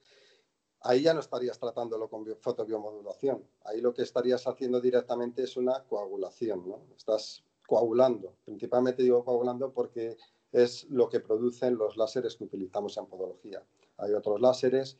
ahí 0.81 1.01
ya 1.03 1.13
no 1.13 1.19
estarías 1.19 1.59
tratándolo 1.59 2.09
con 2.09 2.25
fotobiomodulación. 2.39 3.47
Ahí 3.65 3.81
lo 3.81 3.93
que 3.93 4.03
estarías 4.03 4.47
haciendo 4.47 4.79
directamente 4.81 5.43
es 5.43 5.57
una 5.57 5.83
coagulación, 5.83 6.67
¿no? 6.67 6.81
Estás 6.95 7.43
coagulando. 7.67 8.35
Principalmente 8.45 9.03
digo 9.03 9.23
coagulando 9.23 9.73
porque 9.73 10.17
es 10.51 10.85
lo 10.85 11.09
que 11.09 11.19
producen 11.19 11.77
los 11.77 11.97
láseres 11.97 12.35
que 12.35 12.45
utilizamos 12.45 12.97
en 12.97 13.07
podología. 13.07 13.63
Hay 13.97 14.13
otros 14.13 14.39
láseres 14.39 14.97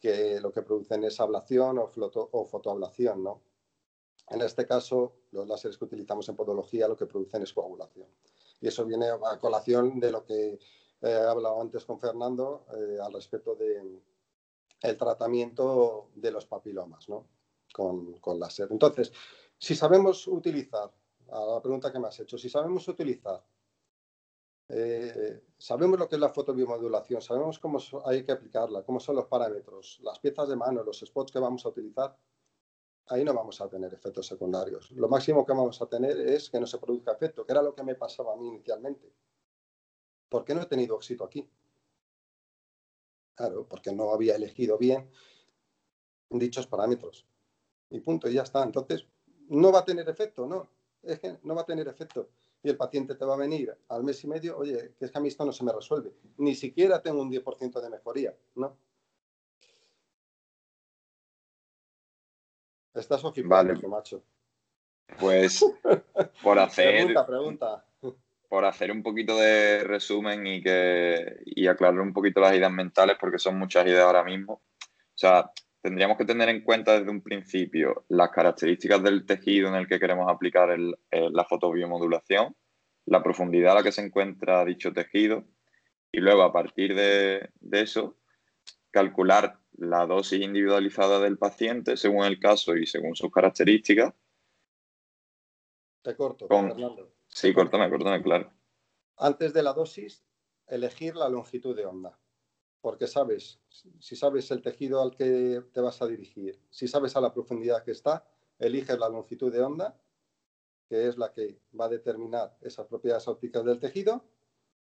que 0.00 0.40
lo 0.40 0.52
que 0.52 0.62
producen 0.62 1.04
es 1.04 1.18
ablación 1.20 1.78
o, 1.78 1.90
o 2.32 2.44
fotoablación, 2.44 3.24
¿no? 3.24 3.40
En 4.28 4.40
este 4.40 4.66
caso, 4.66 5.16
los 5.32 5.46
láseres 5.46 5.76
que 5.76 5.84
utilizamos 5.84 6.28
en 6.28 6.36
podología 6.36 6.88
lo 6.88 6.96
que 6.96 7.06
producen 7.06 7.42
es 7.42 7.52
coagulación. 7.52 8.08
Y 8.60 8.68
eso 8.68 8.84
viene 8.84 9.08
a 9.08 9.38
colación 9.38 10.00
de 10.00 10.10
lo 10.10 10.24
que 10.24 10.58
he 11.00 11.12
hablado 11.12 11.60
antes 11.60 11.84
con 11.84 12.00
Fernando 12.00 12.66
eh, 12.74 12.98
al 13.02 13.12
respecto 13.12 13.54
del 13.54 14.02
el 14.80 14.98
tratamiento 14.98 16.10
de 16.14 16.30
los 16.30 16.44
papilomas 16.44 17.08
¿no? 17.08 17.26
con, 17.72 18.18
con 18.18 18.38
láser. 18.38 18.68
Entonces, 18.70 19.12
si 19.56 19.74
sabemos 19.74 20.26
utilizar, 20.26 20.92
a 21.30 21.40
la 21.40 21.62
pregunta 21.62 21.90
que 21.90 21.98
me 21.98 22.08
has 22.08 22.20
hecho, 22.20 22.36
si 22.36 22.50
sabemos 22.50 22.86
utilizar 22.88 23.42
eh, 24.68 25.42
sabemos 25.58 25.98
lo 25.98 26.08
que 26.08 26.14
es 26.14 26.20
la 26.20 26.30
fotobiomodulación, 26.30 27.20
sabemos 27.20 27.58
cómo 27.58 27.78
hay 28.06 28.24
que 28.24 28.32
aplicarla, 28.32 28.82
cómo 28.82 28.98
son 28.98 29.16
los 29.16 29.26
parámetros, 29.26 30.00
las 30.02 30.18
piezas 30.18 30.48
de 30.48 30.56
mano, 30.56 30.82
los 30.82 31.00
spots 31.00 31.32
que 31.32 31.38
vamos 31.38 31.64
a 31.66 31.68
utilizar. 31.68 32.16
Ahí 33.06 33.24
no 33.24 33.34
vamos 33.34 33.60
a 33.60 33.68
tener 33.68 33.92
efectos 33.92 34.26
secundarios. 34.26 34.90
Lo 34.92 35.08
máximo 35.08 35.44
que 35.44 35.52
vamos 35.52 35.80
a 35.82 35.86
tener 35.86 36.18
es 36.18 36.48
que 36.48 36.58
no 36.58 36.66
se 36.66 36.78
produzca 36.78 37.12
efecto, 37.12 37.44
que 37.44 37.52
era 37.52 37.62
lo 37.62 37.74
que 37.74 37.82
me 37.82 37.94
pasaba 37.94 38.32
a 38.32 38.36
mí 38.36 38.48
inicialmente. 38.48 39.12
¿Por 40.28 40.44
qué 40.44 40.54
no 40.54 40.62
he 40.62 40.66
tenido 40.66 40.96
éxito 40.96 41.24
aquí? 41.24 41.48
Claro, 43.34 43.66
porque 43.68 43.92
no 43.92 44.10
había 44.12 44.36
elegido 44.36 44.78
bien 44.78 45.10
dichos 46.30 46.66
parámetros. 46.66 47.26
Y 47.90 48.00
punto, 48.00 48.28
y 48.28 48.34
ya 48.34 48.42
está. 48.42 48.62
Entonces, 48.62 49.06
no 49.48 49.70
va 49.70 49.80
a 49.80 49.84
tener 49.84 50.08
efecto, 50.08 50.46
no. 50.46 50.68
Es 51.02 51.20
que 51.20 51.38
no 51.42 51.54
va 51.54 51.62
a 51.62 51.66
tener 51.66 51.86
efecto 51.86 52.30
y 52.64 52.70
el 52.70 52.78
paciente 52.78 53.14
te 53.14 53.24
va 53.26 53.34
a 53.34 53.36
venir 53.36 53.76
al 53.88 54.02
mes 54.02 54.24
y 54.24 54.26
medio, 54.26 54.56
oye, 54.56 54.94
que 54.98 55.04
es 55.04 55.10
que 55.10 55.18
a 55.18 55.20
mí 55.20 55.28
esto 55.28 55.44
no 55.44 55.52
se 55.52 55.62
me 55.62 55.72
resuelve. 55.72 56.14
Ni 56.38 56.54
siquiera 56.54 57.02
tengo 57.02 57.20
un 57.20 57.30
10% 57.30 57.80
de 57.80 57.90
mejoría, 57.90 58.34
¿no? 58.54 58.78
Estás 62.94 63.22
vale. 63.44 63.74
macho. 63.88 64.22
Pues 65.18 65.64
por 66.42 66.58
hacer... 66.58 66.94
pregunta, 66.94 67.26
pregunta. 67.26 67.84
Por 68.48 68.64
hacer 68.64 68.92
un 68.92 69.02
poquito 69.02 69.36
de 69.36 69.82
resumen 69.84 70.46
y, 70.46 70.62
que, 70.62 71.38
y 71.44 71.66
aclarar 71.66 72.00
un 72.00 72.12
poquito 72.12 72.40
las 72.40 72.54
ideas 72.54 72.70
mentales, 72.70 73.16
porque 73.20 73.38
son 73.38 73.58
muchas 73.58 73.86
ideas 73.86 74.04
ahora 74.04 74.22
mismo. 74.22 74.54
O 74.54 75.16
sea, 75.16 75.50
tendríamos 75.82 76.16
que 76.16 76.24
tener 76.24 76.48
en 76.48 76.62
cuenta 76.62 76.98
desde 76.98 77.10
un 77.10 77.20
principio 77.20 78.04
las 78.08 78.30
características 78.30 79.02
del 79.02 79.26
tejido 79.26 79.68
en 79.68 79.74
el 79.74 79.88
que 79.88 79.98
queremos 79.98 80.30
aplicar 80.30 80.74
la 80.78 81.44
fotobiomodulación, 81.44 82.54
la 83.06 83.22
profundidad 83.22 83.72
a 83.72 83.74
la 83.76 83.82
que 83.82 83.92
se 83.92 84.02
encuentra 84.02 84.64
dicho 84.64 84.92
tejido 84.92 85.44
y 86.10 86.20
luego 86.20 86.42
a 86.42 86.52
partir 86.52 86.94
de, 86.94 87.50
eso 87.72 88.16
calcular 88.90 89.58
la 89.78 90.06
dosis 90.06 90.40
individualizada 90.40 91.20
del 91.20 91.38
paciente 91.38 91.96
según 91.96 92.24
el 92.24 92.38
caso 92.38 92.76
y 92.76 92.86
según 92.86 93.14
sus 93.14 93.30
características. 93.30 94.14
Te 96.02 96.16
corto, 96.16 96.46
Fernando. 96.46 97.14
Sí, 97.26 97.52
córtame, 97.54 97.88
córtame, 97.90 98.22
claro. 98.22 98.52
Antes 99.16 99.52
de 99.52 99.62
la 99.62 99.72
dosis, 99.72 100.24
elegir 100.66 101.16
la 101.16 101.28
longitud 101.28 101.74
de 101.74 101.86
onda 101.86 102.18
porque 102.84 103.06
sabes, 103.06 103.62
si 103.98 104.14
sabes 104.14 104.50
el 104.50 104.60
tejido 104.60 105.00
al 105.00 105.16
que 105.16 105.64
te 105.72 105.80
vas 105.80 106.02
a 106.02 106.06
dirigir, 106.06 106.60
si 106.68 106.86
sabes 106.86 107.16
a 107.16 107.20
la 107.22 107.32
profundidad 107.32 107.82
que 107.82 107.92
está, 107.92 108.28
eliges 108.58 108.98
la 108.98 109.08
longitud 109.08 109.50
de 109.50 109.62
onda, 109.62 109.98
que 110.86 111.08
es 111.08 111.16
la 111.16 111.32
que 111.32 111.62
va 111.80 111.86
a 111.86 111.88
determinar 111.88 112.58
esas 112.60 112.86
propiedades 112.86 113.26
ópticas 113.26 113.64
del 113.64 113.80
tejido, 113.80 114.22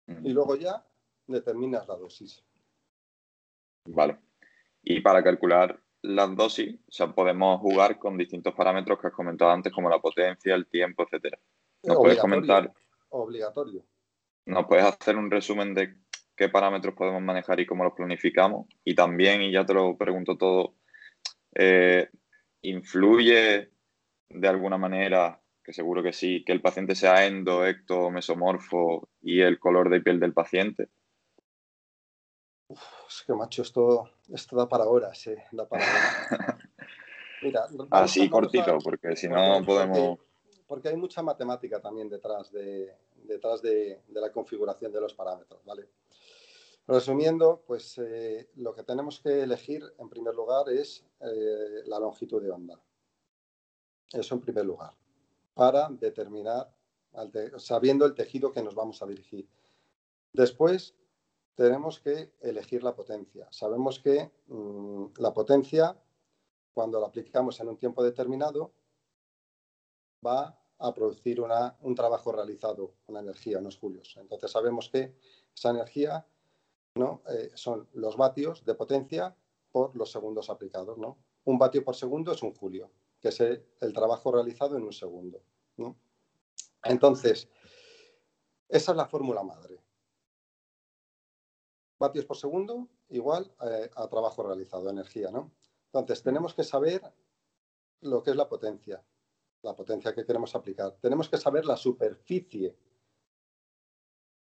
y 0.07 0.33
luego 0.33 0.55
ya 0.55 0.83
determinas 1.27 1.87
la 1.87 1.95
dosis. 1.95 2.43
Vale. 3.85 4.17
Y 4.83 5.01
para 5.01 5.23
calcular 5.23 5.79
las 6.01 6.35
dosis, 6.35 6.75
o 6.87 6.91
sea, 6.91 7.13
podemos 7.13 7.59
jugar 7.59 7.99
con 7.99 8.17
distintos 8.17 8.53
parámetros 8.55 8.99
que 8.99 9.07
has 9.07 9.13
comentado 9.13 9.51
antes, 9.51 9.71
como 9.71 9.89
la 9.89 9.99
potencia, 9.99 10.55
el 10.55 10.67
tiempo, 10.67 11.03
etcétera. 11.03 11.37
¿Nos 11.83 11.97
puedes 11.97 12.19
comentar? 12.19 12.71
Obligatorio. 13.09 13.83
¿Nos 14.45 14.65
puedes 14.65 14.85
hacer 14.85 15.15
un 15.17 15.29
resumen 15.29 15.73
de 15.73 15.95
qué 16.41 16.49
parámetros 16.49 16.95
podemos 16.95 17.21
manejar 17.21 17.59
y 17.59 17.67
cómo 17.67 17.83
los 17.83 17.93
planificamos. 17.93 18.65
Y 18.83 18.95
también, 18.95 19.43
y 19.43 19.51
ya 19.51 19.63
te 19.63 19.75
lo 19.75 19.95
pregunto 19.95 20.37
todo, 20.37 20.73
eh, 21.53 22.09
¿influye 22.63 23.69
de 24.27 24.47
alguna 24.47 24.79
manera, 24.79 25.39
que 25.63 25.71
seguro 25.71 26.01
que 26.01 26.13
sí, 26.13 26.43
que 26.43 26.51
el 26.51 26.61
paciente 26.61 26.95
sea 26.95 27.27
endo, 27.27 27.67
ecto, 27.67 28.09
mesomorfo 28.09 29.07
y 29.21 29.41
el 29.41 29.59
color 29.59 29.91
de 29.91 30.01
piel 30.01 30.19
del 30.19 30.33
paciente? 30.33 30.87
Es 33.07 33.23
que, 33.25 33.33
macho, 33.33 33.61
esto, 33.61 34.09
esto 34.29 34.55
da 34.55 34.67
para 34.67 34.85
horas, 34.85 35.27
eh, 35.27 35.43
da 35.51 35.67
para 35.67 35.83
Mira, 37.41 37.67
Así 37.89 38.29
cortito, 38.29 38.77
porque 38.83 39.15
si 39.15 39.27
no 39.27 39.63
podemos... 39.65 40.19
Porque, 40.67 40.89
hay 40.89 40.95
mucha 40.95 41.21
matemática 41.21 41.81
también 41.81 42.07
detrás 42.07 42.51
de, 42.51 42.95
detrás 43.23 43.61
de, 43.61 44.01
de 44.07 44.21
la 44.21 44.31
configuración 44.31 44.91
de 44.91 45.01
los 45.01 45.13
parámetros, 45.13 45.59
¿vale? 45.65 45.89
Resumiendo, 46.87 47.63
pues 47.65 47.97
eh, 47.99 48.49
lo 48.55 48.73
que 48.73 48.83
tenemos 48.83 49.19
que 49.19 49.43
elegir 49.43 49.83
en 49.97 50.09
primer 50.09 50.33
lugar 50.33 50.69
es 50.69 51.05
eh, 51.21 51.83
la 51.85 51.99
longitud 51.99 52.41
de 52.41 52.51
onda. 52.51 52.79
Eso 54.11 54.35
en 54.35 54.41
primer 54.41 54.65
lugar, 54.65 54.93
para 55.53 55.87
determinar, 55.89 56.69
sabiendo 57.57 58.05
el 58.05 58.13
tejido 58.13 58.51
que 58.51 58.61
nos 58.61 58.75
vamos 58.75 59.01
a 59.01 59.05
dirigir. 59.05 59.47
Después, 60.33 60.95
tenemos 61.55 61.99
que 61.99 62.33
elegir 62.41 62.83
la 62.83 62.95
potencia. 62.95 63.47
Sabemos 63.51 63.99
que 63.99 64.31
mm, 64.47 65.05
la 65.17 65.33
potencia, 65.33 65.97
cuando 66.73 66.99
la 66.99 67.07
aplicamos 67.07 67.59
en 67.59 67.69
un 67.69 67.77
tiempo 67.77 68.03
determinado, 68.03 68.71
va 70.25 70.57
a 70.77 70.93
producir 70.93 71.39
un 71.41 71.95
trabajo 71.95 72.31
realizado, 72.31 72.95
una 73.07 73.19
energía, 73.19 73.59
unos 73.59 73.77
julios. 73.77 74.17
Entonces 74.19 74.49
sabemos 74.51 74.89
que 74.89 75.15
esa 75.55 75.69
energía 75.69 76.25
¿no? 76.95 77.21
Eh, 77.29 77.51
son 77.53 77.87
los 77.93 78.17
vatios 78.17 78.65
de 78.65 78.75
potencia 78.75 79.35
por 79.71 79.95
los 79.95 80.11
segundos 80.11 80.49
aplicados. 80.49 80.97
¿no? 80.97 81.17
Un 81.45 81.57
vatio 81.57 81.83
por 81.83 81.95
segundo 81.95 82.31
es 82.31 82.41
un 82.43 82.53
julio, 82.53 82.91
que 83.19 83.29
es 83.29 83.39
el, 83.39 83.93
trabajo 83.93 84.31
realizado 84.31 84.77
en 84.77 84.83
un 84.83 84.93
segundo. 84.93 85.41
¿no? 85.77 85.95
Entonces, 86.83 87.47
esa 88.67 88.91
es 88.91 88.97
la 88.97 89.05
fórmula 89.05 89.43
madre. 89.43 89.80
Vatios 92.01 92.25
por 92.25 92.35
segundo 92.35 92.87
igual 93.09 93.53
eh, 93.61 93.87
a 93.95 94.07
trabajo 94.07 94.41
realizado, 94.41 94.89
energía. 94.89 95.29
¿no? 95.29 95.51
Entonces, 95.85 96.23
tenemos 96.23 96.55
que 96.55 96.63
saber 96.63 96.99
lo 98.01 98.23
que 98.23 98.31
es 98.31 98.35
la 98.35 98.49
potencia, 98.49 99.03
la 99.61 99.75
potencia 99.75 100.11
que 100.15 100.25
queremos 100.25 100.55
aplicar. 100.55 100.97
Tenemos 100.99 101.29
que 101.29 101.37
saber 101.37 101.63
la 101.63 101.77
superficie 101.77 102.75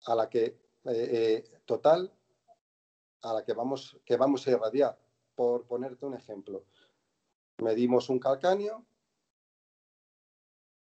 a 0.06 0.14
la 0.14 0.28
que 0.28 0.56
eh, 0.84 1.60
total 1.64 2.12
a 3.22 3.32
la 3.32 3.44
que 3.44 3.54
vamos, 3.54 3.98
que 4.04 4.16
vamos 4.16 4.46
a 4.46 4.50
irradiar. 4.52 4.96
Por 5.34 5.66
ponerte 5.66 6.06
un 6.06 6.14
ejemplo, 6.14 6.64
medimos 7.58 8.08
un 8.08 8.20
calcáneo, 8.20 8.86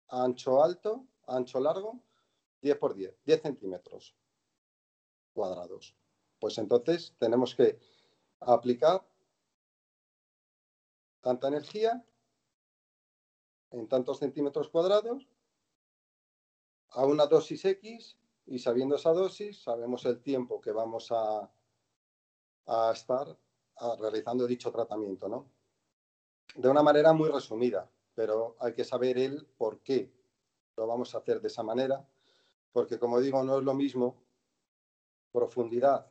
ancho 0.09 0.63
alto, 0.63 1.05
ancho 1.27 1.61
largo, 1.61 2.01
10 2.63 2.79
por 2.79 2.95
10, 2.95 3.15
10 3.27 3.43
centímetros 3.43 4.17
cuadrados. 5.35 5.95
Pues 6.39 6.59
entonces 6.59 7.15
tenemos 7.19 7.55
que 7.55 7.79
aplicar 8.41 9.07
tanta 11.21 11.49
energía 11.49 12.05
en 13.71 13.89
tantos 13.89 14.19
centímetros 14.19 14.69
cuadrados 14.69 15.29
a 16.91 17.05
una 17.05 17.27
dosis 17.27 17.65
X 17.65 18.17
y 18.47 18.59
sabiendo 18.59 18.97
esa 18.97 19.13
dosis 19.13 19.63
sabemos 19.63 20.05
el 20.05 20.23
tiempo 20.23 20.61
que 20.61 20.71
vamos 20.71 21.11
a, 21.11 21.51
a 22.67 22.93
estar 22.93 23.37
realizando 23.99 24.47
dicho 24.47 24.71
tratamiento, 24.71 25.29
¿no? 25.29 25.51
De 26.55 26.69
una 26.69 26.83
manera 26.83 27.13
muy 27.13 27.29
resumida, 27.29 27.91
pero 28.15 28.57
hay 28.61 28.73
que 28.73 28.85
saber 28.85 29.19
el 29.19 29.45
por 29.59 29.81
qué 29.81 30.11
lo 30.77 30.87
vamos 30.87 31.15
a 31.15 31.19
hacer 31.19 31.41
de 31.41 31.49
esa 31.49 31.63
manera, 31.63 32.07
porque 32.73 32.99
como 32.99 33.21
digo, 33.21 33.43
no 33.43 33.59
es 33.59 33.65
lo 33.65 33.75
mismo 33.75 34.23
profundidad, 35.33 36.11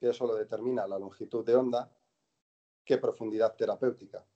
que 0.00 0.08
eso 0.08 0.26
lo 0.26 0.34
determina 0.34 0.86
la 0.86 0.98
longitud 0.98 1.44
de 1.44 1.54
onda, 1.54 1.92
que 2.82 2.96
profundidad 2.96 3.54
terapéutica, 3.54 4.26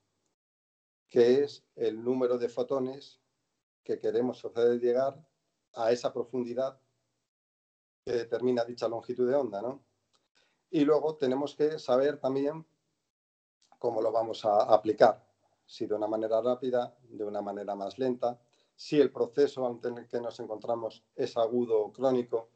que 1.08 1.42
es 1.42 1.64
el 1.74 2.04
número 2.04 2.36
de 2.36 2.50
fotones 2.50 3.18
que 3.82 3.98
queremos 3.98 4.44
hacer 4.44 4.78
llegar 4.78 5.26
a 5.72 5.90
esa 5.90 6.12
profundidad 6.12 6.78
que 8.04 8.12
determina 8.12 8.64
dicha 8.64 8.86
longitud 8.86 9.26
de 9.26 9.34
onda, 9.34 9.62
¿no? 9.62 9.82
Y 10.70 10.84
luego 10.84 11.16
tenemos 11.16 11.54
que 11.54 11.78
saber 11.78 12.18
también 12.18 12.66
cómo 13.78 14.02
lo 14.02 14.12
vamos 14.12 14.44
a 14.44 14.64
aplicar, 14.64 15.26
si 15.64 15.86
de 15.86 15.94
una 15.94 16.06
manera 16.06 16.42
rápida, 16.42 16.94
de 17.08 17.24
una 17.24 17.40
manera 17.40 17.74
más 17.74 17.98
lenta, 17.98 18.38
si 18.76 19.00
el 19.00 19.10
proceso 19.10 19.66
ante 19.66 19.88
el 19.88 20.06
que 20.08 20.20
nos 20.20 20.38
encontramos 20.40 21.04
es 21.14 21.36
agudo 21.36 21.80
o 21.80 21.92
crónico, 21.92 22.50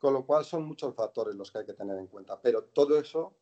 con 0.00 0.14
lo 0.14 0.24
cual 0.24 0.44
son 0.44 0.64
muchos 0.64 0.94
factores 0.94 1.36
los 1.36 1.52
que 1.52 1.58
hay 1.58 1.66
que 1.66 1.74
tener 1.74 1.98
en 1.98 2.06
cuenta, 2.06 2.40
pero 2.40 2.64
todo 2.64 2.98
eso 2.98 3.36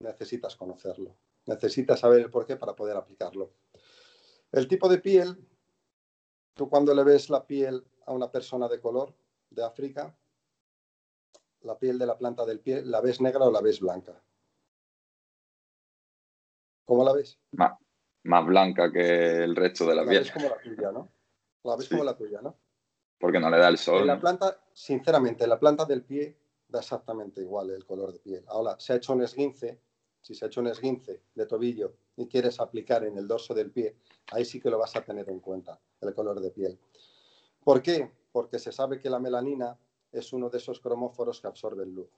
necesitas 0.00 0.56
conocerlo, 0.56 1.16
necesitas 1.46 2.00
saber 2.00 2.20
el 2.20 2.30
porqué 2.30 2.56
para 2.56 2.74
poder 2.74 2.96
aplicarlo. 2.96 3.52
El 4.50 4.66
tipo 4.66 4.88
de 4.88 4.98
piel, 4.98 5.48
tú 6.54 6.68
cuando 6.68 6.92
le 6.92 7.04
ves 7.04 7.30
la 7.30 7.46
piel 7.46 7.86
a 8.04 8.12
una 8.12 8.30
persona 8.30 8.68
de 8.68 8.80
color 8.80 9.14
de 9.48 9.64
África, 9.64 10.18
la 11.60 11.78
piel 11.78 11.98
de 11.98 12.06
la 12.06 12.18
planta 12.18 12.44
del 12.44 12.60
pie, 12.60 12.84
¿la 12.84 13.00
ves 13.00 13.20
negra 13.20 13.44
o 13.44 13.52
la 13.52 13.60
ves 13.60 13.78
blanca? 13.78 14.20
¿Cómo 16.84 17.04
la 17.04 17.12
ves? 17.12 17.38
Más, 17.52 17.78
más 18.24 18.44
blanca 18.44 18.90
que 18.92 19.44
el 19.44 19.54
resto 19.54 19.86
de 19.86 19.94
la, 19.94 20.02
piel. 20.02 20.14
La 20.14 20.20
ves 20.20 20.32
como 20.32 20.48
la 20.48 20.58
tuya, 20.60 20.92
¿no? 20.92 21.12
La 21.62 21.76
ves 21.76 21.88
como 21.88 22.04
la 22.04 22.16
tuya, 22.16 22.40
¿no? 22.42 22.58
Porque 23.18 23.40
no 23.40 23.50
le 23.50 23.58
da 23.58 23.68
el 23.68 23.78
sol. 23.78 24.00
En 24.00 24.06
la 24.06 24.20
planta, 24.20 24.60
sinceramente, 24.72 25.44
en 25.44 25.50
la 25.50 25.58
planta 25.58 25.84
del 25.84 26.02
pie 26.02 26.36
da 26.68 26.80
exactamente 26.80 27.40
igual 27.40 27.70
el 27.70 27.84
color 27.84 28.12
de 28.12 28.18
piel. 28.18 28.44
Ahora, 28.48 28.78
se 28.78 28.92
ha 28.92 28.96
hecho 28.96 29.12
un 29.12 29.22
esguince, 29.22 29.80
si 30.20 30.34
se 30.34 30.44
ha 30.44 30.48
hecho 30.48 30.60
un 30.60 30.66
esguince 30.66 31.22
de 31.34 31.46
tobillo 31.46 31.94
y 32.16 32.26
quieres 32.26 32.60
aplicar 32.60 33.04
en 33.04 33.16
el 33.16 33.28
dorso 33.28 33.54
del 33.54 33.70
pie, 33.70 33.96
ahí 34.32 34.44
sí 34.44 34.60
que 34.60 34.70
lo 34.70 34.78
vas 34.78 34.96
a 34.96 35.02
tener 35.02 35.28
en 35.30 35.40
cuenta, 35.40 35.80
el 36.00 36.14
color 36.14 36.40
de 36.40 36.50
piel. 36.50 36.78
¿Por 37.62 37.82
qué? 37.82 38.10
Porque 38.32 38.58
se 38.58 38.72
sabe 38.72 38.98
que 38.98 39.10
la 39.10 39.18
melanina 39.18 39.78
es 40.12 40.32
uno 40.32 40.48
de 40.48 40.58
esos 40.58 40.80
cromóforos 40.80 41.40
que 41.40 41.46
absorben 41.46 41.94
luz. 41.94 42.08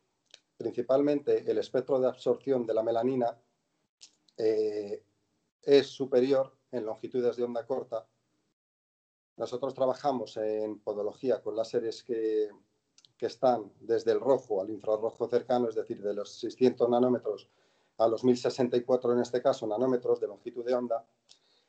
Principalmente 0.57 1.51
el 1.51 1.59
espectro 1.59 2.01
de 2.01 2.09
absorción 2.09 2.67
de 2.67 2.75
la 2.75 2.83
melanina 2.83 3.39
eh, 4.37 5.03
es 5.63 5.87
superior 5.87 6.53
en 6.73 6.85
longitudes 6.85 7.37
de 7.37 7.45
onda 7.45 7.67
corta. 7.67 8.07
Nosotros 9.39 9.73
trabajamos 9.73 10.37
en 10.37 10.81
podología 10.81 11.41
con 11.41 11.55
láseres 11.55 12.03
que, 12.03 12.51
que 13.17 13.27
están 13.27 13.73
desde 13.79 14.11
el 14.11 14.21
rojo 14.21 14.61
al 14.61 14.69
infrarrojo 14.69 15.29
cercano, 15.29 15.69
es 15.69 15.77
decir, 15.77 16.03
de 16.03 16.13
los 16.13 16.41
600 16.41 16.89
nanómetros 16.91 17.49
a 17.99 18.09
los 18.09 18.25
1064 18.25 19.13
en 19.13 19.21
este 19.21 19.41
caso 19.41 19.65
nanómetros 19.67 20.21
de 20.21 20.27
longitud 20.27 20.65
de 20.65 20.75
onda, 20.75 21.07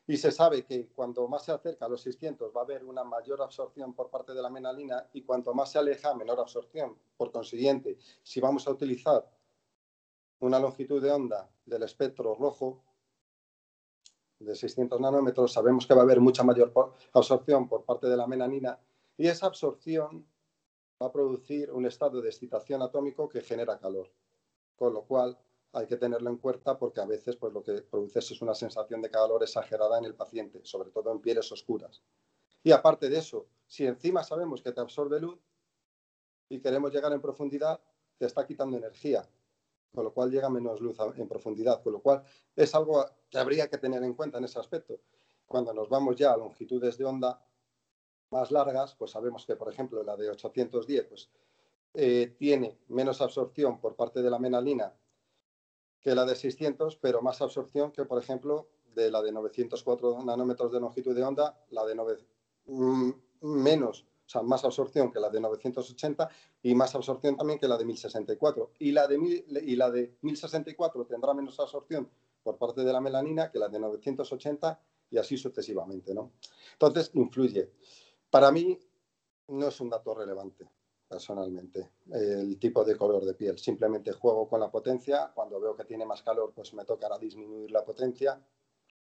y 0.08 0.18
se 0.18 0.32
sabe 0.32 0.66
que 0.66 0.88
cuanto 0.88 1.28
más 1.28 1.46
se 1.46 1.52
acerca 1.52 1.86
a 1.86 1.90
los 1.90 2.02
600 2.02 2.52
va 2.56 2.62
a 2.62 2.64
haber 2.64 2.84
una 2.84 3.04
mayor 3.04 3.40
absorción 3.40 3.94
por 3.94 4.10
parte 4.10 4.34
de 4.34 4.42
la 4.42 4.50
menalina 4.50 5.08
y 5.14 5.22
cuanto 5.22 5.54
más 5.54 5.72
se 5.72 5.78
aleja, 5.78 6.16
menor 6.16 6.40
absorción. 6.40 6.98
Por 7.16 7.32
consiguiente, 7.32 8.00
si 8.24 8.40
vamos 8.40 8.68
a 8.68 8.72
utilizar 8.72 9.30
una 10.40 10.58
longitud 10.58 11.00
de 11.04 11.12
onda 11.12 11.48
del 11.64 11.84
espectro 11.84 12.34
rojo 12.34 12.82
de 14.40 14.56
600 14.56 15.00
nanómetros, 15.00 15.54
sabemos 15.54 15.86
que 15.86 15.94
va 15.94 16.02
a 16.02 16.04
haber 16.04 16.20
mucha 16.20 16.44
mayor 16.44 16.72
absorción 17.14 17.68
por 17.68 17.84
parte 17.84 18.08
de 18.08 18.18
la 18.18 18.26
menanina 18.26 18.80
y 19.18 19.28
esa 19.28 19.48
absorción 19.48 20.26
va 21.02 21.08
a 21.08 21.12
producir 21.12 21.72
un 21.72 21.86
estado 21.86 22.22
de 22.22 22.30
excitación 22.30 22.82
atómico 22.82 23.28
que 23.28 23.42
genera 23.42 23.80
calor. 23.80 24.10
Con 24.76 24.94
lo 24.94 25.04
cual, 25.04 25.38
hay 25.74 25.86
que 25.86 25.98
tenerlo 25.98 26.30
en 26.30 26.38
cuenta 26.38 26.78
porque 26.78 27.02
a 27.02 27.06
veces 27.06 27.36
pues, 27.36 27.54
lo 27.54 27.64
que 27.64 27.82
produce 27.84 28.20
es 28.20 28.42
una 28.42 28.56
sensación 28.56 29.02
de 29.02 29.12
calor 29.12 29.44
exagerada 29.44 29.98
en 29.98 30.06
el 30.06 30.16
paciente, 30.16 30.62
sobre 30.64 30.90
todo 30.90 31.12
en 31.12 31.20
pieles 31.20 31.52
oscuras. 31.52 32.02
Y 32.64 32.72
aparte 32.72 33.10
de 33.10 33.20
eso, 33.20 33.48
si 33.68 33.86
encima 33.86 34.24
sabemos 34.24 34.62
que 34.62 34.72
te 34.72 34.82
absorbe 34.82 35.20
luz 35.20 35.40
y 36.50 36.60
queremos 36.60 36.92
llegar 36.92 37.14
en 37.14 37.22
profundidad, 37.22 37.80
te 38.18 38.26
está 38.26 38.46
quitando 38.46 38.78
energía, 38.78 39.30
con 39.94 40.04
lo 40.04 40.14
cual 40.14 40.32
llega 40.32 40.50
menos 40.50 40.80
luz 40.82 40.98
en 41.16 41.28
profundidad, 41.28 41.82
con 41.82 41.94
lo 41.94 42.00
cual 42.00 42.24
es 42.56 42.74
algo 42.76 43.06
que 43.30 43.38
habría 43.38 43.68
que 43.70 43.78
tener 43.78 44.04
en 44.04 44.14
cuenta 44.14 44.38
en 44.38 44.46
ese 44.46 44.60
aspecto. 44.60 45.00
Cuando 45.46 45.74
nos 45.74 45.90
vamos 45.90 46.16
ya 46.16 46.32
a 46.32 46.38
longitudes 46.38 46.98
de 46.98 47.06
onda 47.06 47.44
más 48.32 48.52
largas, 48.52 48.96
pues 48.96 49.12
sabemos 49.12 49.46
que, 49.46 49.56
por 49.56 49.72
ejemplo, 49.72 50.04
la 50.04 50.16
de 50.16 50.30
810 50.30 51.06
pues, 51.06 51.30
eh, 51.96 52.36
tiene 52.38 52.78
menos 52.90 53.22
absorción 53.22 53.80
por 53.80 53.96
parte 53.96 54.22
de 54.22 54.30
la 54.30 54.38
menalina 54.38 54.94
que 56.02 56.16
la 56.16 56.26
de 56.26 56.36
600, 56.36 56.98
pero 56.98 57.22
más 57.22 57.42
absorción 57.42 57.92
que, 57.92 58.06
por 58.06 58.22
ejemplo, 58.22 58.70
de 58.94 59.12
la 59.12 59.22
de 59.22 59.32
904 59.32 60.24
nanómetros 60.24 60.72
de 60.72 60.80
longitud 60.80 61.16
de 61.16 61.24
onda, 61.24 61.60
la 61.72 61.86
de 61.86 61.96
9, 61.96 62.18
mm, 62.66 63.12
menos, 63.42 64.06
o 64.30 64.32
sea, 64.32 64.44
más 64.44 64.64
absorción 64.64 65.12
que 65.12 65.20
la 65.20 65.32
de 65.32 65.40
980 65.40 66.30
y 66.62 66.76
más 66.76 66.94
absorción 66.94 67.36
también 67.36 67.58
que 67.58 67.68
la 67.68 67.80
de 67.80 67.86
1064. 67.86 68.74
Y 68.78 68.92
la 68.92 69.08
de, 69.08 69.44
y 69.66 69.76
la 69.76 69.90
de 69.90 70.18
1064 70.22 71.04
tendrá 71.08 71.34
menos 71.34 71.60
absorción 71.60 72.08
por 72.44 72.60
parte 72.60 72.84
de 72.84 72.94
la 72.94 73.02
melanina 73.02 73.50
que 73.50 73.58
la 73.58 73.70
de 73.70 73.80
980 73.80 74.80
y 75.10 75.18
así 75.18 75.36
sucesivamente, 75.36 76.14
¿no? 76.14 76.34
Entonces, 76.74 77.10
influye. 77.16 77.72
Para 78.30 78.52
mí 78.52 78.78
no 79.48 79.68
es 79.68 79.82
un 79.82 79.90
dato 79.90 80.14
relevante 80.14 80.70
personalmente, 81.08 81.90
el 82.12 82.60
tipo 82.60 82.86
de 82.86 82.96
color 82.96 83.26
de 83.26 83.34
piel. 83.34 83.58
Simplemente 83.58 84.12
juego 84.12 84.48
con 84.48 84.60
la 84.60 84.70
potencia, 84.70 85.32
cuando 85.34 85.60
veo 85.60 85.76
que 85.76 85.86
tiene 85.86 86.06
más 86.06 86.22
calor, 86.22 86.54
pues 86.54 86.72
me 86.76 86.86
tocará 86.86 87.18
disminuir 87.18 87.72
la 87.72 87.84
potencia 87.84 88.40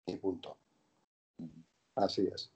y 0.06 0.16
punto. 0.16 0.56
Así 1.96 2.26
es. 2.26 2.50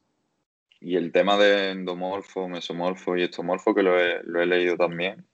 Y 0.80 0.96
el 0.96 1.12
tema 1.12 1.36
de 1.36 1.70
endomorfo, 1.70 2.48
mesomorfo 2.48 3.16
y 3.16 3.22
estomorfo, 3.22 3.74
que 3.74 3.82
lo 3.82 3.98
he, 3.98 4.22
lo 4.24 4.42
he 4.42 4.46
leído 4.46 4.76
también. 4.76 5.26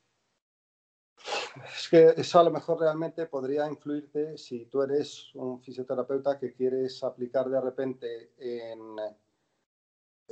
Es 1.77 1.89
que 1.89 2.15
eso 2.17 2.41
a 2.41 2.45
lo 2.45 2.51
mejor 2.51 2.81
realmente 2.81 3.27
podría 3.27 3.69
influirte 3.69 4.39
si 4.39 4.67
tú 4.67 4.83
eres 4.83 5.35
un 5.35 5.63
fisioterapeuta 5.63 6.39
que 6.39 6.53
quieres 6.53 7.03
aplicar 7.05 7.49
de 7.49 7.61
repente 7.61 8.33
en 8.39 8.97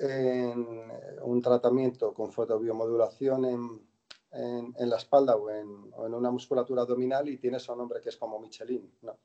en 0.01 0.91
un 1.23 1.43
tratamiento 1.43 2.15
con 2.15 2.33
fotobiomodulación 2.33 3.45
en, 3.45 3.89
en, 4.33 4.91
la 4.91 4.97
espalda 4.97 5.37
o 5.37 5.51
en, 5.51 6.15
una 6.15 6.31
musculatura 6.31 6.83
abdominal 6.83 7.29
y 7.29 7.37
tienes 7.37 7.69
un 7.69 7.79
nombre 7.79 8.01
que 8.01 8.09
es 8.09 8.17
como 8.17 8.41
Michelin. 8.41 8.91
No. 9.03 9.19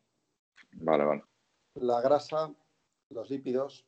Vale, 0.73 1.05
vale. 1.05 1.23
La 1.75 2.01
grasa, 2.01 2.53
los 3.09 3.29
lípidos, 3.29 3.87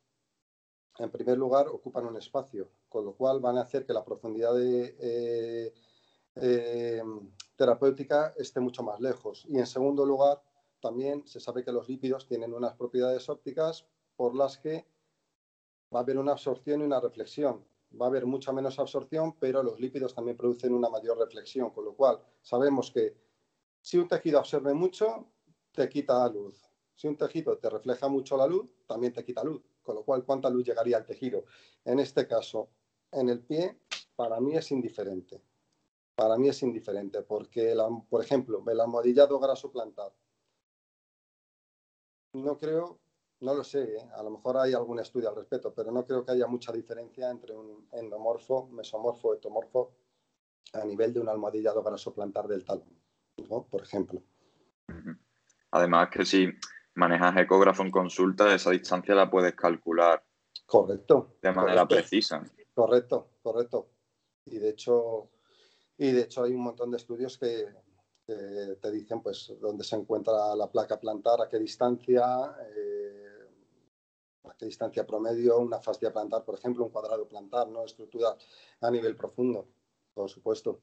en 1.00 1.12
primer 1.12 1.38
lugar, 1.38 1.68
ocupan 1.68 2.06
un 2.06 2.18
espacio, 2.18 2.70
con 2.90 3.06
lo 3.06 3.14
cual 3.14 3.40
van 3.40 3.58
a 3.58 3.62
hacer 3.62 3.86
que 3.86 3.94
la 3.94 4.04
profundidad 4.04 4.60
eh, 4.60 5.74
eh, 6.36 7.04
terapéutica 7.56 8.34
esté 8.38 8.60
mucho 8.60 8.84
más 8.84 9.00
lejos. 9.00 9.46
Y 9.48 9.58
en 9.58 9.68
segundo 9.68 10.06
lugar, 10.06 10.42
también 10.80 11.28
se 11.28 11.40
sabe 11.40 11.64
que 11.64 11.72
los 11.72 11.88
lípidos 11.88 12.28
tienen 12.28 12.54
unas 12.54 12.76
propiedades 12.76 13.30
ópticas 13.30 13.86
por 14.16 14.36
las 14.36 14.58
que 14.58 14.86
va 15.94 16.00
a 16.00 16.04
haber 16.04 16.18
una 16.18 16.34
absorción 16.34 16.82
y 16.82 16.86
una 16.86 17.00
reflexión. 17.00 17.66
Va 18.00 18.08
a 18.08 18.10
haber 18.10 18.26
mucha 18.26 18.52
menos 18.52 18.78
absorción, 18.80 19.38
pero 19.40 19.64
los 19.64 19.80
lípidos 19.80 20.14
también 20.14 20.38
producen 20.38 20.74
una 20.74 20.90
mayor 20.90 21.18
reflexión, 21.18 21.70
con 21.72 21.86
lo 21.86 21.96
cual 21.96 22.20
sabemos 22.42 22.92
que 22.92 23.16
si 23.82 23.98
un 23.98 24.08
tejido 24.08 24.40
absorbe 24.40 24.74
mucho, 24.74 25.28
te 25.72 25.88
quita 25.88 26.28
luz. 26.30 26.62
Si 26.96 27.08
un 27.08 27.16
tejido 27.16 27.58
te 27.58 27.70
refleja 27.70 28.08
mucho 28.08 28.36
la 28.36 28.48
luz, 28.48 28.68
también 28.88 29.14
te 29.14 29.24
quita 29.24 29.44
luz, 29.44 29.62
con 29.88 29.96
lo 29.96 30.04
cual 30.04 30.24
cuánta 30.24 30.52
luz 30.52 30.66
llegaría 30.66 30.98
al 30.98 31.06
tejido. 31.06 31.46
En 31.84 32.00
este 32.00 32.28
caso, 32.28 32.70
en 33.12 33.30
el 33.30 33.40
pie, 33.40 33.80
para 34.16 34.40
mí 34.40 34.56
es 34.56 34.70
indiferente. 34.72 35.42
Para 36.16 36.38
mí 36.38 36.50
es 36.50 36.62
indiferente, 36.62 37.24
porque, 37.24 37.76
por 38.10 38.24
ejemplo, 38.24 38.64
el 38.68 38.80
almohadillado 38.80 39.40
graso 39.40 39.72
plantar. 39.72 40.14
No 42.34 42.58
creo 42.58 43.00
no 43.40 43.54
lo 43.54 43.64
sé, 43.64 43.84
¿eh? 43.84 44.10
a 44.16 44.24
lo 44.24 44.32
mejor 44.32 44.58
hay 44.58 44.74
algún 44.74 45.00
estudio 45.00 45.30
al 45.30 45.36
respecto, 45.36 45.74
pero 45.74 45.92
no 45.92 46.06
creo 46.06 46.26
que 46.26 46.32
haya 46.32 46.48
mucha 46.48 46.72
diferencia 46.72 47.30
entre 47.30 47.56
un 47.56 47.88
endomorfo, 47.92 48.68
mesomorfo, 48.70 49.36
etomorfo 49.36 49.92
a 50.74 50.84
nivel 50.84 51.14
de 51.14 51.20
un 51.20 51.30
almohadillado 51.30 51.84
plantar 52.16 52.48
del 52.48 52.66
talón, 52.66 52.90
por 53.70 53.82
ejemplo. 53.82 54.24
Además 55.72 56.10
que 56.10 56.26
si 56.26 56.50
manejas 56.98 57.38
ecógrafo 57.38 57.84
en 57.84 57.92
consulta, 57.92 58.54
esa 58.54 58.72
distancia 58.72 59.16
la 59.16 59.30
puedes 59.30 59.56
calcular. 59.56 60.24
Correcto. 60.66 61.38
De 61.42 61.52
manera 61.52 61.88
precisa. 61.88 62.44
Correcto, 62.74 63.30
correcto. 63.42 63.90
Y 64.46 64.58
de 64.58 64.70
hecho, 64.70 65.30
y 65.98 66.12
de 66.12 66.22
hecho 66.22 66.44
hay 66.44 66.54
un 66.54 66.62
montón 66.62 66.92
de 66.92 66.98
estudios 66.98 67.38
que, 67.38 67.68
te 68.26 68.92
dicen 68.92 69.22
pues 69.22 69.54
dónde 69.62 69.86
se 69.86 69.96
encuentra 69.96 70.54
la 70.54 70.70
placa 70.70 71.00
plantar, 71.00 71.40
a 71.42 71.48
qué 71.48 71.58
distancia, 71.58 72.58
eh, 72.76 73.48
a 74.44 74.54
qué 74.58 74.66
distancia 74.66 75.08
promedio, 75.08 75.60
una 75.60 75.80
fascia 75.80 76.12
plantar, 76.12 76.44
por 76.44 76.56
ejemplo, 76.56 76.84
un 76.84 76.92
cuadrado 76.92 77.26
plantar, 77.26 77.70
¿no? 77.70 77.86
Estructura 77.86 78.36
a 78.82 78.92
nivel 78.92 79.16
profundo, 79.16 79.70
por 80.14 80.30
supuesto. 80.30 80.82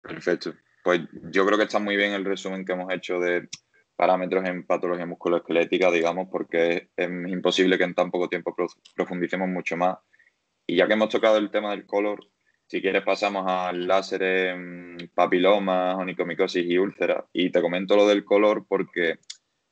Perfecto. 0.00 0.52
Pues 0.84 1.00
yo 1.32 1.44
creo 1.44 1.58
que 1.58 1.64
está 1.64 1.80
muy 1.80 1.96
bien 1.96 2.12
el 2.12 2.24
resumen 2.24 2.64
que 2.64 2.74
hemos 2.74 2.92
hecho 2.92 3.18
de 3.18 3.48
parámetros 3.96 4.44
en 4.46 4.66
patología 4.66 5.06
musculoesquelética, 5.06 5.90
digamos, 5.90 6.28
porque 6.30 6.88
es, 6.96 7.08
imposible 7.08 7.78
que 7.78 7.84
en 7.84 7.94
tan 7.94 8.10
poco 8.10 8.28
tiempo 8.28 8.54
profundicemos 8.94 9.48
mucho 9.48 9.76
más. 9.76 9.98
Y 10.66 10.76
ya 10.76 10.86
que 10.86 10.94
hemos 10.94 11.08
tocado 11.08 11.36
el 11.38 11.50
tema 11.50 11.70
del 11.70 11.86
color, 11.86 12.20
si 12.66 12.80
quieres 12.80 13.02
pasamos 13.02 13.44
al 13.46 13.86
láser 13.86 14.22
en 14.22 15.10
papilomas, 15.14 15.96
onicomicosis 15.96 16.64
y 16.66 16.78
úlceras. 16.78 17.24
Y 17.32 17.50
te 17.50 17.60
comento 17.60 17.96
lo 17.96 18.06
del 18.06 18.24
color 18.24 18.66
porque 18.66 19.18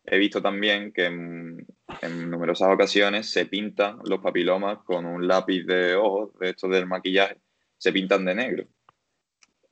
he 0.05 0.18
visto 0.18 0.43
también 0.43 0.93
que 0.93 1.07
en, 1.07 1.66
en, 2.03 2.31
numerosas 2.31 2.68
ocasiones 2.73 3.31
se 3.31 3.47
pintan 3.47 3.99
los 4.05 4.20
papilomas 4.20 4.79
con 4.85 5.07
un 5.07 5.27
lápiz 5.27 5.64
de 5.64 5.95
ojos, 5.95 6.39
de 6.39 6.51
estos 6.51 6.70
del 6.70 6.87
maquillaje, 6.87 7.39
se 7.79 7.93
pintan 7.93 8.25
de 8.25 8.35
negro. 8.35 8.66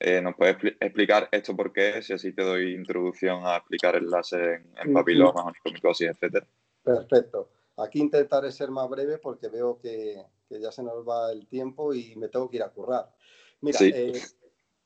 Eh, 0.03 0.19
¿Nos 0.19 0.35
puedes 0.35 0.57
explicar 0.79 1.29
esto 1.31 1.55
por 1.55 1.71
qué? 1.71 2.01
Y 2.07 2.13
así 2.13 2.33
te 2.33 2.41
doy 2.41 2.73
introducción 2.73 3.45
a 3.45 3.57
explicar 3.57 3.95
el 3.95 4.09
láser 4.09 4.63
en, 4.75 4.93
papilomas, 4.93 5.45
onicomicosis, 5.45 6.09
etcétera. 6.09 6.47
Perfecto. 6.81 7.51
Aquí 7.77 7.99
intentaré 7.99 8.51
ser 8.51 8.71
más 8.71 8.89
breve 8.89 9.19
porque 9.19 9.47
veo 9.47 9.77
que, 9.77 10.25
ya 10.49 10.71
se 10.71 10.81
nos 10.81 11.07
va 11.07 11.31
el 11.31 11.45
tiempo 11.45 11.93
y 11.93 12.15
me 12.15 12.29
tengo 12.29 12.49
que 12.49 12.57
ir 12.57 12.63
a 12.63 12.69
currar. 12.69 13.13
Mira, 13.61 13.77
eh, 13.81 14.19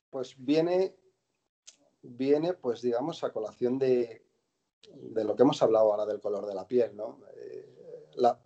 pues 0.09 0.35
viene, 0.37 0.93
viene, 2.01 2.53
pues 2.53 2.81
digamos, 2.81 3.23
a 3.23 3.31
colación 3.31 3.79
de, 3.79 4.21
lo 5.13 5.33
que 5.33 5.43
hemos 5.43 5.63
hablado 5.63 5.93
ahora 5.93 6.05
del 6.05 6.19
color 6.19 6.45
de 6.45 6.55
la 6.55 6.67
piel, 6.67 6.93
¿no? 6.93 7.21
Eh, 7.37 7.69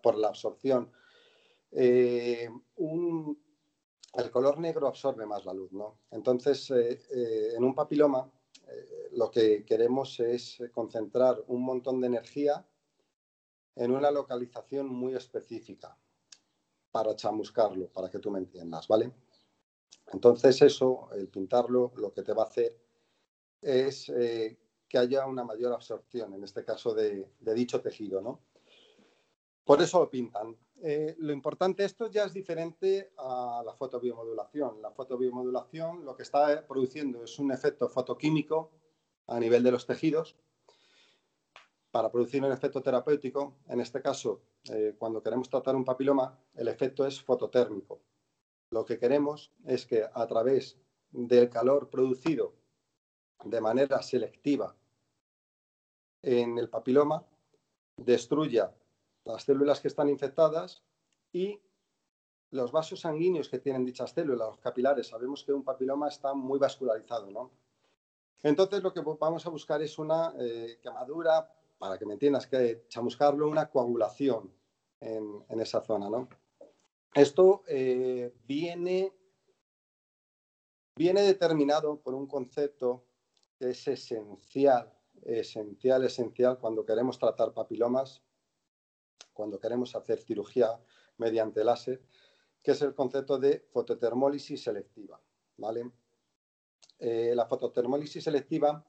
por 0.04 0.16
la 0.20 0.28
absorción. 0.28 0.92
un, 1.72 3.40
el 4.16 4.32
color 4.32 4.60
negro 4.60 4.88
absorbe 4.88 5.26
más 5.26 5.46
la 5.46 5.54
luz, 5.54 5.72
¿no? 5.72 6.00
Entonces, 6.12 6.70
eh, 6.72 7.02
eh, 7.12 7.54
en 7.56 7.64
un 7.64 7.76
papiloma 7.76 8.30
eh, 8.68 9.10
lo 9.12 9.30
que 9.30 9.64
queremos 9.64 10.20
es 10.20 10.62
concentrar 10.74 11.44
un 11.48 11.64
montón 11.64 12.02
de 12.02 12.08
energía 12.08 12.66
en 13.76 13.92
una 13.92 14.12
localización 14.12 14.88
muy 14.88 15.14
específica 15.16 15.98
para 16.92 17.16
chamuscarlo, 17.16 17.88
para 17.90 18.10
que 18.10 18.20
tú 18.20 18.32
me 18.32 18.40
entiendas, 18.40 18.88
¿vale? 18.88 19.14
Entonces 20.12 20.60
eso, 20.62 21.10
el 21.14 21.28
pintarlo, 21.28 21.94
lo 21.96 22.12
que 22.12 22.24
te 22.24 22.34
va 22.34 22.44
a 22.44 22.48
hacer 22.48 22.76
es 23.62 24.06
que 24.08 24.98
haya 24.98 25.28
una 25.28 25.44
mayor 25.44 25.72
absorción, 25.72 26.34
en 26.34 26.44
este 26.44 26.66
caso 26.66 26.96
de, 26.96 27.32
de 27.40 27.54
dicho 27.54 27.80
tejido, 27.80 28.22
¿no? 28.22 28.42
Por 29.64 29.84
eso 29.84 30.00
lo 30.00 30.10
pintan. 30.10 30.58
Eh, 30.82 31.16
lo 31.20 31.34
importante, 31.34 31.84
esto 31.84 32.10
ya 32.10 32.24
es 32.24 32.34
diferente 32.34 33.12
a 33.18 33.62
la 33.66 33.74
fotobiomodulación. 33.74 34.82
La 34.82 34.92
fotobiomodulación 34.92 36.06
lo 36.06 36.16
que 36.16 36.24
está 36.24 36.66
produciendo 36.66 37.24
es 37.24 37.38
un 37.38 37.52
efecto 37.52 37.90
fotoquímico 37.90 38.72
a 39.28 39.40
nivel 39.40 39.62
de 39.62 39.72
los 39.72 39.86
tejidos 39.86 40.38
para 41.92 42.10
producir 42.10 42.44
un 42.44 42.52
efecto 42.52 42.82
terapéutico. 42.82 43.58
En 43.68 43.82
este 43.82 44.02
caso, 44.02 44.42
eh, 44.72 44.96
cuando 44.98 45.22
queremos 45.22 45.50
tratar 45.50 45.76
un 45.76 45.84
papiloma, 45.84 46.40
el 46.56 46.70
efecto 46.70 47.06
es 47.06 47.22
fototérmico. 47.22 48.02
Lo 48.72 48.86
que 48.86 48.98
queremos 48.98 49.52
es 49.66 49.86
que 49.86 50.06
a 50.14 50.28
través 50.28 50.78
del 51.12 51.50
calor 51.50 51.90
producido 51.90 52.54
de 53.44 53.60
manera 53.60 54.02
selectiva 54.02 54.76
en 56.22 56.58
el 56.58 56.70
papiloma 56.70 57.26
destruya 57.98 58.74
las 59.34 59.44
células 59.44 59.80
que 59.80 59.88
están 59.88 60.10
infectadas 60.10 60.84
y 61.32 61.62
los 62.52 62.72
vasos 62.72 63.02
sanguíneos 63.02 63.50
que 63.50 63.60
tienen 63.60 63.86
dichas 63.86 64.12
células, 64.12 64.50
los 64.50 64.60
capilares. 64.60 65.08
Sabemos 65.08 65.44
que 65.44 65.54
un 65.54 65.64
papiloma 65.64 66.08
está 66.08 66.34
muy 66.34 66.58
vascularizado, 66.58 67.30
¿no? 67.30 67.52
Entonces 68.42 68.82
lo 68.82 68.94
que 68.94 69.02
vamos 69.02 69.46
a 69.46 69.50
buscar 69.50 69.82
es 69.82 70.00
una 70.00 70.34
eh, 70.40 70.80
quemadura, 70.82 71.54
para 71.78 71.98
que 71.98 72.06
me 72.06 72.14
entiendas, 72.14 72.48
que 72.48 72.86
chamuscarlo, 72.88 73.48
una 73.48 73.70
coagulación 73.70 74.52
en, 75.00 75.60
esa 75.62 75.82
zona, 75.82 76.10
¿no? 76.10 76.28
Esto 77.14 77.64
eh, 77.68 78.34
viene, 78.46 79.14
viene 80.96 81.22
determinado 81.22 82.00
por 82.00 82.14
un 82.14 82.28
concepto 82.28 83.06
que 83.58 83.72
es 83.72 83.88
esencial, 83.88 84.92
esencial, 85.24 86.04
esencial 86.04 86.60
cuando 86.60 86.86
queremos 86.86 87.20
tratar 87.20 87.54
papilomas 87.54 88.22
cuando 89.34 89.60
queremos 89.60 89.96
hacer 89.96 90.20
cirugía 90.20 90.80
mediante 91.18 91.64
láser, 91.64 92.02
que 92.62 92.72
es 92.72 92.82
el 92.82 92.94
concepto 92.94 93.38
de 93.38 93.66
fototermólisis 93.72 94.64
selectiva. 94.64 95.20
¿vale? 95.58 95.92
Eh, 97.00 97.34
la 97.36 97.46
fototermólisis 97.46 98.24
selectiva, 98.24 98.86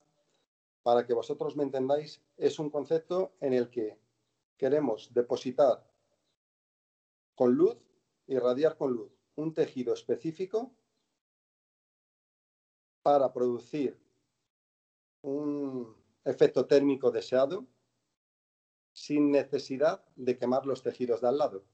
para 0.83 1.07
que 1.07 1.15
vosotros 1.15 1.57
me 1.57 1.63
entendáis, 1.63 2.23
es 2.37 2.59
un 2.59 2.71
concepto 2.71 3.35
en 3.41 3.53
el 3.53 3.71
que 3.71 3.99
queremos 4.57 5.13
depositar 5.15 5.87
con 7.35 7.55
luz, 7.55 7.77
irradiar 8.27 8.77
con 8.77 8.93
luz, 8.93 9.13
un 9.37 9.55
tejido 9.55 9.95
específico 9.95 10.73
para 13.03 13.33
producir 13.33 13.99
un 15.23 15.97
efecto 16.25 16.67
térmico 16.67 17.11
deseado 17.11 17.67
sin 18.93 19.31
necesidad 19.31 20.05
de 20.17 20.37
quemar 20.39 20.67
los 20.67 20.83
tejidos 20.83 21.21
de 21.21 21.29
al 21.29 21.39
lado. 21.39 21.65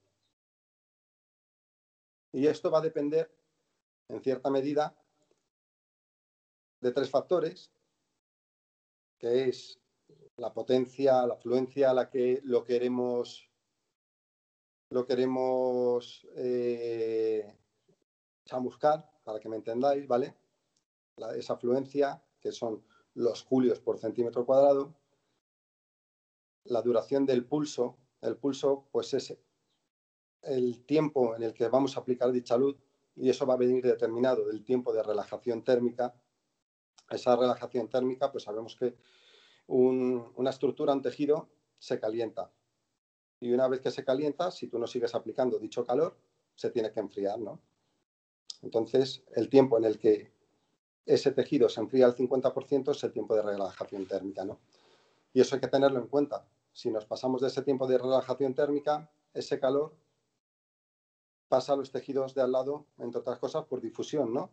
Y 2.32 2.46
esto 2.46 2.70
va 2.70 2.78
a 2.78 2.82
depender, 2.82 3.34
en 4.08 4.22
cierta 4.22 4.50
medida, 4.50 4.94
de 6.80 6.92
tres 6.92 7.10
factores, 7.10 7.72
que 9.18 9.48
es 9.48 9.80
la 10.36 10.52
potencia, 10.52 11.26
la 11.26 11.34
afluencia 11.34 11.90
a 11.90 11.94
la 11.94 12.10
que 12.10 12.40
lo 12.44 12.64
queremos, 12.64 13.48
lo 14.90 15.06
queremos 15.06 16.26
eh, 16.36 17.56
chamuscar, 18.44 19.10
para 19.24 19.40
que 19.40 19.48
me 19.48 19.56
entendáis, 19.56 20.06
¿vale? 20.06 20.36
esa 21.36 21.54
afluencia, 21.54 22.22
que 22.40 22.52
son 22.52 22.84
los 23.14 23.42
julios 23.42 23.80
por 23.80 23.98
centímetro 23.98 24.44
cuadrado, 24.44 24.94
la 26.68 26.82
duración 26.82 27.26
del 27.26 27.44
pulso. 27.44 27.96
El 28.20 28.36
pulso, 28.36 28.88
pues 28.90 29.14
es 29.14 29.36
el 30.42 30.84
tiempo 30.84 31.34
en 31.34 31.42
el 31.42 31.54
que 31.54 31.68
vamos 31.68 31.96
a 31.96 32.00
aplicar 32.00 32.32
dicha 32.32 32.56
luz 32.56 32.76
y 33.16 33.30
eso 33.30 33.46
va 33.46 33.54
a 33.54 33.58
venir 33.58 33.82
determinado 33.82 34.46
del 34.46 34.64
tiempo 34.64 34.92
de 34.92 35.02
relajación 35.02 35.64
térmica. 35.64 36.14
Esa 37.10 37.36
relajación 37.36 37.88
térmica, 37.88 38.30
pues 38.30 38.44
sabemos 38.44 38.76
que 38.76 38.96
una 39.68 40.50
estructura, 40.50 40.92
un 40.92 41.02
tejido, 41.02 41.48
se 41.78 41.98
calienta. 41.98 42.52
Y 43.40 43.52
una 43.52 43.68
vez 43.68 43.80
que 43.80 43.90
se 43.90 44.04
calienta, 44.04 44.50
si 44.50 44.68
tú 44.68 44.78
no 44.78 44.86
sigues 44.86 45.14
aplicando 45.14 45.58
dicho 45.58 45.84
calor, 45.84 46.16
se 46.54 46.70
tiene 46.70 46.90
que 46.92 47.00
enfriar, 47.00 47.38
¿no? 47.38 47.60
Entonces, 48.62 49.24
el 49.34 49.48
tiempo 49.48 49.76
en 49.78 49.84
el 49.84 49.98
que 49.98 50.32
ese 51.04 51.32
tejido 51.32 51.68
se 51.68 51.80
enfría 51.80 52.06
al 52.06 52.16
50% 52.16 52.90
es 52.90 53.04
el 53.04 53.12
tiempo 53.12 53.34
de 53.34 53.42
relajación 53.42 54.06
térmica, 54.06 54.44
¿no? 54.44 54.60
Y 55.32 55.40
eso 55.40 55.54
hay 55.54 55.60
que 55.60 55.68
tenerlo 55.68 55.98
en 56.00 56.06
cuenta 56.06 56.46
si 56.76 56.90
nos 56.90 57.06
pasamos 57.06 57.40
de 57.40 57.46
ese 57.46 57.62
tiempo 57.62 57.86
de 57.86 57.96
relajación 57.96 58.54
térmica, 58.54 59.10
ese 59.32 59.58
calor 59.58 59.96
pasa 61.48 61.72
a 61.72 61.76
los 61.76 61.90
tejidos 61.90 62.34
de 62.34 62.42
al 62.42 62.52
lado, 62.52 62.84
entre 62.98 63.20
otras 63.20 63.38
cosas, 63.38 63.64
por 63.64 63.80
difusión, 63.80 64.34
¿no? 64.34 64.50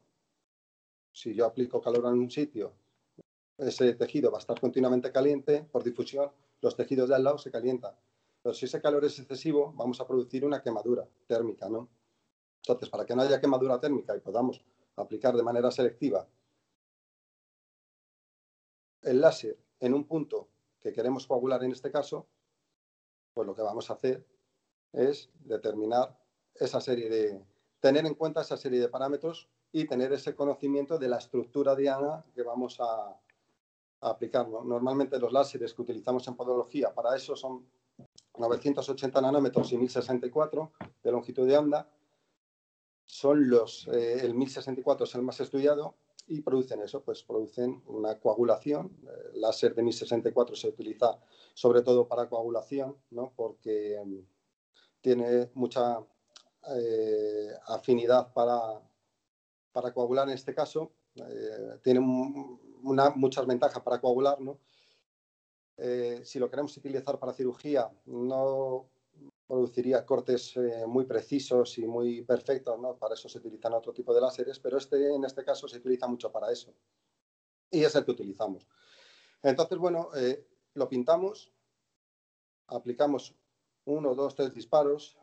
Si 1.12 1.36
yo 1.36 1.46
aplico 1.46 1.82
calor 1.82 2.06
en 2.06 2.20
un 2.20 2.32
sitio, 2.32 2.72
ese 3.58 3.94
tejido 3.96 4.32
va 4.32 4.38
a 4.38 4.40
estar 4.40 4.58
continuamente 4.58 5.12
caliente, 5.12 5.64
por 5.70 5.84
difusión, 5.84 6.32
los 6.62 6.78
tejidos 6.78 7.10
de 7.10 7.16
al 7.16 7.26
lado 7.26 7.38
se 7.38 7.52
calientan. 7.52 7.94
Pero 8.42 8.56
si 8.56 8.68
ese 8.68 8.82
calor 8.82 9.04
es 9.04 9.20
excesivo, 9.20 9.74
vamos 9.76 10.00
a 10.00 10.08
producir 10.08 10.46
una 10.46 10.62
quemadura 10.62 11.06
térmica, 11.28 11.68
¿no? 11.68 11.90
Entonces, 12.62 12.88
para 12.88 13.06
que 13.06 13.18
no 13.18 13.24
haya 13.24 13.42
quemadura 13.42 13.82
térmica 13.82 14.16
y 14.16 14.22
podamos 14.22 14.64
aplicar 14.96 15.36
de 15.36 15.44
manera 15.44 15.70
selectiva 15.72 16.26
el 19.02 19.20
láser 19.20 19.60
en 19.82 19.94
un 19.94 20.06
punto 20.06 20.53
que 20.84 20.94
queremos 20.94 21.26
coagular 21.26 21.64
en 21.64 21.72
este 21.72 21.90
caso, 21.90 22.28
pues 23.34 23.48
lo 23.48 23.56
que 23.56 23.62
vamos 23.62 23.90
a 23.90 23.94
hacer 23.94 24.28
es 24.92 25.32
determinar 25.40 26.20
esa 26.54 26.82
serie 26.82 27.10
de, 27.10 27.42
tener 27.80 28.06
en 28.06 28.14
cuenta 28.14 28.42
esa 28.42 28.58
serie 28.58 28.80
de 28.80 28.90
parámetros 28.90 29.50
y 29.72 29.86
tener 29.86 30.14
ese 30.14 30.36
conocimiento 30.36 31.00
de 31.00 31.08
la 31.08 31.18
estructura 31.18 31.76
diana 31.76 32.24
que 32.36 32.44
vamos 32.44 32.80
a, 32.80 33.20
aplicar. 34.02 34.46
Normalmente 34.50 35.18
los 35.18 35.32
láseres 35.32 35.74
que 35.74 35.82
utilizamos 35.82 36.28
en 36.28 36.36
podología 36.36 36.94
para 36.94 37.16
eso 37.16 37.38
son 37.38 37.66
980 38.38 39.22
nanómetros 39.22 39.72
y 39.72 39.78
1064 39.78 40.74
de 41.02 41.12
longitud 41.12 41.48
de 41.48 41.58
onda. 41.58 41.90
Son 43.06 43.50
los, 43.50 43.88
eh, 43.88 44.26
el 44.26 44.34
1064 44.34 45.06
es 45.06 45.16
el 45.16 45.22
más 45.22 45.40
estudiado 45.40 45.96
y 46.28 46.42
producen 46.42 46.82
eso, 46.82 47.04
pues 47.04 47.24
producen 47.24 47.84
una 47.88 48.20
coagulación. 48.20 48.96
El 49.34 49.42
láser 49.42 49.76
de 49.76 49.84
1064 49.84 50.56
se 50.56 50.68
utiliza 50.68 51.20
sobre 51.54 51.82
todo 51.82 52.08
para 52.08 52.30
coagulación, 52.30 52.98
¿no? 53.12 53.34
porque 53.36 54.02
mm, 54.06 54.20
tiene 55.02 55.52
mucha 55.54 56.00
eh, 56.76 57.50
afinidad 57.68 58.34
para, 58.34 58.82
para 59.72 59.94
coagular 59.94 60.28
en 60.30 60.36
este 60.36 60.56
caso, 60.56 60.94
eh, 61.16 61.80
tiene 61.84 62.00
muchas 62.00 63.46
ventajas 63.46 63.84
para 63.84 64.00
coagular, 64.00 64.40
¿no? 64.40 64.60
Eh, 65.78 66.22
si 66.24 66.40
lo 66.40 66.50
queremos 66.50 66.78
utilizar 66.78 67.20
para 67.20 67.34
cirugía, 67.34 67.92
no 68.06 68.90
produciría 69.48 70.06
cortes 70.06 70.56
muy 70.88 71.06
precisos 71.06 71.78
y 71.78 71.86
muy 71.86 72.22
perfectos, 72.24 72.80
¿no? 72.80 72.96
Para 72.98 73.14
eso 73.14 73.28
se 73.30 73.40
utilizan 73.40 73.74
otro 73.74 73.94
tipo 73.94 74.14
de 74.14 74.22
láseres, 74.22 74.60
pero 74.60 74.78
este, 74.78 75.14
en 75.14 75.24
este 75.26 75.44
caso 75.44 75.68
se 75.68 75.78
utiliza 75.78 76.08
mucho 76.08 76.32
para 76.32 76.52
eso. 76.52 76.74
Y 77.70 77.84
es 77.84 77.96
el 77.96 78.06
que 78.06 78.12
utilizamos. 78.12 78.68
Entonces, 79.42 79.78
bueno, 79.78 80.10
lo 80.74 80.88
pintamos, 80.88 81.52
aplicamos 82.68 83.36
uno, 83.86 84.16
dos, 84.16 84.36
tres 84.36 84.54
disparos 84.54 85.18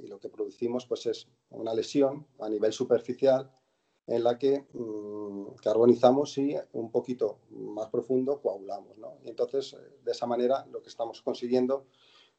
y 0.00 0.06
lo 0.06 0.18
que 0.18 0.28
producimos 0.28 0.86
pues 0.86 1.06
es 1.06 1.28
una 1.50 1.74
lesión 1.74 2.26
a 2.40 2.48
nivel 2.48 2.72
superficial 2.72 3.50
en 4.06 4.24
la 4.24 4.38
que 4.38 4.66
mm, 4.72 5.54
carbonizamos 5.62 6.36
y 6.38 6.56
un 6.72 6.90
poquito 6.90 7.38
más 7.50 7.88
profundo 7.88 8.40
coagulamos. 8.40 8.98
¿no? 8.98 9.18
Y 9.22 9.28
entonces, 9.28 9.74
eh, 9.74 9.98
de 10.02 10.12
esa 10.12 10.26
manera, 10.26 10.66
lo 10.72 10.82
que 10.82 10.88
estamos 10.88 11.22
consiguiendo 11.22 11.86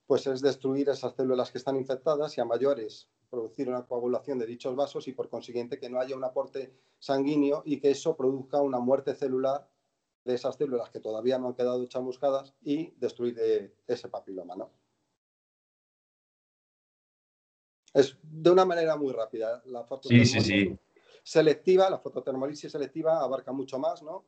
pues 0.06 0.28
es 0.28 0.42
destruir 0.42 0.90
esas 0.90 1.16
células 1.16 1.52
que 1.52 1.58
están 1.58 1.76
infectadas 1.76 2.38
y 2.38 2.42
a 2.42 2.46
mayores 2.46 3.08
producir 3.30 3.68
una 3.68 3.86
coagulación 3.88 4.38
de 4.38 4.46
dichos 4.46 4.76
vasos 4.76 5.08
y 5.08 5.14
por 5.14 5.28
consiguiente 5.28 5.80
que 5.80 5.90
no 5.90 6.00
haya 6.00 6.16
un 6.16 6.24
aporte 6.24 6.72
sanguíneo 7.00 7.64
y 7.66 7.80
que 7.80 7.90
eso 7.90 8.16
produzca 8.16 8.62
una 8.62 8.80
muerte 8.80 9.16
celular 9.16 9.68
de 10.24 10.36
esas 10.36 10.56
células 10.56 10.92
que 10.92 11.00
todavía 11.00 11.40
no 11.40 11.48
han 11.48 11.56
quedado 11.56 11.84
chamuscadas 11.88 12.54
y 12.62 12.92
destruir 12.92 13.36
eh, 13.40 13.74
ese 13.88 14.08
papiloma. 14.08 14.56
¿no? 14.56 14.72
Es 17.94 18.18
de 18.22 18.50
una 18.52 18.66
manera 18.66 18.96
muy 18.98 19.12
rápida. 19.12 19.64
La 19.66 19.84
fototermolisis 19.84 20.78
selectiva, 21.24 21.90
la 21.90 21.98
fototermolisis 21.98 22.72
selectiva 22.72 23.20
abarca 23.22 23.52
mucho 23.52 23.80
más, 23.80 24.04
¿no? 24.04 24.26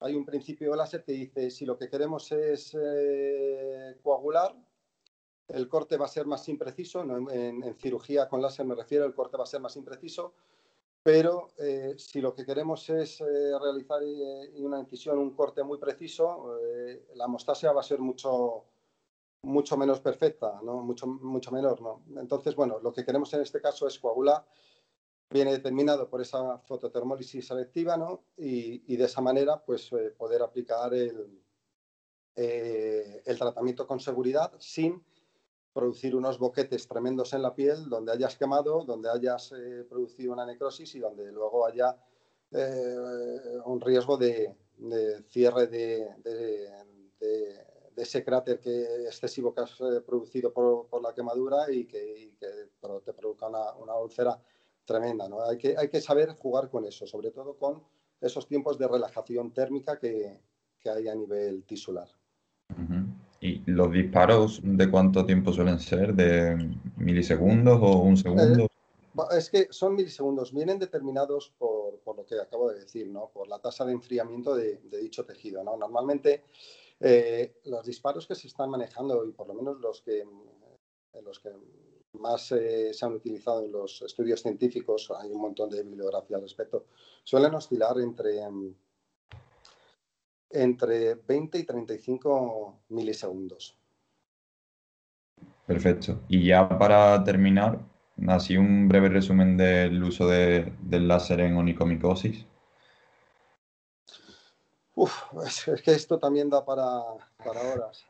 Hay 0.00 0.14
un 0.14 0.26
principio 0.26 0.76
láser 0.76 1.04
que 1.04 1.12
dice 1.12 1.50
si 1.50 1.64
lo 1.64 1.78
que 1.78 1.88
queremos 1.88 2.30
es 2.30 2.76
eh, 2.78 3.98
coagular, 4.02 4.54
el 5.48 5.68
corte 5.68 5.96
va 5.96 6.06
a 6.06 6.08
ser 6.08 6.26
más 6.26 6.48
impreciso. 6.48 7.02
En, 7.30 7.76
cirugía 7.78 8.28
con 8.28 8.42
láser 8.42 8.66
me 8.66 8.74
refiero, 8.74 9.04
el 9.04 9.14
corte 9.14 9.36
va 9.36 9.44
a 9.44 9.46
ser 9.46 9.60
más 9.60 9.76
impreciso. 9.76 10.34
Pero 11.02 11.50
eh, 11.58 11.94
si 11.98 12.20
lo 12.20 12.34
que 12.34 12.44
queremos 12.44 12.90
es 12.90 13.20
eh, 13.20 13.58
realizar 13.60 14.00
una 14.56 14.80
incisión, 14.80 15.18
un 15.18 15.34
corte 15.34 15.62
muy 15.62 15.78
preciso, 15.78 16.58
la 17.14 17.26
hemostasia 17.26 17.70
va 17.72 17.80
a 17.80 17.84
ser 17.84 18.00
mucho, 18.00 18.64
mucho 19.42 19.76
menos 19.76 20.00
perfecta, 20.00 20.60
¿no? 20.62 20.82
mucho, 20.82 21.06
mucho 21.06 21.50
menor. 21.52 21.80
¿no? 21.80 22.02
Entonces, 22.20 22.54
bueno, 22.54 22.78
lo 22.80 22.92
que 22.92 23.04
queremos 23.04 23.32
en 23.34 23.42
este 23.42 23.60
caso 23.60 23.86
es 23.86 23.98
coagular, 23.98 24.44
viene 25.30 25.52
determinado 25.52 26.08
por 26.08 26.20
esa 26.20 26.58
fototermólisis 26.58 27.46
selectiva 27.46 27.96
¿no? 27.96 28.24
y, 28.36 28.96
de 28.96 29.04
esa 29.04 29.20
manera 29.20 29.62
pues, 29.64 29.92
eh, 29.92 30.10
poder 30.16 30.42
aplicar 30.42 30.94
el, 30.94 31.42
eh, 32.34 33.22
el 33.24 33.38
tratamiento 33.38 33.86
con 33.86 34.00
seguridad 34.00 34.52
sin 34.58 35.02
producir 35.76 36.16
unos 36.16 36.38
boquetes 36.38 36.88
tremendos 36.88 37.34
en 37.34 37.42
la 37.42 37.54
piel 37.54 37.88
donde 37.90 38.12
hayas 38.12 38.36
quemado, 38.36 38.82
donde 38.84 39.10
hayas 39.10 39.52
eh, 39.52 39.84
producido 39.88 40.32
una 40.32 40.46
necrosis 40.46 40.94
y 40.94 41.00
donde 41.00 41.30
luego 41.30 41.66
haya 41.66 41.96
un 43.66 43.80
riesgo 43.80 44.16
de, 44.16 44.56
cierre 45.28 45.66
de 45.66 46.08
ese 47.96 48.24
cráter 48.24 48.60
que, 48.60 49.06
excesivo 49.06 49.54
que 49.54 49.62
has 49.62 49.80
eh, 49.80 50.00
producido 50.06 50.52
por, 50.52 51.02
la 51.02 51.14
quemadura 51.14 51.70
y 51.70 51.86
que, 51.86 52.32
te 52.38 53.12
provoca 53.12 53.46
una, 53.48 53.96
úlcera 53.96 54.40
tremenda. 54.84 55.28
¿no? 55.28 55.42
Hay, 55.42 55.56
que, 55.56 55.76
hay 55.76 55.88
que 55.88 56.00
saber 56.00 56.34
jugar 56.36 56.70
con 56.70 56.84
eso, 56.84 57.06
sobre 57.06 57.30
todo 57.30 57.56
con 57.56 57.82
esos 58.20 58.46
tiempos 58.46 58.78
de 58.78 58.88
relajación 58.88 59.52
térmica 59.52 59.98
que, 59.98 60.40
hay 60.84 61.08
a 61.08 61.16
nivel 61.16 61.64
tisular. 61.64 62.08
¿Y 63.40 63.62
los 63.70 63.92
disparos 63.92 64.60
de 64.62 64.90
cuánto 64.90 65.24
tiempo 65.26 65.52
suelen 65.52 65.78
ser? 65.78 66.14
¿De 66.14 66.56
milisegundos 66.96 67.78
o 67.82 67.98
un 68.00 68.16
segundo? 68.16 68.64
Eh, 68.64 68.68
es 69.36 69.50
que 69.50 69.68
son 69.70 69.94
milisegundos, 69.94 70.52
vienen 70.52 70.78
determinados 70.78 71.52
por, 71.58 72.00
lo 72.04 72.24
que 72.24 72.40
acabo 72.40 72.70
de 72.70 72.80
decir, 72.80 73.08
¿no? 73.08 73.30
por 73.32 73.48
la 73.48 73.58
tasa 73.58 73.84
de 73.84 73.92
enfriamiento 73.92 74.54
de, 74.54 74.78
dicho 75.00 75.24
tejido. 75.24 75.62
¿no? 75.62 75.76
Normalmente 75.76 76.44
eh, 77.00 77.56
los 77.64 77.84
disparos 77.84 78.26
que 78.26 78.34
se 78.34 78.46
están 78.46 78.70
manejando 78.70 79.24
y 79.26 79.32
por 79.32 79.48
lo 79.48 79.54
menos 79.54 79.80
los 79.80 80.00
que, 80.02 80.20
eh, 80.20 81.22
los 81.22 81.40
que 81.40 81.50
más 82.14 82.46
se 82.46 82.92
han 83.02 83.12
utilizado 83.12 83.64
en 83.64 83.72
los 83.72 84.00
estudios 84.00 84.40
científicos, 84.40 85.12
hay 85.18 85.30
un 85.30 85.42
montón 85.42 85.68
de 85.68 85.82
bibliografía 85.82 86.38
al 86.38 86.42
respecto, 86.42 86.86
suelen 87.22 87.54
oscilar 87.54 88.00
entre, 88.00 88.40
entre 90.62 91.14
20 91.14 91.58
y 91.58 91.64
35 91.64 92.80
milisegundos. 92.88 93.78
Perfecto. 95.66 96.20
Y 96.28 96.46
ya 96.46 96.68
para 96.68 97.22
terminar, 97.24 97.80
así 98.28 98.56
un 98.56 98.88
breve 98.88 99.08
resumen 99.08 99.56
del 99.56 100.02
uso 100.02 100.28
de, 100.28 100.72
del 100.80 101.08
láser 101.08 101.40
en 101.40 101.56
onicomicosis. 101.56 102.46
Uf, 104.94 105.12
es, 105.44 105.82
que 105.82 105.92
esto 105.92 106.18
también 106.18 106.48
da 106.48 106.64
para, 106.64 107.02
para 107.44 107.60
horas. 107.60 108.06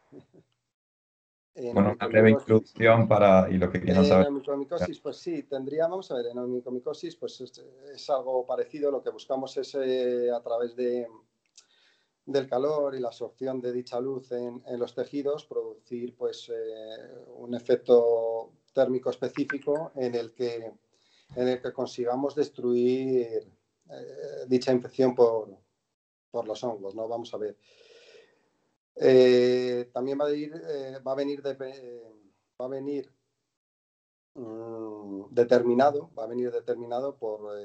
bueno, 1.72 1.92
una 1.92 2.06
breve 2.06 2.30
introducción 2.30 3.08
para 3.08 3.50
y 3.50 3.58
lo 3.58 3.70
que 3.70 3.80
quieran 3.80 4.04
saber. 4.04 4.26
En 4.28 4.34
onicomicosis, 4.34 5.00
pues 5.00 5.16
sí, 5.16 5.42
tendría, 5.44 5.88
vamos 5.88 6.10
a 6.10 6.16
ver, 6.16 6.26
en 6.26 6.38
onicomicosis, 6.38 7.16
pues 7.16 7.40
es, 7.40 8.10
algo 8.10 8.46
parecido. 8.46 8.90
Lo 8.90 9.02
que 9.02 9.10
buscamos 9.10 9.56
es 9.56 9.74
eh, 9.74 10.30
a 10.30 10.40
través 10.42 10.76
de, 10.76 11.08
del 12.26 12.48
calor 12.48 12.96
y 12.96 13.00
la 13.00 13.08
absorción 13.08 13.60
de 13.60 13.72
dicha 13.72 14.00
luz 14.00 14.32
en, 14.32 14.62
en 14.66 14.80
los 14.80 14.94
tejidos, 14.94 15.46
producir 15.46 16.16
pues 16.16 16.50
eh, 16.52 17.14
un 17.36 17.54
efecto 17.54 18.52
térmico 18.72 19.10
específico 19.10 19.92
en 19.94 20.14
el 20.16 20.34
que, 20.34 20.72
en 21.36 21.48
el 21.48 21.62
que 21.62 21.72
consigamos 21.72 22.34
destruir 22.34 23.48
eh, 23.88 24.44
dicha 24.48 24.72
infección 24.72 25.14
por, 25.14 25.56
por 26.30 26.48
los 26.48 26.62
hongos, 26.64 26.96
¿no? 26.96 27.06
Vamos 27.06 27.32
a 27.32 27.38
ver. 27.38 27.56
Eh, 28.96 29.88
también 29.92 30.18
va 30.20 30.26
a, 30.26 30.34
ir, 30.34 30.52
va 31.06 31.12
a 31.12 31.14
venir, 31.14 31.42
va 31.46 32.64
a 32.64 32.68
venir 32.68 33.12
mm, 34.34 35.26
determinado, 35.30 36.10
va 36.18 36.24
a 36.24 36.26
venir 36.26 36.50
determinado 36.50 37.16
por 37.16 37.56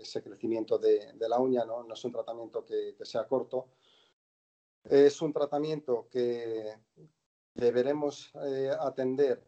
ese 0.00 0.22
crecimiento 0.22 0.78
de, 0.78 1.12
la 1.28 1.38
uña, 1.38 1.64
¿no? 1.64 1.82
No 1.82 1.94
es 1.94 2.04
un 2.04 2.12
tratamiento 2.12 2.64
que, 2.64 2.94
sea 3.02 3.26
corto. 3.26 3.68
Es 4.84 5.20
un 5.20 5.32
tratamiento 5.32 6.08
que 6.10 6.74
deberemos 7.54 8.32
atender 8.80 9.46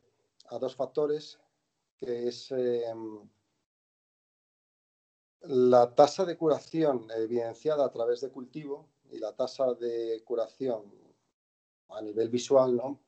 a 0.51 0.59
dos 0.59 0.77
factores, 0.77 1.39
que 1.99 2.29
es 2.29 2.53
la 5.43 5.95
tasa 5.95 6.25
de 6.25 6.37
curación 6.37 7.09
evidenciada 7.17 7.85
a 7.85 7.91
través 7.91 8.21
de 8.21 8.31
cultivo 8.31 8.89
y 9.11 9.19
la 9.19 9.35
tasa 9.35 9.75
de 9.75 10.23
curación 10.25 10.85
a 11.89 12.01
nivel 12.01 12.29
visual, 12.29 12.77
¿no? 12.77 13.01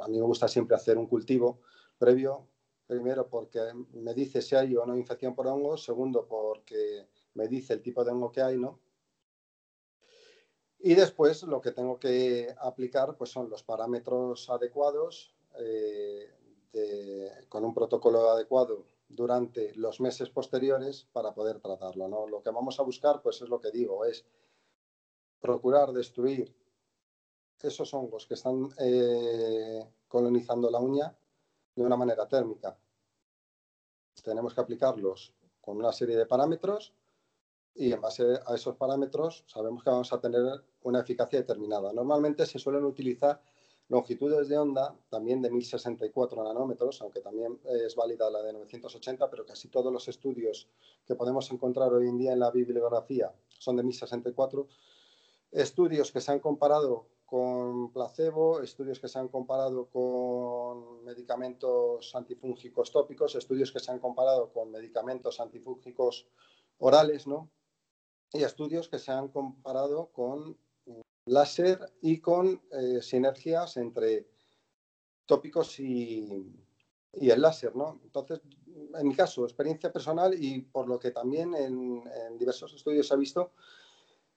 A, 0.00 0.08
mí 0.08 0.18
me 0.18 0.24
gusta 0.24 0.48
siempre 0.48 0.76
hacer 0.76 0.98
un 0.98 1.06
cultivo 1.06 1.60
previo, 1.98 2.48
primero 2.86 3.28
porque 3.28 3.60
me 3.92 4.14
dice 4.14 4.42
si 4.42 4.56
hay 4.56 4.74
o 4.76 4.84
no 4.86 4.96
infección 4.96 5.34
por 5.34 5.46
hongos, 5.46 5.84
segundo 5.84 6.26
porque 6.26 7.06
me 7.34 7.48
dice 7.48 7.74
el 7.74 7.82
tipo 7.82 8.04
de 8.04 8.10
hongo 8.12 8.32
que 8.32 8.42
hay, 8.42 8.58
¿no? 8.58 8.80
Y 10.84 10.94
después 10.94 11.44
lo 11.44 11.60
que 11.60 11.70
tengo 11.70 11.98
que 11.98 12.52
aplicar 12.58 13.16
pues 13.16 13.30
son 13.30 13.48
los 13.48 13.62
parámetros 13.62 14.50
adecuados 14.50 15.32
eh, 15.58 16.28
con 17.48 17.64
un 17.64 17.72
protocolo 17.72 18.30
adecuado 18.30 18.84
durante 19.08 19.74
los 19.76 20.00
meses 20.00 20.28
posteriores 20.30 21.06
para 21.12 21.32
poder 21.34 21.60
tratarlo. 21.60 22.08
¿no? 22.08 22.26
Lo 22.26 22.42
que 22.42 22.50
vamos 22.50 22.80
a 22.80 22.82
buscar, 22.82 23.22
pues 23.22 23.40
es 23.42 23.48
lo 23.48 23.60
que 23.60 23.70
digo, 23.70 24.04
es 24.04 24.24
procurar 25.40 25.92
destruir 25.92 26.52
esos 27.60 27.94
hongos 27.94 28.26
que 28.26 28.34
están 28.34 28.68
eh, 28.78 29.88
colonizando 30.08 30.68
la 30.68 30.80
uña 30.80 31.16
de 31.76 31.82
una 31.82 31.96
manera 31.96 32.26
térmica. 32.26 32.76
Tenemos 34.24 34.52
que 34.52 34.60
aplicarlos 34.60 35.32
con 35.60 35.76
una 35.76 35.92
serie 35.92 36.16
de 36.16 36.26
parámetros 36.26 36.92
y 37.72 37.92
en 37.92 38.00
base 38.00 38.40
a 38.46 38.54
esos 38.56 38.76
parámetros 38.76 39.44
sabemos 39.46 39.84
que 39.84 39.90
vamos 39.90 40.12
a 40.12 40.20
tener 40.20 40.71
una 40.84 41.00
eficacia 41.00 41.40
determinada. 41.40 41.92
Normalmente 41.92 42.46
se 42.46 42.58
suelen 42.58 42.84
utilizar 42.84 43.40
longitudes 43.88 44.48
de 44.48 44.58
onda 44.58 44.96
también 45.10 45.42
de 45.42 45.50
1064 45.50 46.42
nanómetros, 46.42 47.02
aunque 47.02 47.20
también 47.20 47.60
es 47.64 47.94
válida 47.94 48.30
la 48.30 48.42
de 48.42 48.52
980, 48.52 49.28
pero 49.28 49.44
casi 49.44 49.68
todos 49.68 49.92
los 49.92 50.08
estudios 50.08 50.68
que 51.06 51.14
podemos 51.14 51.50
encontrar 51.50 51.92
hoy 51.92 52.08
en 52.08 52.18
día 52.18 52.32
en 52.32 52.40
la 52.40 52.50
bibliografía 52.50 53.32
son 53.58 53.76
de 53.76 53.82
1064. 53.82 54.66
Estudios 55.50 56.10
que 56.10 56.20
se 56.20 56.32
han 56.32 56.40
comparado 56.40 57.06
con 57.26 57.92
placebo, 57.92 58.60
estudios 58.60 59.00
que 59.00 59.08
se 59.08 59.18
han 59.18 59.28
comparado 59.28 59.86
con 59.86 61.02
medicamentos 61.04 62.14
antifúngicos 62.14 62.92
tópicos, 62.92 63.34
estudios 63.34 63.72
que 63.72 63.80
se 63.80 63.90
han 63.90 63.98
comparado 63.98 64.52
con 64.52 64.70
medicamentos 64.70 65.40
antifúngicos 65.40 66.26
orales, 66.78 67.26
¿no? 67.26 67.50
Y 68.32 68.42
estudios 68.42 68.88
que 68.88 68.98
se 68.98 69.12
han 69.12 69.28
comparado 69.28 70.08
con 70.12 70.58
láser 71.26 71.78
y 72.00 72.18
con 72.18 72.60
eh, 72.72 73.00
sinergias 73.00 73.76
entre 73.76 74.26
tópicos 75.26 75.78
y, 75.80 76.28
el 77.12 77.42
láser, 77.42 77.76
¿no? 77.76 78.00
Entonces, 78.04 78.40
en 78.94 79.06
mi 79.06 79.14
caso, 79.14 79.44
experiencia 79.44 79.92
personal 79.92 80.34
y 80.34 80.62
por 80.62 80.88
lo 80.88 80.98
que 80.98 81.10
también 81.10 81.54
en, 81.54 82.02
diversos 82.38 82.72
estudios 82.72 83.06
se 83.06 83.14
ha 83.14 83.18
visto, 83.18 83.52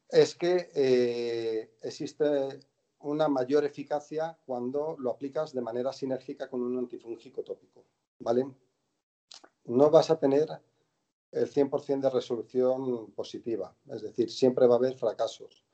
es 0.10 0.36
que 0.36 0.70
eh, 0.76 1.72
existe 1.82 2.60
una 3.00 3.30
mayor 3.30 3.64
eficacia 3.64 4.38
cuando 4.46 4.96
lo 5.00 5.12
aplicas 5.12 5.54
de 5.54 5.62
manera 5.62 5.94
sinérgica 5.94 6.50
con 6.50 6.62
un 6.62 6.78
antifúngico 6.78 7.44
tópico, 7.44 7.86
¿vale? 8.20 8.46
No 9.66 9.90
vas 9.90 10.10
a 10.10 10.20
tener 10.20 10.50
el 11.32 11.50
100% 11.50 12.02
de 12.02 12.10
resolución 12.10 13.12
positiva, 13.12 13.76
es 13.88 14.02
decir, 14.02 14.30
siempre 14.30 14.68
va 14.68 14.76
a 14.76 14.78
haber 14.78 14.96
fracasos. 14.96 15.65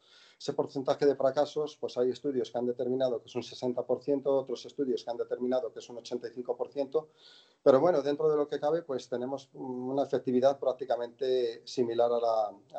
Ese 0.42 0.54
porcentaje 0.54 1.06
de 1.06 1.16
fracasos, 1.16 1.78
pues 1.80 2.00
hay 2.00 2.10
estudios 2.10 2.50
que 2.50 2.58
han 2.58 2.66
determinado 2.66 3.22
que 3.22 3.28
es 3.28 3.36
un 3.36 3.44
60%, 3.44 4.26
otros 4.26 4.66
estudios 4.66 5.04
que 5.04 5.12
han 5.12 5.18
determinado 5.18 5.72
que 5.72 5.78
es 5.78 5.88
un 5.88 5.98
85%, 5.98 7.10
pero 7.62 7.80
bueno, 7.80 8.02
dentro 8.02 8.28
de 8.28 8.38
lo 8.38 8.48
que 8.48 8.60
cabe, 8.60 8.82
pues 8.82 9.08
tenemos 9.08 9.50
una 9.54 10.02
efectividad 10.02 10.58
prácticamente 10.58 11.62
similar 11.68 12.12
a 12.12 12.20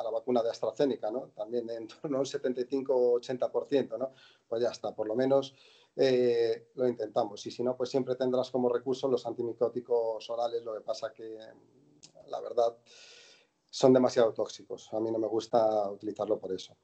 la, 0.03 0.09
vacuna 0.11 0.43
de 0.43 0.49
AstraZeneca, 0.49 1.09
¿no? 1.09 1.29
También 1.29 1.69
en 1.69 1.87
torno 1.87 2.19
al 2.19 2.25
75-80%, 2.25 3.97
¿no? 3.97 4.11
Pues 4.45 4.61
ya 4.61 4.71
está, 4.71 4.93
por 4.93 5.07
lo 5.07 5.15
menos 5.15 5.55
eh, 5.95 6.67
lo 6.75 6.85
intentamos. 6.85 7.45
Y 7.45 7.51
si 7.51 7.63
no, 7.63 7.77
pues 7.77 7.89
siempre 7.89 8.17
tendrás 8.17 8.51
como 8.51 8.67
recurso 8.67 9.07
los 9.07 9.25
antimicóticos 9.25 10.29
orales, 10.29 10.65
lo 10.65 10.73
que 10.73 10.81
pasa 10.81 11.13
que, 11.13 11.39
la 12.27 12.41
verdad, 12.41 12.75
son 13.69 13.93
demasiado 13.93 14.33
tóxicos. 14.33 14.93
A 14.93 14.99
mí 14.99 15.09
no 15.09 15.17
me 15.17 15.27
gusta 15.29 15.89
utilizarlo 15.89 16.37
por 16.37 16.51
eso. 16.51 16.75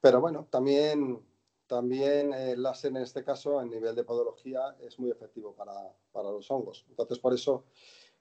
Pero 0.00 0.20
bueno, 0.20 0.46
también, 0.50 1.20
también 1.66 2.32
el 2.32 2.62
láser 2.62 2.90
en 2.90 2.98
este 2.98 3.24
caso, 3.24 3.60
en 3.60 3.70
nivel 3.70 3.94
de 3.94 4.04
podología, 4.04 4.76
es 4.80 4.98
muy 4.98 5.10
efectivo 5.10 5.54
para, 5.54 5.72
los 6.30 6.50
hongos. 6.50 6.84
Entonces, 6.88 7.18
por 7.18 7.34
eso 7.34 7.64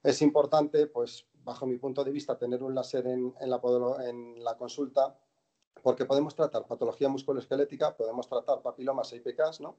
es 0.03 0.21
importante, 0.21 0.87
pues, 0.87 1.25
bajo 1.43 1.65
mi 1.65 1.77
punto 1.77 2.03
de 2.03 2.11
vista, 2.11 2.37
tener 2.37 2.63
un 2.63 2.75
láser 2.75 3.07
en, 3.07 3.33
la, 3.39 3.61
en 4.05 4.43
la 4.43 4.57
consulta, 4.57 5.17
porque 5.83 6.05
podemos 6.05 6.35
tratar 6.35 6.65
patología 6.65 7.09
musculoesquelética, 7.09 7.95
podemos 7.95 8.27
tratar 8.27 8.61
papilomas 8.61 9.13
e 9.13 9.17
IPKs, 9.17 9.61
¿no? 9.61 9.77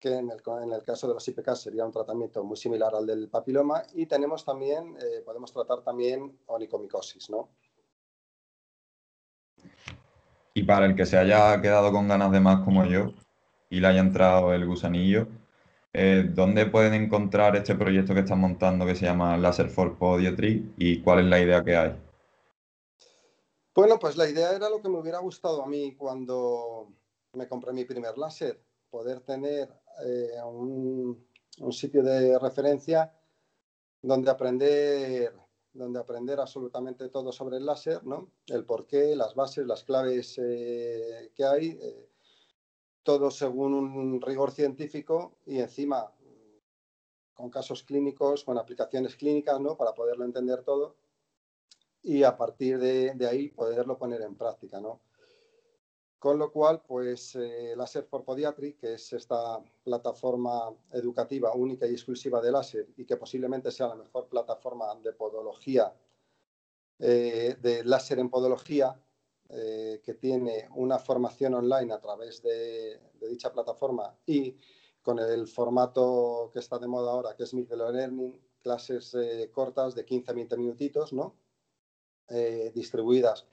que 0.00 0.14
en 0.14 0.30
el, 0.30 0.40
en 0.62 0.72
el, 0.72 0.82
caso 0.82 1.08
de 1.08 1.14
los 1.14 1.26
IPKs 1.26 1.60
sería 1.60 1.84
un 1.84 1.90
tratamiento 1.90 2.44
muy 2.44 2.56
similar 2.56 2.94
al 2.94 3.06
del 3.06 3.28
papiloma, 3.28 3.82
y 3.94 4.06
tenemos 4.06 4.44
también, 4.44 4.96
eh, 5.00 5.22
podemos 5.24 5.52
tratar 5.52 5.82
también 5.82 6.38
onicomicosis, 6.46 7.30
¿no? 7.30 7.48
Y 10.58 10.64
para 10.64 10.86
el 10.86 10.96
que 10.96 11.06
se 11.06 11.16
haya 11.16 11.62
quedado 11.62 11.92
con 11.92 12.08
ganas 12.08 12.32
de 12.32 12.40
más 12.40 12.64
como 12.64 12.84
yo 12.84 13.12
y 13.70 13.78
le 13.78 13.86
haya 13.86 14.00
entrado 14.00 14.52
el 14.52 14.66
gusanillo, 14.66 15.28
eh, 15.92 16.28
¿dónde 16.34 16.66
pueden 16.66 16.94
encontrar 16.94 17.54
este 17.54 17.76
proyecto 17.76 18.12
que 18.12 18.20
están 18.20 18.40
montando 18.40 18.84
que 18.84 18.96
se 18.96 19.04
llama 19.04 19.36
Laser 19.36 19.70
for 19.70 19.96
Podiatry 19.96 20.74
y 20.76 21.00
cuál 21.00 21.20
es 21.20 21.26
la 21.26 21.38
idea 21.38 21.62
que 21.62 21.76
hay? 21.76 21.96
Bueno, 23.72 24.00
pues 24.00 24.16
la 24.16 24.28
idea 24.28 24.50
era 24.50 24.68
lo 24.68 24.82
que 24.82 24.88
me 24.88 24.98
hubiera 24.98 25.20
gustado 25.20 25.62
a 25.62 25.68
mí 25.68 25.94
cuando 25.94 26.88
me 27.34 27.46
compré 27.46 27.72
mi 27.72 27.84
primer 27.84 28.18
láser, 28.18 28.60
poder 28.90 29.20
tener 29.20 29.68
eh, 30.04 30.42
un, 30.44 31.24
un 31.60 31.72
sitio 31.72 32.02
de 32.02 32.36
referencia 32.36 33.12
donde 34.02 34.28
aprender 34.28 35.32
donde 35.78 36.00
aprender 36.00 36.40
absolutamente 36.40 37.08
todo 37.08 37.32
sobre 37.32 37.56
el 37.56 37.66
láser, 37.66 38.04
¿no? 38.04 38.30
El 38.46 38.64
porqué, 38.64 39.16
las 39.16 39.34
bases, 39.34 39.66
las 39.66 39.84
claves 39.84 40.38
eh, 40.38 41.30
que 41.34 41.44
hay, 41.44 41.78
eh, 41.80 42.10
todo 43.02 43.30
según 43.30 43.74
un 43.74 44.20
rigor 44.20 44.50
científico 44.50 45.38
y 45.46 45.60
encima 45.60 46.12
con 47.32 47.50
casos 47.50 47.84
clínicos, 47.84 48.42
con 48.44 48.58
aplicaciones 48.58 49.14
clínicas, 49.14 49.60
¿no? 49.60 49.76
Para 49.76 49.94
poderlo 49.94 50.24
entender 50.24 50.64
todo 50.64 50.96
y 52.02 52.22
a 52.22 52.36
partir 52.36 52.78
de, 52.78 53.14
de 53.14 53.26
ahí 53.28 53.48
poderlo 53.48 53.96
poner 53.96 54.22
en 54.22 54.34
práctica, 54.36 54.80
¿no? 54.80 55.00
Con 56.18 56.36
lo 56.36 56.50
cual, 56.50 56.82
pues 56.82 57.36
eh, 57.36 57.74
Láser 57.76 58.04
for 58.04 58.24
Podiatry, 58.24 58.74
que 58.74 58.94
es 58.94 59.12
esta 59.12 59.62
plataforma 59.84 60.74
educativa 60.90 61.52
única 61.52 61.86
y 61.86 61.92
exclusiva 61.92 62.40
de 62.40 62.50
láser 62.50 62.88
y 62.96 63.04
que 63.04 63.16
posiblemente 63.16 63.70
sea 63.70 63.88
la 63.88 63.94
mejor 63.94 64.28
plataforma 64.28 64.96
de 64.96 65.12
podología, 65.12 65.94
eh, 66.98 67.56
de 67.60 67.84
láser 67.84 68.18
en 68.18 68.30
podología, 68.30 69.00
eh, 69.50 70.00
que 70.02 70.14
tiene 70.14 70.68
una 70.74 70.98
formación 70.98 71.54
online 71.54 71.92
a 71.92 72.00
través 72.00 72.42
de, 72.42 73.00
dicha 73.30 73.52
plataforma 73.52 74.18
y 74.26 74.56
con 75.00 75.20
el 75.20 75.46
formato 75.46 76.50
que 76.52 76.58
está 76.58 76.78
de 76.80 76.88
moda 76.88 77.12
ahora, 77.12 77.36
que 77.36 77.44
es 77.44 77.54
Micro 77.54 77.76
Learning, 77.76 78.40
clases 78.60 79.16
cortas 79.52 79.94
de 79.94 80.04
15-20 80.04 80.56
minutitos, 80.58 81.12
¿no? 81.12 81.36
distribuidas 82.74 83.46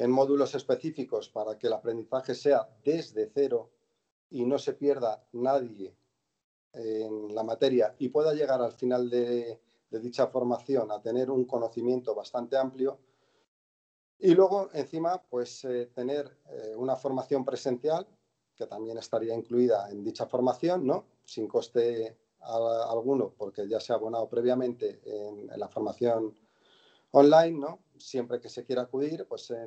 en 0.00 0.10
módulos 0.10 0.54
específicos 0.54 1.28
para 1.28 1.58
que 1.58 1.66
el 1.66 1.74
aprendizaje 1.74 2.34
sea 2.34 2.66
desde 2.82 3.30
cero 3.34 3.70
y 4.30 4.46
no 4.46 4.58
se 4.58 4.72
pierda 4.72 5.22
nadie 5.32 5.94
en 6.72 7.34
la 7.34 7.42
materia 7.42 7.94
y 7.98 8.08
pueda 8.08 8.32
llegar 8.32 8.62
al 8.62 8.72
final 8.72 9.10
de, 9.10 9.60
dicha 9.90 10.28
formación 10.28 10.90
a 10.90 11.02
tener 11.02 11.30
un 11.30 11.44
conocimiento 11.44 12.14
bastante 12.14 12.56
amplio. 12.56 12.98
Y 14.18 14.34
luego, 14.34 14.70
encima, 14.72 15.22
pues 15.22 15.64
eh, 15.66 15.90
tener 15.94 16.38
eh, 16.48 16.74
una 16.76 16.96
formación 16.96 17.44
presencial, 17.44 18.06
que 18.56 18.66
también 18.66 18.96
estaría 18.96 19.34
incluida 19.34 19.90
en 19.90 20.02
dicha 20.02 20.26
formación, 20.26 20.86
¿no? 20.86 21.04
Sin 21.24 21.46
coste 21.46 22.16
alguno, 22.40 23.34
porque 23.36 23.68
ya 23.68 23.80
se 23.80 23.92
ha 23.92 23.96
abonado 23.96 24.28
previamente 24.30 25.02
en, 25.04 25.50
en 25.50 25.60
la 25.60 25.68
formación 25.68 26.34
online, 27.12 27.58
¿no? 27.58 27.80
Siempre 27.98 28.40
que 28.40 28.48
se 28.48 28.64
quiera 28.64 28.82
acudir, 28.82 29.26
pues 29.28 29.50
eh, 29.50 29.66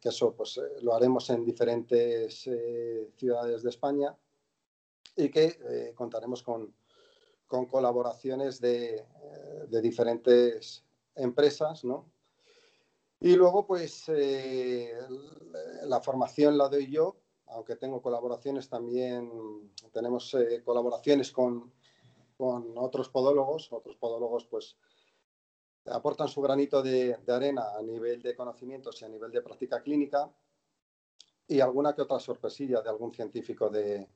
que 0.00 0.08
eso 0.08 0.34
pues, 0.34 0.56
eh, 0.56 0.80
lo 0.82 0.94
haremos 0.94 1.28
en 1.30 1.44
diferentes 1.44 2.46
eh, 2.46 3.10
ciudades 3.16 3.62
de 3.62 3.70
España 3.70 4.16
y 5.16 5.30
que 5.30 5.92
contaremos 5.96 6.42
con, 6.44 6.72
con, 7.46 7.66
colaboraciones 7.66 8.60
de, 8.60 9.04
de, 9.66 9.82
diferentes 9.82 10.84
empresas, 11.16 11.84
¿no? 11.84 12.08
Y 13.18 13.34
luego, 13.34 13.66
pues, 13.66 14.04
la 15.82 16.00
formación 16.00 16.56
la 16.56 16.68
doy 16.68 16.88
yo, 16.88 17.16
aunque 17.46 17.74
tengo 17.74 18.00
colaboraciones 18.00 18.68
también, 18.68 19.28
tenemos 19.92 20.36
colaboraciones 20.64 21.32
con, 21.32 21.72
con 22.36 22.78
otros 22.78 23.08
podólogos, 23.08 23.72
otros 23.72 23.96
podólogos, 23.96 24.46
pues, 24.46 24.76
aportan 25.90 26.28
su 26.28 26.40
granito 26.40 26.82
de, 26.82 27.18
arena 27.28 27.76
a 27.76 27.82
nivel 27.82 28.22
de 28.22 28.34
conocimientos 28.34 29.00
y 29.00 29.04
a 29.04 29.08
nivel 29.08 29.30
de 29.30 29.42
práctica 29.42 29.82
clínica 29.82 30.30
y 31.46 31.60
alguna 31.60 31.94
que 31.94 32.02
otra 32.02 32.18
sorpresilla 32.18 32.82
de 32.82 32.90
algún 32.90 33.12
científico 33.12 33.70
de, 33.70 34.06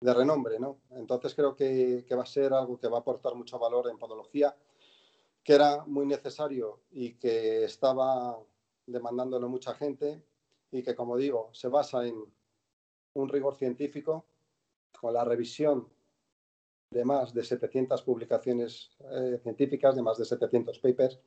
renombre, 0.00 0.58
¿no? 0.58 0.80
Entonces 0.90 1.34
creo 1.34 1.56
que, 1.56 2.04
va 2.14 2.22
a 2.22 2.26
ser 2.26 2.52
algo 2.52 2.78
que 2.78 2.88
va 2.88 2.98
a 2.98 3.00
aportar 3.00 3.34
mucho 3.34 3.58
valor 3.58 3.88
en 3.88 3.98
podología, 3.98 4.54
que 5.42 5.54
era 5.54 5.84
muy 5.86 6.04
necesario 6.04 6.80
y 6.90 7.14
que 7.14 7.64
estaba 7.64 8.38
demandándolo 8.86 9.48
mucha 9.48 9.74
gente 9.74 10.22
y 10.70 10.82
que, 10.82 10.94
como 10.94 11.16
digo, 11.16 11.48
se 11.52 11.68
basa 11.68 12.06
en 12.06 12.22
un 13.14 13.28
rigor 13.28 13.56
científico 13.56 14.26
con 15.00 15.14
la 15.14 15.24
revisión 15.24 15.88
de 16.94 17.04
más 17.04 17.34
de 17.34 17.42
700 17.42 18.02
publicaciones 18.02 18.96
eh, 19.00 19.40
científicas, 19.42 19.96
de 19.96 20.02
más 20.02 20.16
de 20.16 20.24
700 20.24 20.78
papers, 20.78 21.20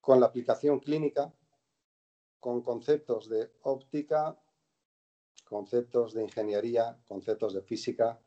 con 0.00 0.20
la 0.20 0.26
aplicación 0.26 0.78
clínica, 0.78 1.34
con 2.38 2.62
conceptos 2.62 3.28
de 3.28 3.50
óptica, 3.62 4.40
conceptos 5.44 6.14
de 6.14 6.22
ingeniería, 6.22 6.96
conceptos 7.08 7.52
de 7.54 7.62
física, 7.62 8.20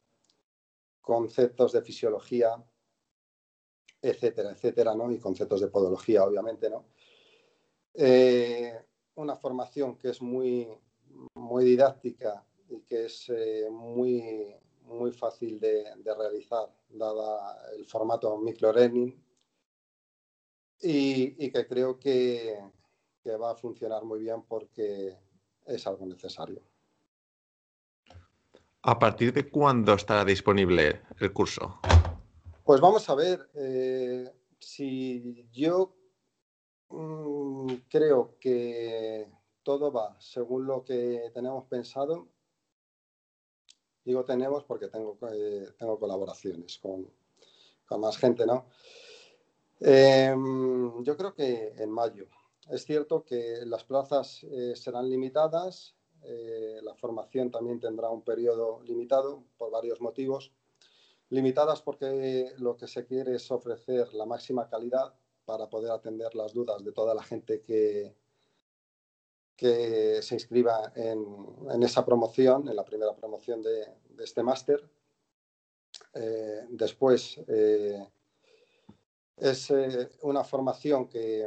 conceptos 0.99 1.72
de 1.72 1.81
fisiología, 1.81 2.61
etcétera, 4.01 4.51
etcétera, 4.51 4.93
¿no? 4.95 5.10
Y 5.11 5.19
conceptos 5.19 5.61
de 5.61 5.69
podología, 5.69 6.26
obviamente, 6.26 6.69
¿no? 6.69 6.88
Eh, 7.93 8.77
una 9.15 9.38
formación 9.38 9.97
que 9.97 10.10
es 10.10 10.22
muy, 10.22 10.68
muy 11.35 11.64
didáctica 11.64 12.45
y 12.68 12.81
que 12.81 13.06
es 13.06 13.30
eh, 13.30 13.69
muy, 13.72 14.53
muy 14.90 15.11
fácil 15.11 15.60
de, 15.60 15.86
realizar, 16.18 16.70
dada 16.90 17.72
el 17.76 17.86
formato 17.86 18.38
microlearning, 18.38 19.24
y, 20.82 21.45
y 21.45 21.52
que 21.52 21.68
creo 21.68 21.99
que, 21.99 22.57
que 23.22 23.36
va 23.36 23.52
a 23.52 23.56
funcionar 23.56 24.03
muy 24.03 24.20
bien 24.22 24.44
porque 24.44 25.18
es 25.66 25.88
algo 25.88 26.06
necesario. 26.06 26.61
¿A 28.82 28.98
partir 28.98 29.34
de 29.34 29.49
cuándo 29.49 29.94
estará 29.94 30.24
disponible 30.24 31.02
el 31.20 31.34
curso? 31.34 31.80
Pues 32.64 32.80
vamos 32.80 33.10
a 33.10 33.16
ver, 33.16 33.49
eh, 33.56 34.32
si 34.57 35.48
yo 35.52 35.95
mm, 36.90 37.74
creo 37.90 38.38
que 38.40 39.28
todo 39.64 39.91
va 39.91 40.16
según 40.20 40.66
lo 40.66 40.84
que 40.86 41.30
tenemos 41.34 41.66
pensado, 41.66 42.30
digo 44.05 44.23
tenemos 44.26 44.63
porque 44.63 44.88
tengo, 44.88 45.17
eh, 45.31 45.67
tengo 45.77 45.99
colaboraciones 45.99 46.77
con, 46.80 47.09
más 47.99 48.17
gente, 48.17 48.45
¿no? 48.45 48.67
Em, 49.80 51.03
yo 51.03 51.17
creo 51.17 51.34
que 51.34 51.73
en 51.77 51.89
mayo. 51.89 52.27
Es 52.69 52.85
cierto 52.85 53.23
que 53.23 53.65
las 53.65 53.84
plazas 53.84 54.43
eh, 54.43 54.76
serán 54.76 55.09
limitadas, 55.09 55.95
eh, 56.21 56.80
la 56.84 56.93
formación 56.95 57.49
también 57.49 57.80
tendrá 57.80 58.09
un 58.09 58.21
periodo 58.21 58.81
limitado 58.84 59.43
por 59.57 59.71
varios 59.71 60.01
motivos. 60.01 60.51
Limitadas 61.30 61.81
porque 61.81 62.53
lo 62.57 62.76
que 62.77 62.88
se 62.88 63.05
quiere 63.05 63.35
es 63.35 63.49
ofrecer 63.51 64.13
la 64.13 64.26
máxima 64.26 64.67
calidad 64.67 65.13
para 65.45 65.69
poder 65.69 65.91
atender 65.91 66.35
las 66.35 66.53
dudas 66.53 66.84
de 66.84 66.91
toda 66.91 67.15
la 67.15 67.23
gente 67.23 67.61
que, 67.61 68.15
que 69.60 70.22
se 70.22 70.36
inscriba 70.36 70.94
en, 70.95 71.84
esa 71.84 72.06
promoción, 72.06 72.69
en 72.69 72.77
la 72.77 72.86
primera 72.86 73.14
promoción 73.14 73.61
de, 73.61 73.86
este 74.19 74.41
máster. 74.41 74.90
Eh, 76.14 76.65
después, 76.69 77.41
eh, 77.45 78.07
es 79.36 79.73
una 80.22 80.45
formación 80.45 81.10
que 81.10 81.45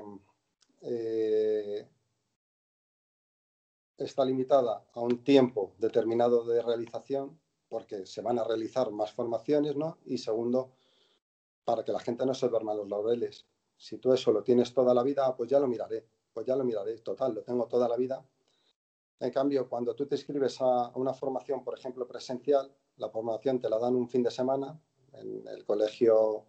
está 3.97 4.26
limitada 4.26 4.84
a 4.93 5.01
un 5.01 5.24
tiempo 5.24 5.72
determinado 5.78 6.44
de 6.44 6.60
realización, 6.60 7.40
porque 7.70 8.05
se 8.05 8.20
van 8.20 8.39
a 8.39 8.44
realizar 8.44 8.90
más 8.90 9.10
formaciones, 9.12 9.74
¿no? 9.74 9.97
Y 10.05 10.18
segundo, 10.18 10.72
para 11.64 11.82
que 11.82 11.93
la 11.93 12.01
gente 12.01 12.26
no 12.26 12.34
se 12.34 12.48
duerma 12.48 12.74
los 12.74 12.90
laureles. 12.90 13.47
Si 13.78 13.97
tú 13.97 14.12
eso 14.12 14.32
lo 14.32 14.43
tienes 14.43 14.74
toda 14.74 14.93
la 14.93 15.02
vida, 15.02 15.34
pues 15.34 15.48
ya 15.48 15.59
lo 15.59 15.66
miraré, 15.66 16.05
pues 16.32 16.46
ya 16.46 16.56
lo 16.56 16.64
miraré, 16.64 16.98
total, 16.98 17.34
lo 17.34 17.42
tengo 17.42 17.66
toda 17.66 17.88
la 17.88 17.96
vida. 17.96 18.24
En 19.20 19.30
cambio, 19.30 19.68
cuando 19.68 19.94
tú 19.94 20.06
te 20.06 20.16
inscribes 20.16 20.60
a 20.60 20.90
una 20.96 21.14
formación, 21.14 21.62
por 21.62 21.78
ejemplo, 21.78 22.06
presencial, 22.06 22.74
la 22.96 23.09
formación 23.09 23.60
te 23.60 23.68
la 23.68 23.78
dan 23.78 23.94
un 23.94 24.09
fin 24.09 24.22
de 24.22 24.30
semana 24.30 24.78
en 25.12 25.46
el 25.46 25.64
colegio 25.64 26.44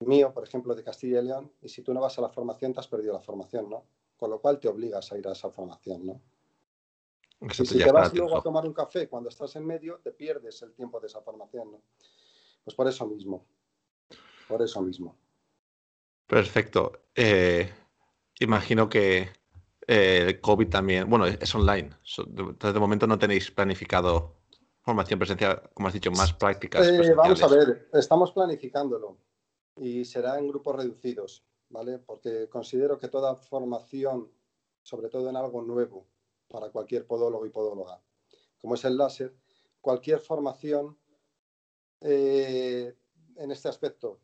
mío, 0.00 0.32
por 0.32 0.44
ejemplo, 0.44 0.74
de 0.74 0.82
Castilla 0.82 1.20
y 1.20 1.24
León, 1.24 1.52
y 1.60 1.68
si 1.68 1.82
tú 1.82 1.92
no 1.92 2.00
vas 2.00 2.18
a 2.18 2.22
la 2.22 2.28
formación, 2.28 2.72
te 2.72 2.80
has 2.80 2.88
perdido 2.88 3.12
la 3.12 3.20
formación, 3.20 3.68
¿no? 3.68 3.84
con 4.22 4.30
lo 4.30 4.40
cual 4.40 4.60
te 4.60 4.68
obligas 4.68 5.10
a 5.10 5.18
ir 5.18 5.26
a 5.26 5.32
esa 5.32 5.50
formación, 5.50 6.06
¿no? 6.06 6.22
Y 7.40 7.66
si 7.66 7.76
te 7.76 7.90
vas 7.90 8.14
luego 8.14 8.38
a 8.38 8.40
tomar 8.40 8.64
un 8.64 8.72
café 8.72 9.08
cuando 9.08 9.28
estás 9.28 9.56
en 9.56 9.66
medio, 9.66 9.98
te 9.98 10.12
pierdes 10.12 10.62
el 10.62 10.72
tiempo 10.74 11.00
de 11.00 11.08
esa 11.08 11.20
formación, 11.20 11.72
¿no? 11.72 11.82
Pues 12.62 12.76
por 12.76 12.86
eso 12.86 13.04
mismo, 13.04 13.44
por 14.46 14.62
eso 14.62 14.80
mismo. 14.80 15.16
Perfecto. 16.24 16.92
Eh, 17.16 17.68
imagino 18.44 18.88
que 18.88 19.30
eh, 19.86 20.24
el 20.26 20.40
COVID 20.40 20.68
también, 20.68 21.08
bueno, 21.08 21.26
es 21.26 21.54
online. 21.54 21.90
Entonces, 22.18 22.74
de 22.74 22.80
momento 22.80 23.06
no 23.06 23.18
tenéis 23.18 23.50
planificado 23.50 24.36
formación 24.80 25.18
presencial, 25.18 25.70
como 25.74 25.88
has 25.88 25.94
dicho, 25.94 26.10
más 26.10 26.32
prácticas. 26.32 26.86
Eh, 26.86 27.14
vamos 27.14 27.42
a 27.42 27.48
ver, 27.48 27.88
estamos 27.92 28.32
planificándolo 28.32 29.18
y 29.76 30.04
será 30.04 30.38
en 30.38 30.48
grupos 30.48 30.76
reducidos. 30.76 31.44
Porque 32.06 32.48
considero 32.50 32.98
que 32.98 33.08
toda 33.08 33.36
formación, 33.36 34.30
sobre 34.82 35.08
todo 35.08 35.30
en 35.30 35.36
algo 35.36 35.62
nuevo, 35.62 36.06
para 36.48 36.70
cualquier 36.70 37.06
podólogo 37.06 37.46
y 37.46 37.50
podóloga, 37.50 38.02
como 38.60 38.74
es 38.74 38.84
el 38.84 38.96
láser, 38.96 39.34
cualquier 39.80 40.20
formación 40.20 40.98
eh, 42.00 42.94
en 43.36 43.50
este 43.50 43.68
aspecto, 43.68 44.20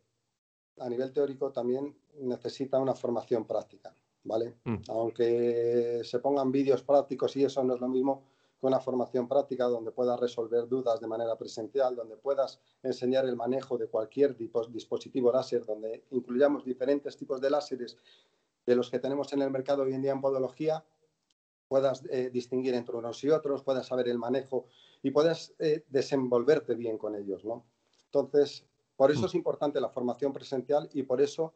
a 0.78 0.88
nivel 0.88 1.12
teórico, 1.12 1.50
también 1.50 1.98
necesita 2.16 2.78
una 2.78 2.94
formación 2.94 3.46
práctica, 3.46 3.94
¿vale? 4.28 4.54
Mm. 4.64 4.76
Aunque 4.88 6.02
se 6.04 6.20
pongan 6.20 6.52
vídeos 6.52 6.82
prácticos 6.82 7.34
y 7.36 7.44
eso 7.44 7.64
no 7.64 7.74
es 7.74 7.80
lo 7.80 7.88
mismo, 7.88 8.22
con 8.60 8.68
una 8.68 8.80
formación 8.80 9.26
práctica 9.26 9.64
donde 9.64 9.90
puedas 9.90 10.18
resolver 10.20 10.68
dudas 10.68 11.00
de 11.00 11.06
manera 11.06 11.36
presencial, 11.36 11.96
donde 11.96 12.16
puedas 12.16 12.60
enseñar 12.82 13.24
el 13.24 13.36
manejo 13.36 13.78
de 13.78 13.88
cualquier 13.88 14.36
dispositivo 14.36 15.32
láser, 15.32 15.64
donde 15.64 16.04
incluyamos 16.10 16.64
diferentes 16.64 17.16
tipos 17.16 17.40
de 17.40 17.50
láseres 17.50 17.96
de 18.66 18.76
los 18.76 18.90
que 18.90 18.98
tenemos 18.98 19.32
en 19.32 19.42
el 19.42 19.50
mercado 19.50 19.84
hoy 19.84 19.94
en 19.94 20.02
día 20.02 20.12
en 20.12 20.20
podología, 20.20 20.84
puedas 21.68 22.04
eh, 22.10 22.30
distinguir 22.32 22.74
entre 22.74 22.96
unos 22.96 23.22
y 23.24 23.30
otros, 23.30 23.62
puedas 23.62 23.86
saber 23.86 24.08
el 24.08 24.18
manejo 24.18 24.66
y 25.02 25.10
puedas 25.10 25.54
eh, 25.58 25.84
desenvolverte 25.88 26.74
bien 26.74 26.98
con 26.98 27.14
ellos, 27.14 27.44
¿no? 27.44 27.64
Entonces, 28.06 28.66
por 28.96 29.10
eso 29.10 29.22
mm. 29.22 29.26
es 29.26 29.34
importante 29.34 29.80
la 29.80 29.90
formación 29.90 30.32
presencial 30.32 30.88
y 30.92 31.04
por 31.04 31.20
eso 31.20 31.54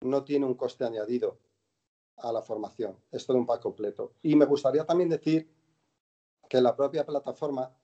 no 0.00 0.24
tiene 0.24 0.46
un 0.46 0.54
coste 0.54 0.84
añadido 0.84 1.38
a 2.16 2.32
la 2.32 2.42
formación. 2.42 2.96
Es 3.10 3.26
todo 3.26 3.36
un 3.36 3.46
pack 3.46 3.62
completo. 3.62 4.14
Y 4.22 4.36
me 4.36 4.44
gustaría 4.44 4.84
también 4.84 5.08
decir 5.08 5.50
que 6.48 6.58
en 6.58 6.64
la 6.64 6.76
propia 6.76 7.06
plataforma 7.06 7.74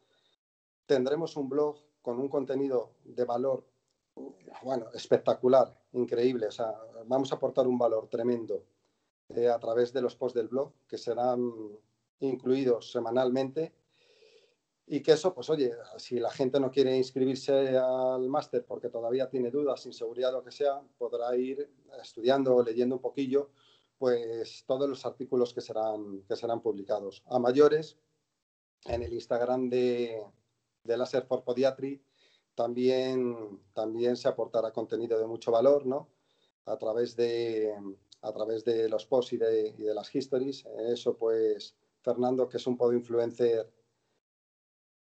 tendremos 0.86 1.36
un 1.36 1.48
blog 1.48 1.76
con 2.02 2.18
un 2.20 2.28
contenido 2.28 2.94
de 3.04 3.24
valor, 3.24 3.66
bueno, 4.62 4.86
espectacular, 4.94 5.76
increíble. 5.92 6.46
O 6.46 6.52
sea, 6.52 6.74
vamos 7.06 7.32
a 7.32 7.36
aportar 7.36 7.66
un 7.66 7.78
valor 7.78 8.08
tremendo 8.08 8.64
eh, 9.28 9.48
a 9.48 9.58
través 9.58 9.92
de 9.92 10.02
los 10.02 10.14
posts 10.14 10.36
del 10.36 10.48
blog 10.48 10.72
que 10.86 10.98
serán 10.98 11.52
incluidos 12.20 12.92
semanalmente 12.92 13.74
y 14.86 15.00
que 15.00 15.12
eso, 15.12 15.34
pues 15.34 15.50
oye, 15.50 15.72
si 15.98 16.20
la 16.20 16.30
gente 16.30 16.60
no 16.60 16.70
quiere 16.70 16.96
inscribirse 16.96 17.76
al 17.76 18.28
máster 18.28 18.64
porque 18.64 18.88
todavía 18.88 19.28
tiene 19.28 19.50
dudas, 19.50 19.84
inseguridad 19.86 20.32
lo 20.32 20.44
que 20.44 20.52
sea, 20.52 20.80
podrá 20.96 21.36
ir 21.36 21.68
estudiando 22.00 22.54
o 22.54 22.62
leyendo 22.62 22.94
un 22.94 23.00
poquillo, 23.00 23.50
pues 23.98 24.64
todos 24.66 24.88
los 24.88 25.04
artículos 25.06 25.54
que 25.54 25.60
serán, 25.60 26.22
que 26.28 26.36
serán 26.36 26.60
publicados. 26.60 27.22
A 27.26 27.38
mayores, 27.38 27.98
en 28.84 29.02
el 29.02 29.12
Instagram 29.12 29.68
de, 29.68 30.22
de 30.84 30.96
Laser 30.96 31.24
for 31.26 31.44
Podiatry 31.44 32.02
también, 32.54 33.60
también 33.74 34.16
se 34.16 34.28
aportará 34.28 34.72
contenido 34.72 35.18
de 35.18 35.26
mucho 35.26 35.50
valor, 35.50 35.86
¿no? 35.86 36.08
A 36.64 36.76
través 36.78 37.14
de, 37.14 37.74
a 38.22 38.32
través 38.32 38.64
de 38.64 38.88
los 38.88 39.06
posts 39.06 39.34
y 39.34 39.36
de, 39.36 39.74
y 39.76 39.82
de 39.82 39.94
las 39.94 40.14
histories. 40.14 40.64
Eso, 40.78 41.16
pues, 41.16 41.76
Fernando, 42.00 42.48
que 42.48 42.56
es 42.56 42.66
un 42.66 42.76
poco 42.76 42.92
influencer, 42.92 43.70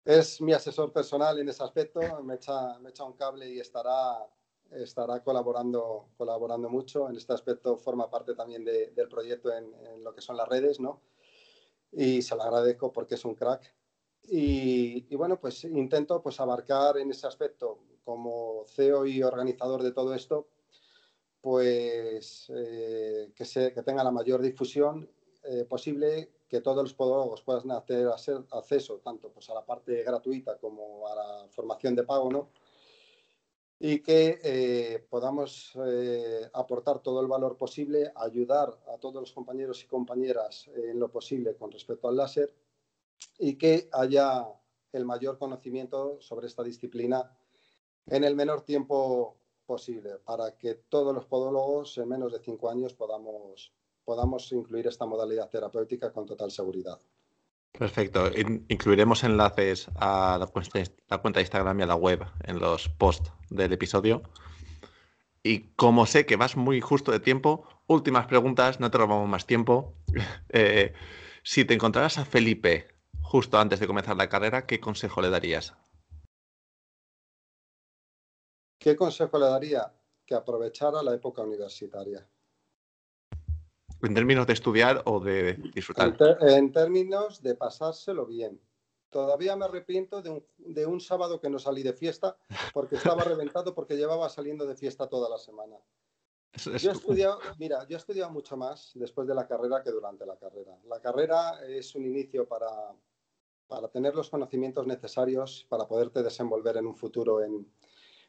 es 0.05 0.41
mi 0.41 0.51
asesor 0.51 0.91
personal 0.91 1.39
en 1.39 1.47
ese 1.47 1.63
aspecto, 1.63 2.01
me 2.23 2.35
echa, 2.35 2.77
me 2.79 2.89
echa 2.89 3.03
un 3.05 3.13
cable 3.13 3.49
y 3.49 3.59
estará, 3.59 4.27
estará 4.71 5.23
colaborando, 5.23 6.09
colaborando 6.17 6.69
mucho. 6.69 7.09
En 7.09 7.17
este 7.17 7.33
aspecto 7.33 7.77
forma 7.77 8.09
parte 8.09 8.33
también 8.35 8.65
del 8.65 9.07
proyecto 9.09 9.51
en, 9.51 10.03
lo 10.03 10.13
que 10.13 10.21
son 10.21 10.37
las 10.37 10.47
redes, 10.47 10.79
¿no? 10.79 11.01
y 11.95 12.21
se 12.21 12.35
lo 12.35 12.43
agradezco 12.43 12.91
porque 12.91 13.15
es 13.15 13.25
un 13.25 13.35
crack. 13.35 13.73
Y, 14.25 15.13
bueno, 15.15 15.39
pues 15.39 15.63
intento 15.65 16.21
pues 16.21 16.39
abarcar 16.39 16.97
en 16.97 17.11
ese 17.11 17.27
aspecto 17.27 17.79
como 18.03 18.65
CEO 18.67 19.05
y 19.05 19.21
organizador 19.21 19.83
de 19.83 19.91
todo 19.91 20.13
esto, 20.13 20.47
pues 21.41 22.49
eh, 22.55 23.31
que, 23.35 23.45
se, 23.45 23.73
que 23.73 23.83
tenga 23.83 24.03
la 24.03 24.11
mayor 24.11 24.41
difusión 24.41 25.09
eh, 25.43 25.65
posible, 25.65 26.31
que 26.47 26.61
todos 26.61 26.83
los 26.83 26.93
podólogos 26.93 27.41
puedan 27.41 27.85
tener 27.85 28.07
acceso 28.07 28.99
tanto 28.99 29.29
pues, 29.29 29.49
a 29.49 29.53
la 29.53 29.65
parte 29.65 30.03
gratuita 30.03 30.57
como 30.57 31.07
a 31.07 31.15
la 31.15 31.47
formación 31.49 31.95
de 31.95 32.03
pago, 32.03 32.31
¿no? 32.31 32.49
Y 33.85 33.99
que 33.99 34.39
eh, 34.41 35.05
podamos 35.09 35.73
eh, 35.75 36.49
aportar 36.53 36.99
todo 36.99 37.19
el 37.19 37.27
valor 37.27 37.57
posible, 37.57 38.13
ayudar 38.15 38.79
a 38.87 38.97
todos 38.97 39.15
los 39.15 39.33
compañeros 39.33 39.83
y 39.83 39.87
compañeras 39.87 40.69
en 40.73 40.97
lo 40.97 41.11
posible 41.11 41.57
con 41.57 41.69
respecto 41.69 42.07
al 42.07 42.15
láser 42.15 42.55
y 43.37 43.57
que 43.57 43.89
haya 43.91 44.47
el 44.93 45.03
mayor 45.03 45.37
conocimiento 45.37 46.17
sobre 46.21 46.47
esta 46.47 46.63
disciplina 46.63 47.29
en 48.05 48.23
el 48.23 48.37
menor 48.37 48.61
tiempo 48.61 49.35
posible 49.65 50.11
para 50.19 50.57
que 50.57 50.75
todos 50.75 51.13
los 51.13 51.25
podólogos 51.25 51.97
en 51.97 52.07
menos 52.07 52.31
de 52.31 52.39
cinco 52.39 52.69
años 52.69 52.93
podamos, 52.93 53.73
podamos 54.05 54.49
incluir 54.53 54.87
esta 54.87 55.05
modalidad 55.05 55.49
terapéutica 55.49 56.13
con 56.13 56.25
total 56.25 56.51
seguridad. 56.51 57.01
Perfecto. 57.77 58.29
incluiremos 58.69 59.23
enlaces 59.23 59.89
a 59.95 60.37
la 60.39 60.47
cuenta, 61.17 61.39
de 61.39 61.41
Instagram 61.41 61.79
y 61.79 61.83
a 61.83 61.87
la 61.87 61.95
web 61.95 62.23
en 62.43 62.59
los 62.59 62.87
posts 62.87 63.31
del 63.49 63.73
episodio. 63.73 64.21
Y 65.41 65.71
como 65.75 66.05
sé 66.05 66.25
que 66.25 66.35
vas 66.35 66.55
muy 66.55 66.81
justo 66.81 67.11
de 67.11 67.19
tiempo, 67.19 67.67
últimas 67.87 68.27
preguntas, 68.27 68.79
no 68.79 68.91
te 68.91 68.97
robamos 68.97 69.27
más 69.27 69.45
tiempo. 69.45 69.95
Eh, 70.55 70.93
si 71.41 71.65
te 71.65 71.73
encontraras 71.73 72.19
a 72.19 72.25
Felipe 72.25 72.87
justo 73.21 73.57
antes 73.57 73.79
de 73.79 73.87
comenzar 73.87 74.15
la 74.15 74.29
carrera, 74.29 74.67
¿qué 74.67 74.79
consejo 74.79 75.19
le 75.19 75.31
darías? 75.31 75.73
¿Qué 78.77 78.95
consejo 78.95 79.39
le 79.39 79.47
daría? 79.47 79.91
Que 80.25 80.35
aprovechara 80.35 81.01
la 81.01 81.15
época 81.15 81.41
universitaria. 81.41 82.29
¿En 84.03 84.13
términos 84.13 84.45
de 84.45 84.53
estudiar 84.53 85.01
o 85.05 85.19
de 85.19 85.53
disfrutar? 85.73 86.15
En, 86.41 86.71
términos 86.71 87.41
de 87.41 87.55
pasárselo 87.55 88.25
bien. 88.25 88.59
Todavía 89.09 89.55
me 89.55 89.65
arrepiento 89.65 90.21
de 90.21 90.29
un, 90.29 90.45
de 90.57 90.85
un, 90.85 90.99
sábado 90.99 91.39
que 91.39 91.49
no 91.49 91.57
salí 91.57 91.83
de 91.83 91.93
fiesta 91.93 92.35
porque 92.73 92.95
estaba 92.95 93.23
reventado 93.23 93.73
porque 93.73 93.95
llevaba 93.95 94.27
saliendo 94.27 94.65
de 94.65 94.75
fiesta 94.75 95.07
toda 95.07 95.29
la 95.29 95.37
semana. 95.37 95.77
Yo 96.53 96.91
he 96.91 96.93
estudiado, 96.93 97.39
mira, 97.57 97.87
yo 97.87 97.95
he 97.95 97.99
estudiado 97.99 98.29
mucho 98.29 98.57
más 98.57 98.91
después 98.95 99.27
de 99.27 99.35
la 99.35 99.47
carrera 99.47 99.81
que 99.81 99.91
durante 99.91 100.25
la 100.25 100.37
carrera. 100.37 100.77
La 100.85 100.99
carrera 100.99 101.65
es 101.65 101.95
un 101.95 102.05
inicio 102.05 102.47
para, 102.47 102.69
para 103.67 103.87
tener 103.87 104.15
los 104.15 104.29
conocimientos 104.29 104.85
necesarios 104.85 105.65
para 105.69 105.87
poderte 105.87 106.21
desenvolver 106.21 106.77
en 106.77 106.87
un 106.87 106.95
futuro 106.95 107.41
en, 107.41 107.67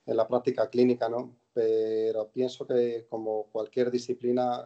en 0.06 0.16
la 0.16 0.28
práctica 0.28 0.68
clínica, 0.68 1.08
¿no? 1.08 1.36
Pero 1.52 2.30
pienso 2.30 2.66
que 2.66 3.06
como 3.08 3.46
cualquier 3.50 3.90
disciplina 3.90 4.64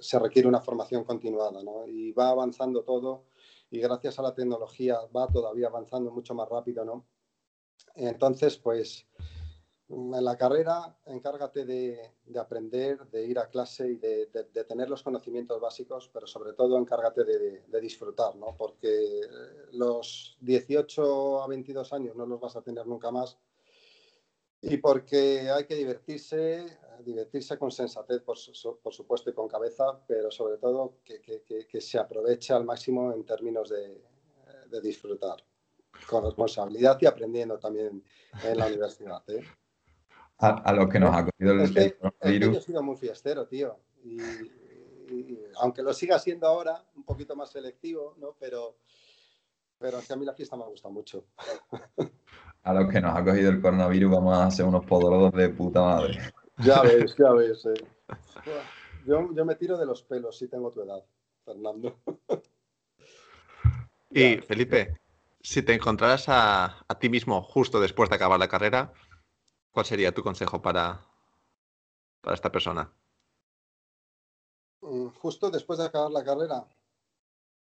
se 0.00 0.18
requiere 0.18 0.48
una 0.48 0.60
formación 0.60 1.04
continuada, 1.04 1.62
¿no? 1.62 1.86
Y 1.86 2.12
va 2.12 2.30
avanzando 2.30 2.82
todo 2.82 3.24
y 3.70 3.80
gracias 3.80 4.18
a 4.18 4.22
la 4.22 4.34
tecnología 4.34 4.98
va 5.16 5.28
todavía 5.28 5.68
avanzando 5.68 6.10
mucho 6.10 6.34
más 6.34 6.48
rápido, 6.48 6.84
¿no? 6.84 7.06
Entonces, 7.94 8.56
pues 8.58 9.06
en 9.88 10.24
la 10.24 10.36
carrera 10.36 10.96
encárgate 11.06 11.64
de, 11.64 11.98
aprender, 12.38 13.08
de 13.10 13.26
ir 13.26 13.38
a 13.38 13.48
clase 13.48 13.88
y 13.88 13.96
de, 13.96 14.26
tener 14.68 14.88
los 14.88 15.02
conocimientos 15.02 15.60
básicos, 15.60 16.08
pero 16.12 16.26
sobre 16.26 16.52
todo 16.52 16.78
encárgate 16.78 17.24
de, 17.24 17.80
disfrutar, 17.80 18.36
¿no? 18.36 18.56
Porque 18.56 19.20
los 19.72 20.36
18 20.40 21.42
a 21.42 21.48
22 21.48 21.92
años 21.92 22.14
no 22.14 22.26
los 22.26 22.40
vas 22.40 22.54
a 22.56 22.62
tener 22.62 22.86
nunca 22.86 23.10
más 23.10 23.38
y 24.62 24.76
porque 24.76 25.50
hay 25.50 25.64
que 25.64 25.74
divertirse, 25.74 26.66
divertirse 27.04 27.58
con 27.58 27.70
sensatez, 27.70 28.20
por, 28.22 28.36
supuesto, 28.36 29.30
y 29.30 29.32
con 29.32 29.48
cabeza, 29.48 30.00
pero 30.06 30.30
sobre 30.30 30.58
todo 30.58 30.98
que, 31.04 31.80
se 31.80 31.98
aproveche 31.98 32.52
al 32.52 32.64
máximo 32.64 33.12
en 33.12 33.24
términos 33.24 33.70
de, 33.70 34.02
disfrutar, 34.82 35.42
con 36.06 36.24
responsabilidad 36.24 36.98
y 37.00 37.06
aprendiendo 37.06 37.58
también 37.58 38.04
en 38.44 38.58
la 38.58 38.66
universidad. 38.66 39.22
¿eh? 39.28 39.42
A, 40.38 40.72
lo 40.72 40.88
que 40.88 41.00
nos 41.00 41.14
ha 41.14 41.24
cogido 41.24 41.52
el, 41.52 41.60
es 41.60 41.74
yo 42.40 42.52
he 42.52 42.60
sido 42.60 42.82
muy 42.82 42.96
fiestero, 42.96 43.46
tío. 43.46 43.78
Y, 44.04 44.18
aunque 45.56 45.82
lo 45.82 45.92
siga 45.92 46.18
siendo 46.18 46.46
ahora, 46.46 46.84
un 46.94 47.04
poquito 47.04 47.34
más 47.34 47.50
selectivo, 47.50 48.14
¿no? 48.18 48.36
Pero, 48.38 48.76
pero 49.80 49.98
es 49.98 50.06
que 50.06 50.12
a 50.12 50.16
mí 50.16 50.26
la 50.26 50.34
fiesta 50.34 50.56
me 50.56 50.64
gusta 50.64 50.88
mucho. 50.88 51.24
A 52.62 52.74
los 52.74 52.92
que 52.92 53.00
nos 53.00 53.16
ha 53.16 53.24
cogido 53.24 53.50
el 53.50 53.62
coronavirus 53.62 54.12
vamos 54.12 54.36
a 54.36 54.44
hacer 54.44 54.66
unos 54.66 54.84
podólogos 54.84 55.32
de 55.32 55.48
puta 55.48 55.80
madre. 55.80 56.18
Ya 56.62 56.82
ves, 56.82 57.16
ya 57.16 57.32
ves. 57.32 57.64
Eh. 57.64 57.72
Yo, 59.06 59.32
yo 59.32 59.46
me 59.46 59.54
tiro 59.54 59.78
de 59.78 59.86
los 59.86 60.02
pelos 60.02 60.36
si 60.36 60.46
tengo 60.46 60.70
tu 60.70 60.82
edad, 60.82 61.02
Fernando. 61.42 61.96
Y 64.10 64.36
Felipe, 64.42 65.00
si 65.40 65.62
te 65.62 65.72
encontraras 65.72 66.28
a, 66.28 66.84
a, 66.86 66.98
ti 66.98 67.08
mismo 67.08 67.42
justo 67.42 67.80
después 67.80 68.10
de 68.10 68.16
acabar 68.16 68.38
la 68.38 68.48
carrera, 68.48 68.92
¿cuál 69.70 69.86
sería 69.86 70.12
tu 70.12 70.22
consejo 70.22 70.60
para, 70.60 71.00
para 72.20 72.34
esta 72.34 72.52
persona? 72.52 72.92
Mm, 74.82 75.06
justo 75.08 75.50
después 75.50 75.78
de 75.78 75.86
acabar 75.86 76.10
la 76.10 76.22
carrera. 76.22 76.66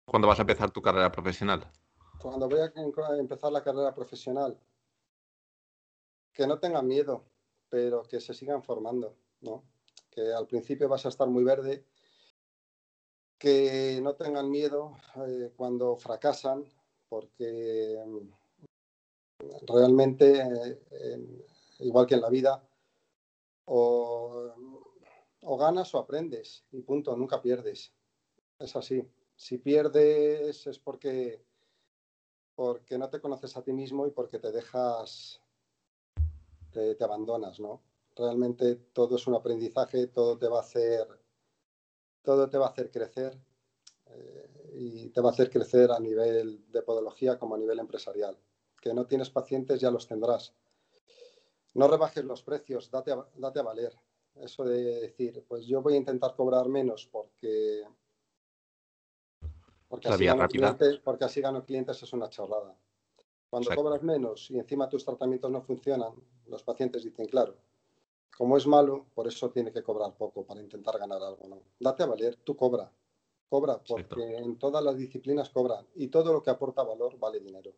¿Cuándo 0.05 0.27
vas 0.27 0.37
a 0.37 0.43
empezar 0.43 0.69
tu 0.69 0.83
carrera 0.83 1.11
profesional? 1.11 1.67
Cuando 2.19 2.47
voy 2.47 2.59
a 2.59 2.71
empezar 3.17 3.51
la 3.51 3.63
carrera 3.63 3.93
profesional, 3.93 4.57
que 6.33 6.47
no 6.47 6.59
tengan 6.59 6.87
miedo, 6.87 7.25
pero 7.69 8.03
que 8.03 8.19
se 8.19 8.33
sigan 8.33 8.63
formando, 8.63 9.15
¿no? 9.41 9.63
Que 10.09 10.33
al 10.33 10.47
principio 10.47 10.89
vas 10.89 11.05
a 11.05 11.09
estar 11.09 11.27
muy 11.27 11.43
verde, 11.43 11.85
que 13.37 13.99
no 14.01 14.15
tengan 14.15 14.49
miedo 14.49 14.95
eh, 15.27 15.51
cuando 15.55 15.95
fracasan, 15.95 16.65
porque 17.09 18.01
mm, 18.05 19.65
realmente, 19.67 20.41
eh, 20.91 21.45
igual 21.79 22.07
que 22.07 22.15
en 22.15 22.21
la 22.21 22.29
vida, 22.29 22.63
o 23.65 25.57
ganas 25.57 25.93
o 25.93 25.99
aprendes, 25.99 26.65
y 26.71 26.81
punto, 26.81 27.15
nunca 27.15 27.41
pierdes. 27.41 27.93
Es 28.59 28.75
así. 28.75 29.07
Si 29.35 29.57
pierdes 29.57 30.67
es 30.67 30.79
porque 30.79 31.43
porque 32.55 32.97
no 32.97 33.09
te 33.09 33.19
conoces 33.19 33.55
a 33.57 33.63
ti 33.63 33.73
mismo 33.73 34.05
y 34.07 34.11
porque 34.11 34.39
te 34.39 34.51
dejas 34.51 35.41
te, 36.71 37.03
abandonas, 37.03 37.59
¿no? 37.59 37.81
Realmente 38.15 38.75
todo 38.93 39.15
es 39.15 39.27
un 39.27 39.35
aprendizaje, 39.35 40.07
todo 40.07 40.37
te 40.37 40.47
va 40.47 40.57
a 40.57 40.61
hacer, 40.61 41.07
todo 42.21 42.49
te 42.49 42.57
va 42.57 42.67
a 42.67 42.69
hacer 42.69 42.91
crecer 42.91 43.37
eh, 44.07 44.71
y 44.75 45.09
te 45.09 45.21
va 45.21 45.29
a 45.29 45.31
hacer 45.31 45.49
crecer 45.49 45.91
a 45.91 45.99
nivel 45.99 46.71
de 46.71 46.81
podología 46.81 47.37
como 47.39 47.55
a 47.55 47.57
nivel 47.57 47.79
empresarial. 47.79 48.37
Que 48.81 48.93
no 48.93 49.05
tienes 49.05 49.29
pacientes, 49.29 49.79
ya 49.79 49.89
los 49.89 50.07
tendrás. 50.07 50.53
No 51.73 51.87
rebajes 51.87 52.23
los 52.23 52.43
precios, 52.43 52.91
date 52.91 53.15
date 53.35 53.59
a 53.59 53.63
valer. 53.63 53.95
Eso 54.35 54.63
de 54.63 54.99
decir, 55.01 55.43
pues 55.47 55.65
yo 55.65 55.81
voy 55.81 55.93
a 55.93 55.97
intentar 55.97 56.35
cobrar 56.35 56.67
menos 56.67 57.07
porque 57.11 57.83
porque 59.93 60.07
así, 60.07 60.25
clientes, 60.49 60.97
porque 61.03 61.23
así, 61.23 61.39
gano 61.39 61.63
clientes, 61.63 62.01
es 62.01 62.13
una 62.13 62.27
chorrada. 62.27 62.75
Cuando 63.47 63.75
cobras 63.75 64.01
menos 64.01 64.49
y 64.49 64.57
encima 64.57 64.89
tus 64.89 65.05
tratamientos 65.05 65.51
no 65.51 65.61
funcionan, 65.61 66.15
los 66.47 66.63
pacientes 66.63 67.03
dicen, 67.03 67.27
claro, 67.27 67.55
como 68.35 68.57
es 68.57 68.65
malo, 68.65 69.05
por 69.13 69.27
eso 69.27 69.51
tiene 69.51 69.71
que 69.71 69.83
cobrar 69.83 70.15
poco 70.15 70.43
para 70.47 70.61
intentar 70.61 70.97
ganar 70.97 71.21
algo. 71.21 71.47
¿no? 71.47 71.61
Date 71.79 72.01
a 72.01 72.05
valer, 72.07 72.37
tú 72.37 72.55
cobra, 72.57 72.91
cobra, 73.47 73.83
porque 73.87 74.37
en 74.37 74.57
todas 74.57 74.83
las 74.83 74.97
disciplinas 74.97 75.51
cobran 75.51 75.85
y 75.93 76.07
todo 76.07 76.33
lo 76.33 76.41
que 76.41 76.49
aporta 76.49 76.81
valor 76.81 77.19
vale 77.19 77.39
dinero. 77.39 77.71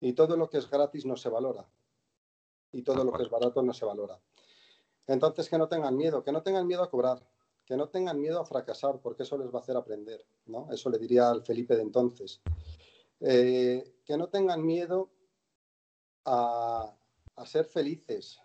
Y 0.00 0.14
todo 0.14 0.36
lo 0.36 0.50
que 0.50 0.58
es 0.58 0.68
gratis 0.68 1.06
no 1.06 1.16
se 1.16 1.28
valora. 1.28 1.64
Y 2.72 2.82
todo 2.82 3.04
lo 3.04 3.12
que 3.12 3.22
es 3.22 3.30
barato 3.30 3.62
no 3.62 3.72
se 3.72 3.84
valora. 3.84 4.18
Entonces, 5.06 5.48
que 5.48 5.56
no 5.56 5.68
tengan 5.68 5.96
miedo, 5.96 6.24
que 6.24 6.32
no 6.32 6.42
tengan 6.42 6.66
miedo 6.66 6.82
a 6.82 6.90
cobrar, 6.90 7.22
que 7.64 7.76
no 7.76 7.88
tengan 7.88 8.20
miedo 8.20 8.40
a 8.40 8.44
fracasar, 8.44 9.00
porque 9.00 9.22
eso 9.22 9.38
les 9.38 9.48
va 9.52 9.58
a 9.58 9.62
hacer 9.62 9.76
aprender. 9.76 10.24
¿no? 10.46 10.70
Eso 10.72 10.90
le 10.90 10.98
diría 10.98 11.30
al 11.30 11.42
Felipe 11.42 11.76
de 11.76 11.82
entonces. 11.82 12.40
Eh, 13.20 14.00
que 14.04 14.16
no 14.16 14.28
tengan 14.28 14.64
miedo 14.64 15.10
a, 16.24 16.96
ser 17.44 17.64
felices 17.64 18.40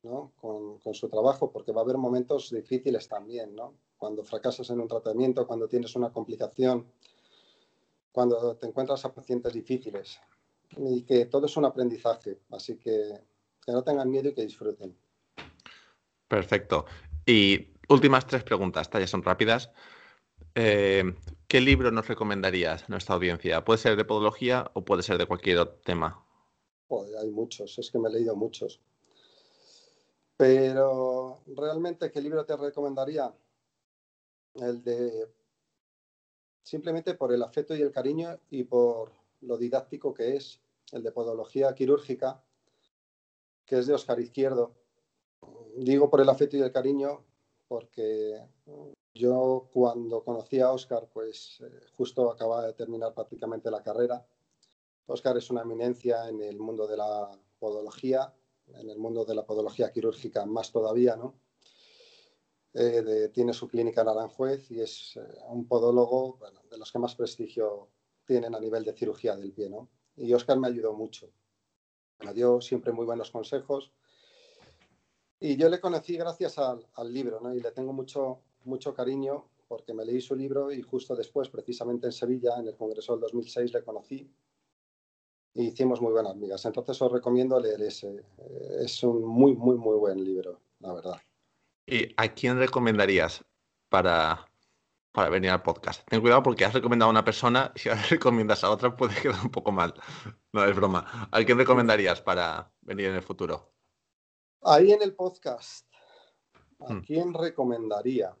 con, 0.00 0.94
su 0.94 1.08
trabajo, 1.08 1.50
porque 1.50 1.72
va 1.72 1.80
a 1.80 1.84
haber 1.84 1.98
momentos 1.98 2.50
difíciles 2.50 3.08
también, 3.08 3.54
¿no? 3.54 3.74
Cuando 3.96 4.22
fracasas 4.22 4.70
en 4.70 4.80
un 4.80 4.86
tratamiento, 4.86 5.46
cuando 5.46 5.68
tienes 5.68 5.96
una 5.96 6.12
complicación, 6.12 6.86
cuando 8.12 8.56
te 8.56 8.66
encuentras 8.66 9.04
a 9.04 9.12
pacientes 9.12 9.52
difíciles. 9.52 10.20
Y 10.76 11.02
que 11.02 11.26
todo 11.26 11.46
es 11.46 11.56
un 11.56 11.64
aprendizaje, 11.64 12.40
así 12.50 12.76
que 12.76 13.20
que 13.68 13.72
no 13.72 13.84
tengan 13.84 14.10
miedo 14.10 14.30
y 14.30 14.32
que 14.32 14.46
disfruten. 14.46 14.96
Perfecto. 16.26 16.86
Y 17.26 17.74
últimas 17.88 18.26
tres 18.26 18.44
preguntas, 18.44 18.86
estas 18.86 19.00
ya 19.00 19.06
son 19.06 19.22
rápidas. 19.22 19.70
Eh, 20.54 21.14
¿Qué 21.46 21.60
libro 21.60 21.90
nos 21.90 22.08
recomendarías 22.08 22.84
a 22.84 22.86
nuestra 22.88 23.14
audiencia? 23.14 23.64
¿Puede 23.64 23.78
ser 23.78 23.96
de 23.96 24.04
podología 24.04 24.70
o 24.74 24.84
puede 24.84 25.02
ser 25.02 25.18
de 25.18 25.26
cualquier 25.26 25.66
tema? 25.82 26.24
hay 27.20 27.30
muchos, 27.30 27.78
es 27.78 27.90
que 27.90 27.98
me 27.98 28.08
he 28.08 28.12
leído 28.12 28.34
muchos. 28.34 28.80
Pero 30.36 31.40
realmente, 31.46 32.10
¿qué 32.10 32.20
libro 32.20 32.44
te 32.44 32.56
recomendaría? 32.56 33.32
El 34.54 34.82
de 34.82 35.28
simplemente 36.62 37.14
por 37.14 37.32
el 37.32 37.42
afecto 37.42 37.74
y 37.74 37.80
el 37.80 37.90
cariño 37.90 38.38
y 38.50 38.64
por 38.64 39.12
lo 39.40 39.56
didáctico 39.56 40.12
que 40.12 40.36
es, 40.36 40.60
el 40.92 41.02
de 41.02 41.12
podología 41.12 41.74
quirúrgica, 41.74 42.42
que 43.64 43.78
es 43.78 43.86
de 43.86 43.94
Oscar 43.94 44.20
Izquierdo. 44.20 44.74
Digo 45.76 46.10
por 46.10 46.20
el 46.20 46.28
afecto 46.28 46.56
y 46.56 46.60
el 46.60 46.72
cariño 46.72 47.24
porque 47.68 48.42
yo 49.14 49.68
cuando 49.72 50.24
conocí 50.24 50.60
a 50.60 50.72
Oscar, 50.72 51.08
pues 51.12 51.60
eh, 51.60 51.86
justo 51.96 52.30
acababa 52.30 52.66
de 52.66 52.72
terminar 52.72 53.14
prácticamente 53.14 53.70
la 53.70 53.82
carrera. 53.82 54.26
Oscar 55.06 55.36
es 55.36 55.50
una 55.50 55.62
eminencia 55.62 56.28
en 56.28 56.42
el 56.42 56.58
mundo 56.58 56.86
de 56.86 56.96
la 56.96 57.30
podología, 57.58 58.34
en 58.66 58.90
el 58.90 58.98
mundo 58.98 59.24
de 59.24 59.34
la 59.34 59.46
podología 59.46 59.92
quirúrgica 59.92 60.44
más 60.46 60.72
todavía, 60.72 61.16
¿no? 61.16 61.34
Eh, 62.74 63.30
tiene 63.32 63.52
su 63.54 63.66
clínica 63.66 64.02
en 64.02 64.08
Aranjuez 64.08 64.70
y 64.70 64.80
es 64.80 65.16
eh, 65.16 65.20
un 65.48 65.66
podólogo 65.66 66.38
de 66.70 66.78
los 66.78 66.92
que 66.92 66.98
más 66.98 67.14
prestigio 67.14 67.88
tienen 68.24 68.54
a 68.54 68.60
nivel 68.60 68.84
de 68.84 68.92
cirugía 68.92 69.36
del 69.36 69.52
pie, 69.52 69.70
¿no? 69.70 69.88
Y 70.16 70.32
Oscar 70.32 70.58
me 70.58 70.68
ayudó 70.68 70.92
mucho. 70.92 71.32
Me 72.20 72.34
dio 72.34 72.60
siempre 72.60 72.92
muy 72.92 73.06
buenos 73.06 73.30
consejos. 73.30 73.92
Y 75.40 75.56
yo 75.56 75.68
le 75.68 75.80
conocí 75.80 76.16
gracias 76.16 76.58
al, 76.58 76.86
al 76.94 77.12
libro, 77.12 77.40
¿no? 77.40 77.54
Y 77.54 77.60
le 77.60 77.70
tengo 77.70 77.92
mucho, 77.92 78.40
mucho 78.64 78.94
cariño 78.94 79.44
porque 79.68 79.92
me 79.92 80.04
leí 80.04 80.20
su 80.20 80.34
libro 80.34 80.72
y 80.72 80.82
justo 80.82 81.14
después, 81.14 81.48
precisamente 81.48 82.06
en 82.06 82.12
Sevilla, 82.12 82.56
en 82.58 82.66
el 82.66 82.76
Congreso 82.76 83.12
del 83.12 83.20
2006, 83.20 83.72
le 83.72 83.84
conocí 83.84 84.28
y 85.54 85.66
hicimos 85.66 86.00
muy 86.00 86.12
buenas 86.12 86.32
amigas. 86.32 86.64
Entonces 86.64 87.00
os 87.00 87.12
recomiendo 87.12 87.60
leer 87.60 87.82
ese. 87.82 88.24
Es 88.80 89.02
un 89.02 89.24
muy, 89.24 89.54
muy, 89.54 89.76
muy 89.76 89.96
buen 89.96 90.24
libro, 90.24 90.60
la 90.80 90.92
verdad. 90.92 91.20
¿Y 91.86 92.14
a 92.16 92.28
quién 92.28 92.58
recomendarías 92.58 93.44
para, 93.88 94.48
para 95.12 95.28
venir 95.28 95.50
al 95.50 95.62
podcast? 95.62 96.06
Ten 96.08 96.20
cuidado 96.20 96.42
porque 96.42 96.64
has 96.64 96.74
recomendado 96.74 97.08
a 97.08 97.12
una 97.12 97.24
persona 97.24 97.72
y 97.82 97.88
ahora 97.88 98.02
recomiendas 98.08 98.64
a 98.64 98.70
otra 98.70 98.96
puede 98.96 99.20
quedar 99.20 99.40
un 99.42 99.50
poco 99.50 99.72
mal. 99.72 99.94
No 100.52 100.64
es 100.64 100.74
broma. 100.74 101.28
¿A 101.30 101.44
quién 101.44 101.58
recomendarías 101.58 102.20
para 102.22 102.70
venir 102.82 103.06
en 103.06 103.16
el 103.16 103.22
futuro? 103.22 103.77
Ahí 104.62 104.92
en 104.92 105.02
el 105.02 105.14
podcast, 105.14 105.86
¿a 106.80 106.92
Hmm. 106.94 107.02
quién 107.02 107.32
recomendaría? 107.34 108.36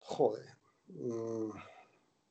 Joder. 0.00 0.46
mm, 0.88 1.50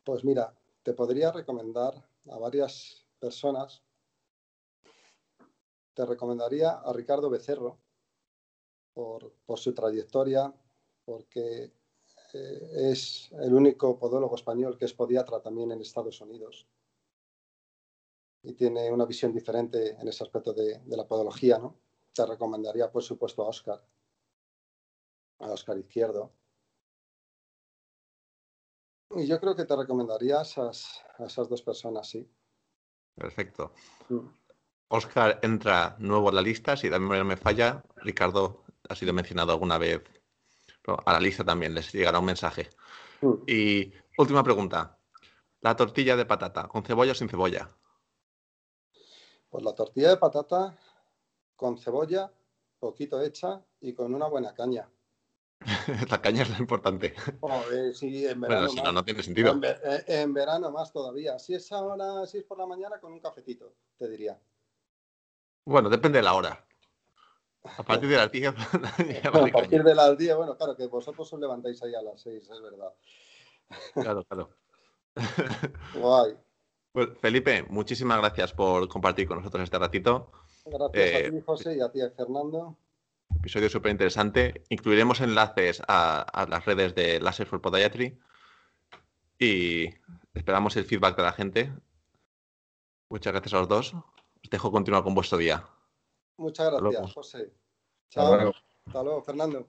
Pues 0.04 0.24
mira, 0.24 0.54
te 0.84 0.94
podría 0.94 1.32
recomendar 1.32 1.94
a 2.30 2.38
varias 2.40 3.06
personas. 3.20 3.84
Te 5.94 6.06
recomendaría 6.06 6.72
a 6.72 6.92
Ricardo 6.94 7.30
Becerro 7.30 7.80
por, 8.94 9.32
por 9.46 9.60
su 9.60 9.74
trayectoria, 9.74 10.54
porque 11.06 11.72
eh, 12.34 12.92
es 12.92 13.32
el 13.34 13.54
único 13.54 13.98
podólogo 14.00 14.36
español 14.36 14.78
que 14.78 14.86
es 14.86 14.94
podiatra 14.94 15.40
también 15.42 15.72
en 15.72 15.82
Estados 15.82 16.20
Unidos 16.22 16.68
y 18.44 18.54
tiene 18.54 18.92
una 18.92 19.06
visión 19.06 19.34
diferente 19.34 19.98
en 20.00 20.08
ese 20.08 20.24
aspecto 20.24 20.54
de, 20.54 20.80
de 20.80 20.98
la 20.98 21.08
podología, 21.08 21.58
¿no? 21.58 21.78
Te 22.14 22.26
recomendaría, 22.26 22.92
por 22.92 23.04
supuesto, 23.04 23.44
a 23.44 23.48
Oscar, 23.48 23.86
a 25.40 25.52
Oscar 25.52 25.78
Izquierdo. 25.78 26.34
Y 29.16 29.28
yo 29.28 29.40
creo 29.40 29.56
que 29.56 29.66
te 29.66 29.76
recomendaría 29.76 30.40
a 30.40 30.42
esas, 30.42 31.04
a 31.18 31.26
esas 31.26 31.50
dos 31.50 31.62
personas, 31.62 32.10
sí. 32.10 32.30
Perfecto. 33.16 33.74
Mm. 34.10 34.20
Oscar 34.88 35.40
entra 35.42 35.96
nuevo 36.00 36.30
en 36.30 36.36
la 36.36 36.42
lista, 36.42 36.76
si 36.76 36.90
la 36.90 37.00
memoria 37.00 37.24
me 37.24 37.38
falla. 37.38 37.84
Ricardo 37.98 38.64
ha 38.90 38.96
sido 38.96 39.14
mencionado 39.14 39.52
alguna 39.52 39.78
vez. 39.78 40.02
Pero 40.82 40.98
a 41.06 41.14
la 41.14 41.20
lista 41.20 41.44
también 41.44 41.74
les 41.74 41.92
llegará 41.92 42.20
un 42.20 42.26
mensaje. 42.26 42.70
Mm. 43.22 43.34
Y 43.48 43.94
última 44.18 44.44
pregunta. 44.44 44.98
La 45.62 45.76
tortilla 45.76 46.16
de 46.16 46.26
patata, 46.26 46.68
¿con 46.68 46.84
cebolla 46.84 47.12
o 47.12 47.16
sin 47.16 47.30
cebolla? 47.30 47.70
Pues 49.52 49.66
la 49.66 49.76
tortilla 49.76 50.10
de 50.10 50.18
patata 50.18 50.76
con 51.58 51.78
cebolla, 51.78 52.32
poquito 52.80 53.22
hecha 53.22 53.62
y 53.82 53.94
con 53.94 54.16
una 54.16 54.28
buena 54.28 54.54
caña. 54.54 54.90
la 56.10 56.22
caña 56.22 56.44
es 56.44 56.50
lo 56.50 56.58
importante. 56.58 57.14
Joder, 57.42 57.94
sí, 57.94 58.26
en 58.26 58.40
verano 58.40 58.62
Bueno, 58.62 58.70
si 58.70 58.78
no, 58.78 58.84
más. 58.86 58.94
no 58.94 59.06
tiene 59.06 59.22
sentido. 59.22 59.52
En, 59.52 59.64
eh, 59.66 60.04
en 60.08 60.34
verano 60.34 60.72
más 60.72 60.92
todavía. 60.94 61.38
Si 61.38 61.54
es 61.54 61.70
ahora, 61.74 62.26
si 62.26 62.40
es 62.40 62.46
por 62.46 62.58
la 62.58 62.66
mañana, 62.66 63.00
con 63.00 63.12
un 63.12 63.20
cafetito, 63.20 63.76
te 63.98 64.10
diría. 64.10 64.40
Bueno, 65.66 65.90
depende 65.90 66.20
de 66.20 66.24
la 66.24 66.34
hora. 66.34 66.66
A 67.64 67.84
partir 67.84 68.10
de 68.10 68.16
las 68.16 68.32
10 68.32 68.56
ya 69.22 69.30
a 69.30 69.52
partir 69.52 69.84
de 69.84 69.94
las 69.94 70.18
10, 70.18 70.36
bueno, 70.36 70.58
claro, 70.58 70.76
que 70.76 70.88
vosotros 70.88 71.32
os 71.32 71.40
levantáis 71.40 71.84
ahí 71.84 71.94
a 71.94 72.02
las 72.02 72.22
6, 72.22 72.50
es 72.50 72.62
verdad. 72.62 72.94
Claro, 73.94 74.24
claro. 74.24 74.50
Guay. 75.94 76.38
Pues, 76.92 77.10
Felipe, 77.22 77.64
muchísimas 77.70 78.18
gracias 78.20 78.54
por 78.54 78.88
compartir 78.88 79.28
con 79.28 79.38
nosotros 79.38 79.64
este 79.64 79.80
ratito. 79.80 80.32
Gracias 80.66 80.92
Eh, 80.94 81.26
a 81.28 81.32
ti, 81.32 81.42
José, 81.46 81.78
y 81.78 81.82
a 81.82 81.90
ti, 81.92 82.00
Fernando. 82.16 82.78
Episodio 83.38 83.70
súper 83.70 83.92
interesante. 83.92 84.64
Incluiremos 84.70 85.22
enlaces 85.22 85.82
a, 85.88 86.22
a 86.22 86.46
las 86.48 86.66
redes 86.66 86.94
de 86.96 87.20
Laser 87.22 87.48
for 87.48 87.62
Podiatry 87.62 88.20
y 89.40 89.86
esperamos 90.34 90.76
el 90.76 90.86
feedback 90.86 91.16
de 91.16 91.24
la 91.24 91.32
gente. 91.32 91.74
Muchas 93.10 93.34
gracias 93.34 93.54
a 93.54 93.60
los 93.60 93.68
dos. 93.70 93.94
Os 93.94 94.50
dejo 94.50 94.72
continuar 94.72 95.04
con 95.04 95.16
vuestro 95.16 95.38
día. 95.38 95.66
Muchas 96.38 96.72
gracias, 96.72 97.14
José. 97.14 97.38
Hasta 98.10 98.22
Chao. 98.22 98.36
luego. 98.36 98.54
Hasta 98.86 99.04
luego, 99.04 99.22
Fernando. 99.24 99.68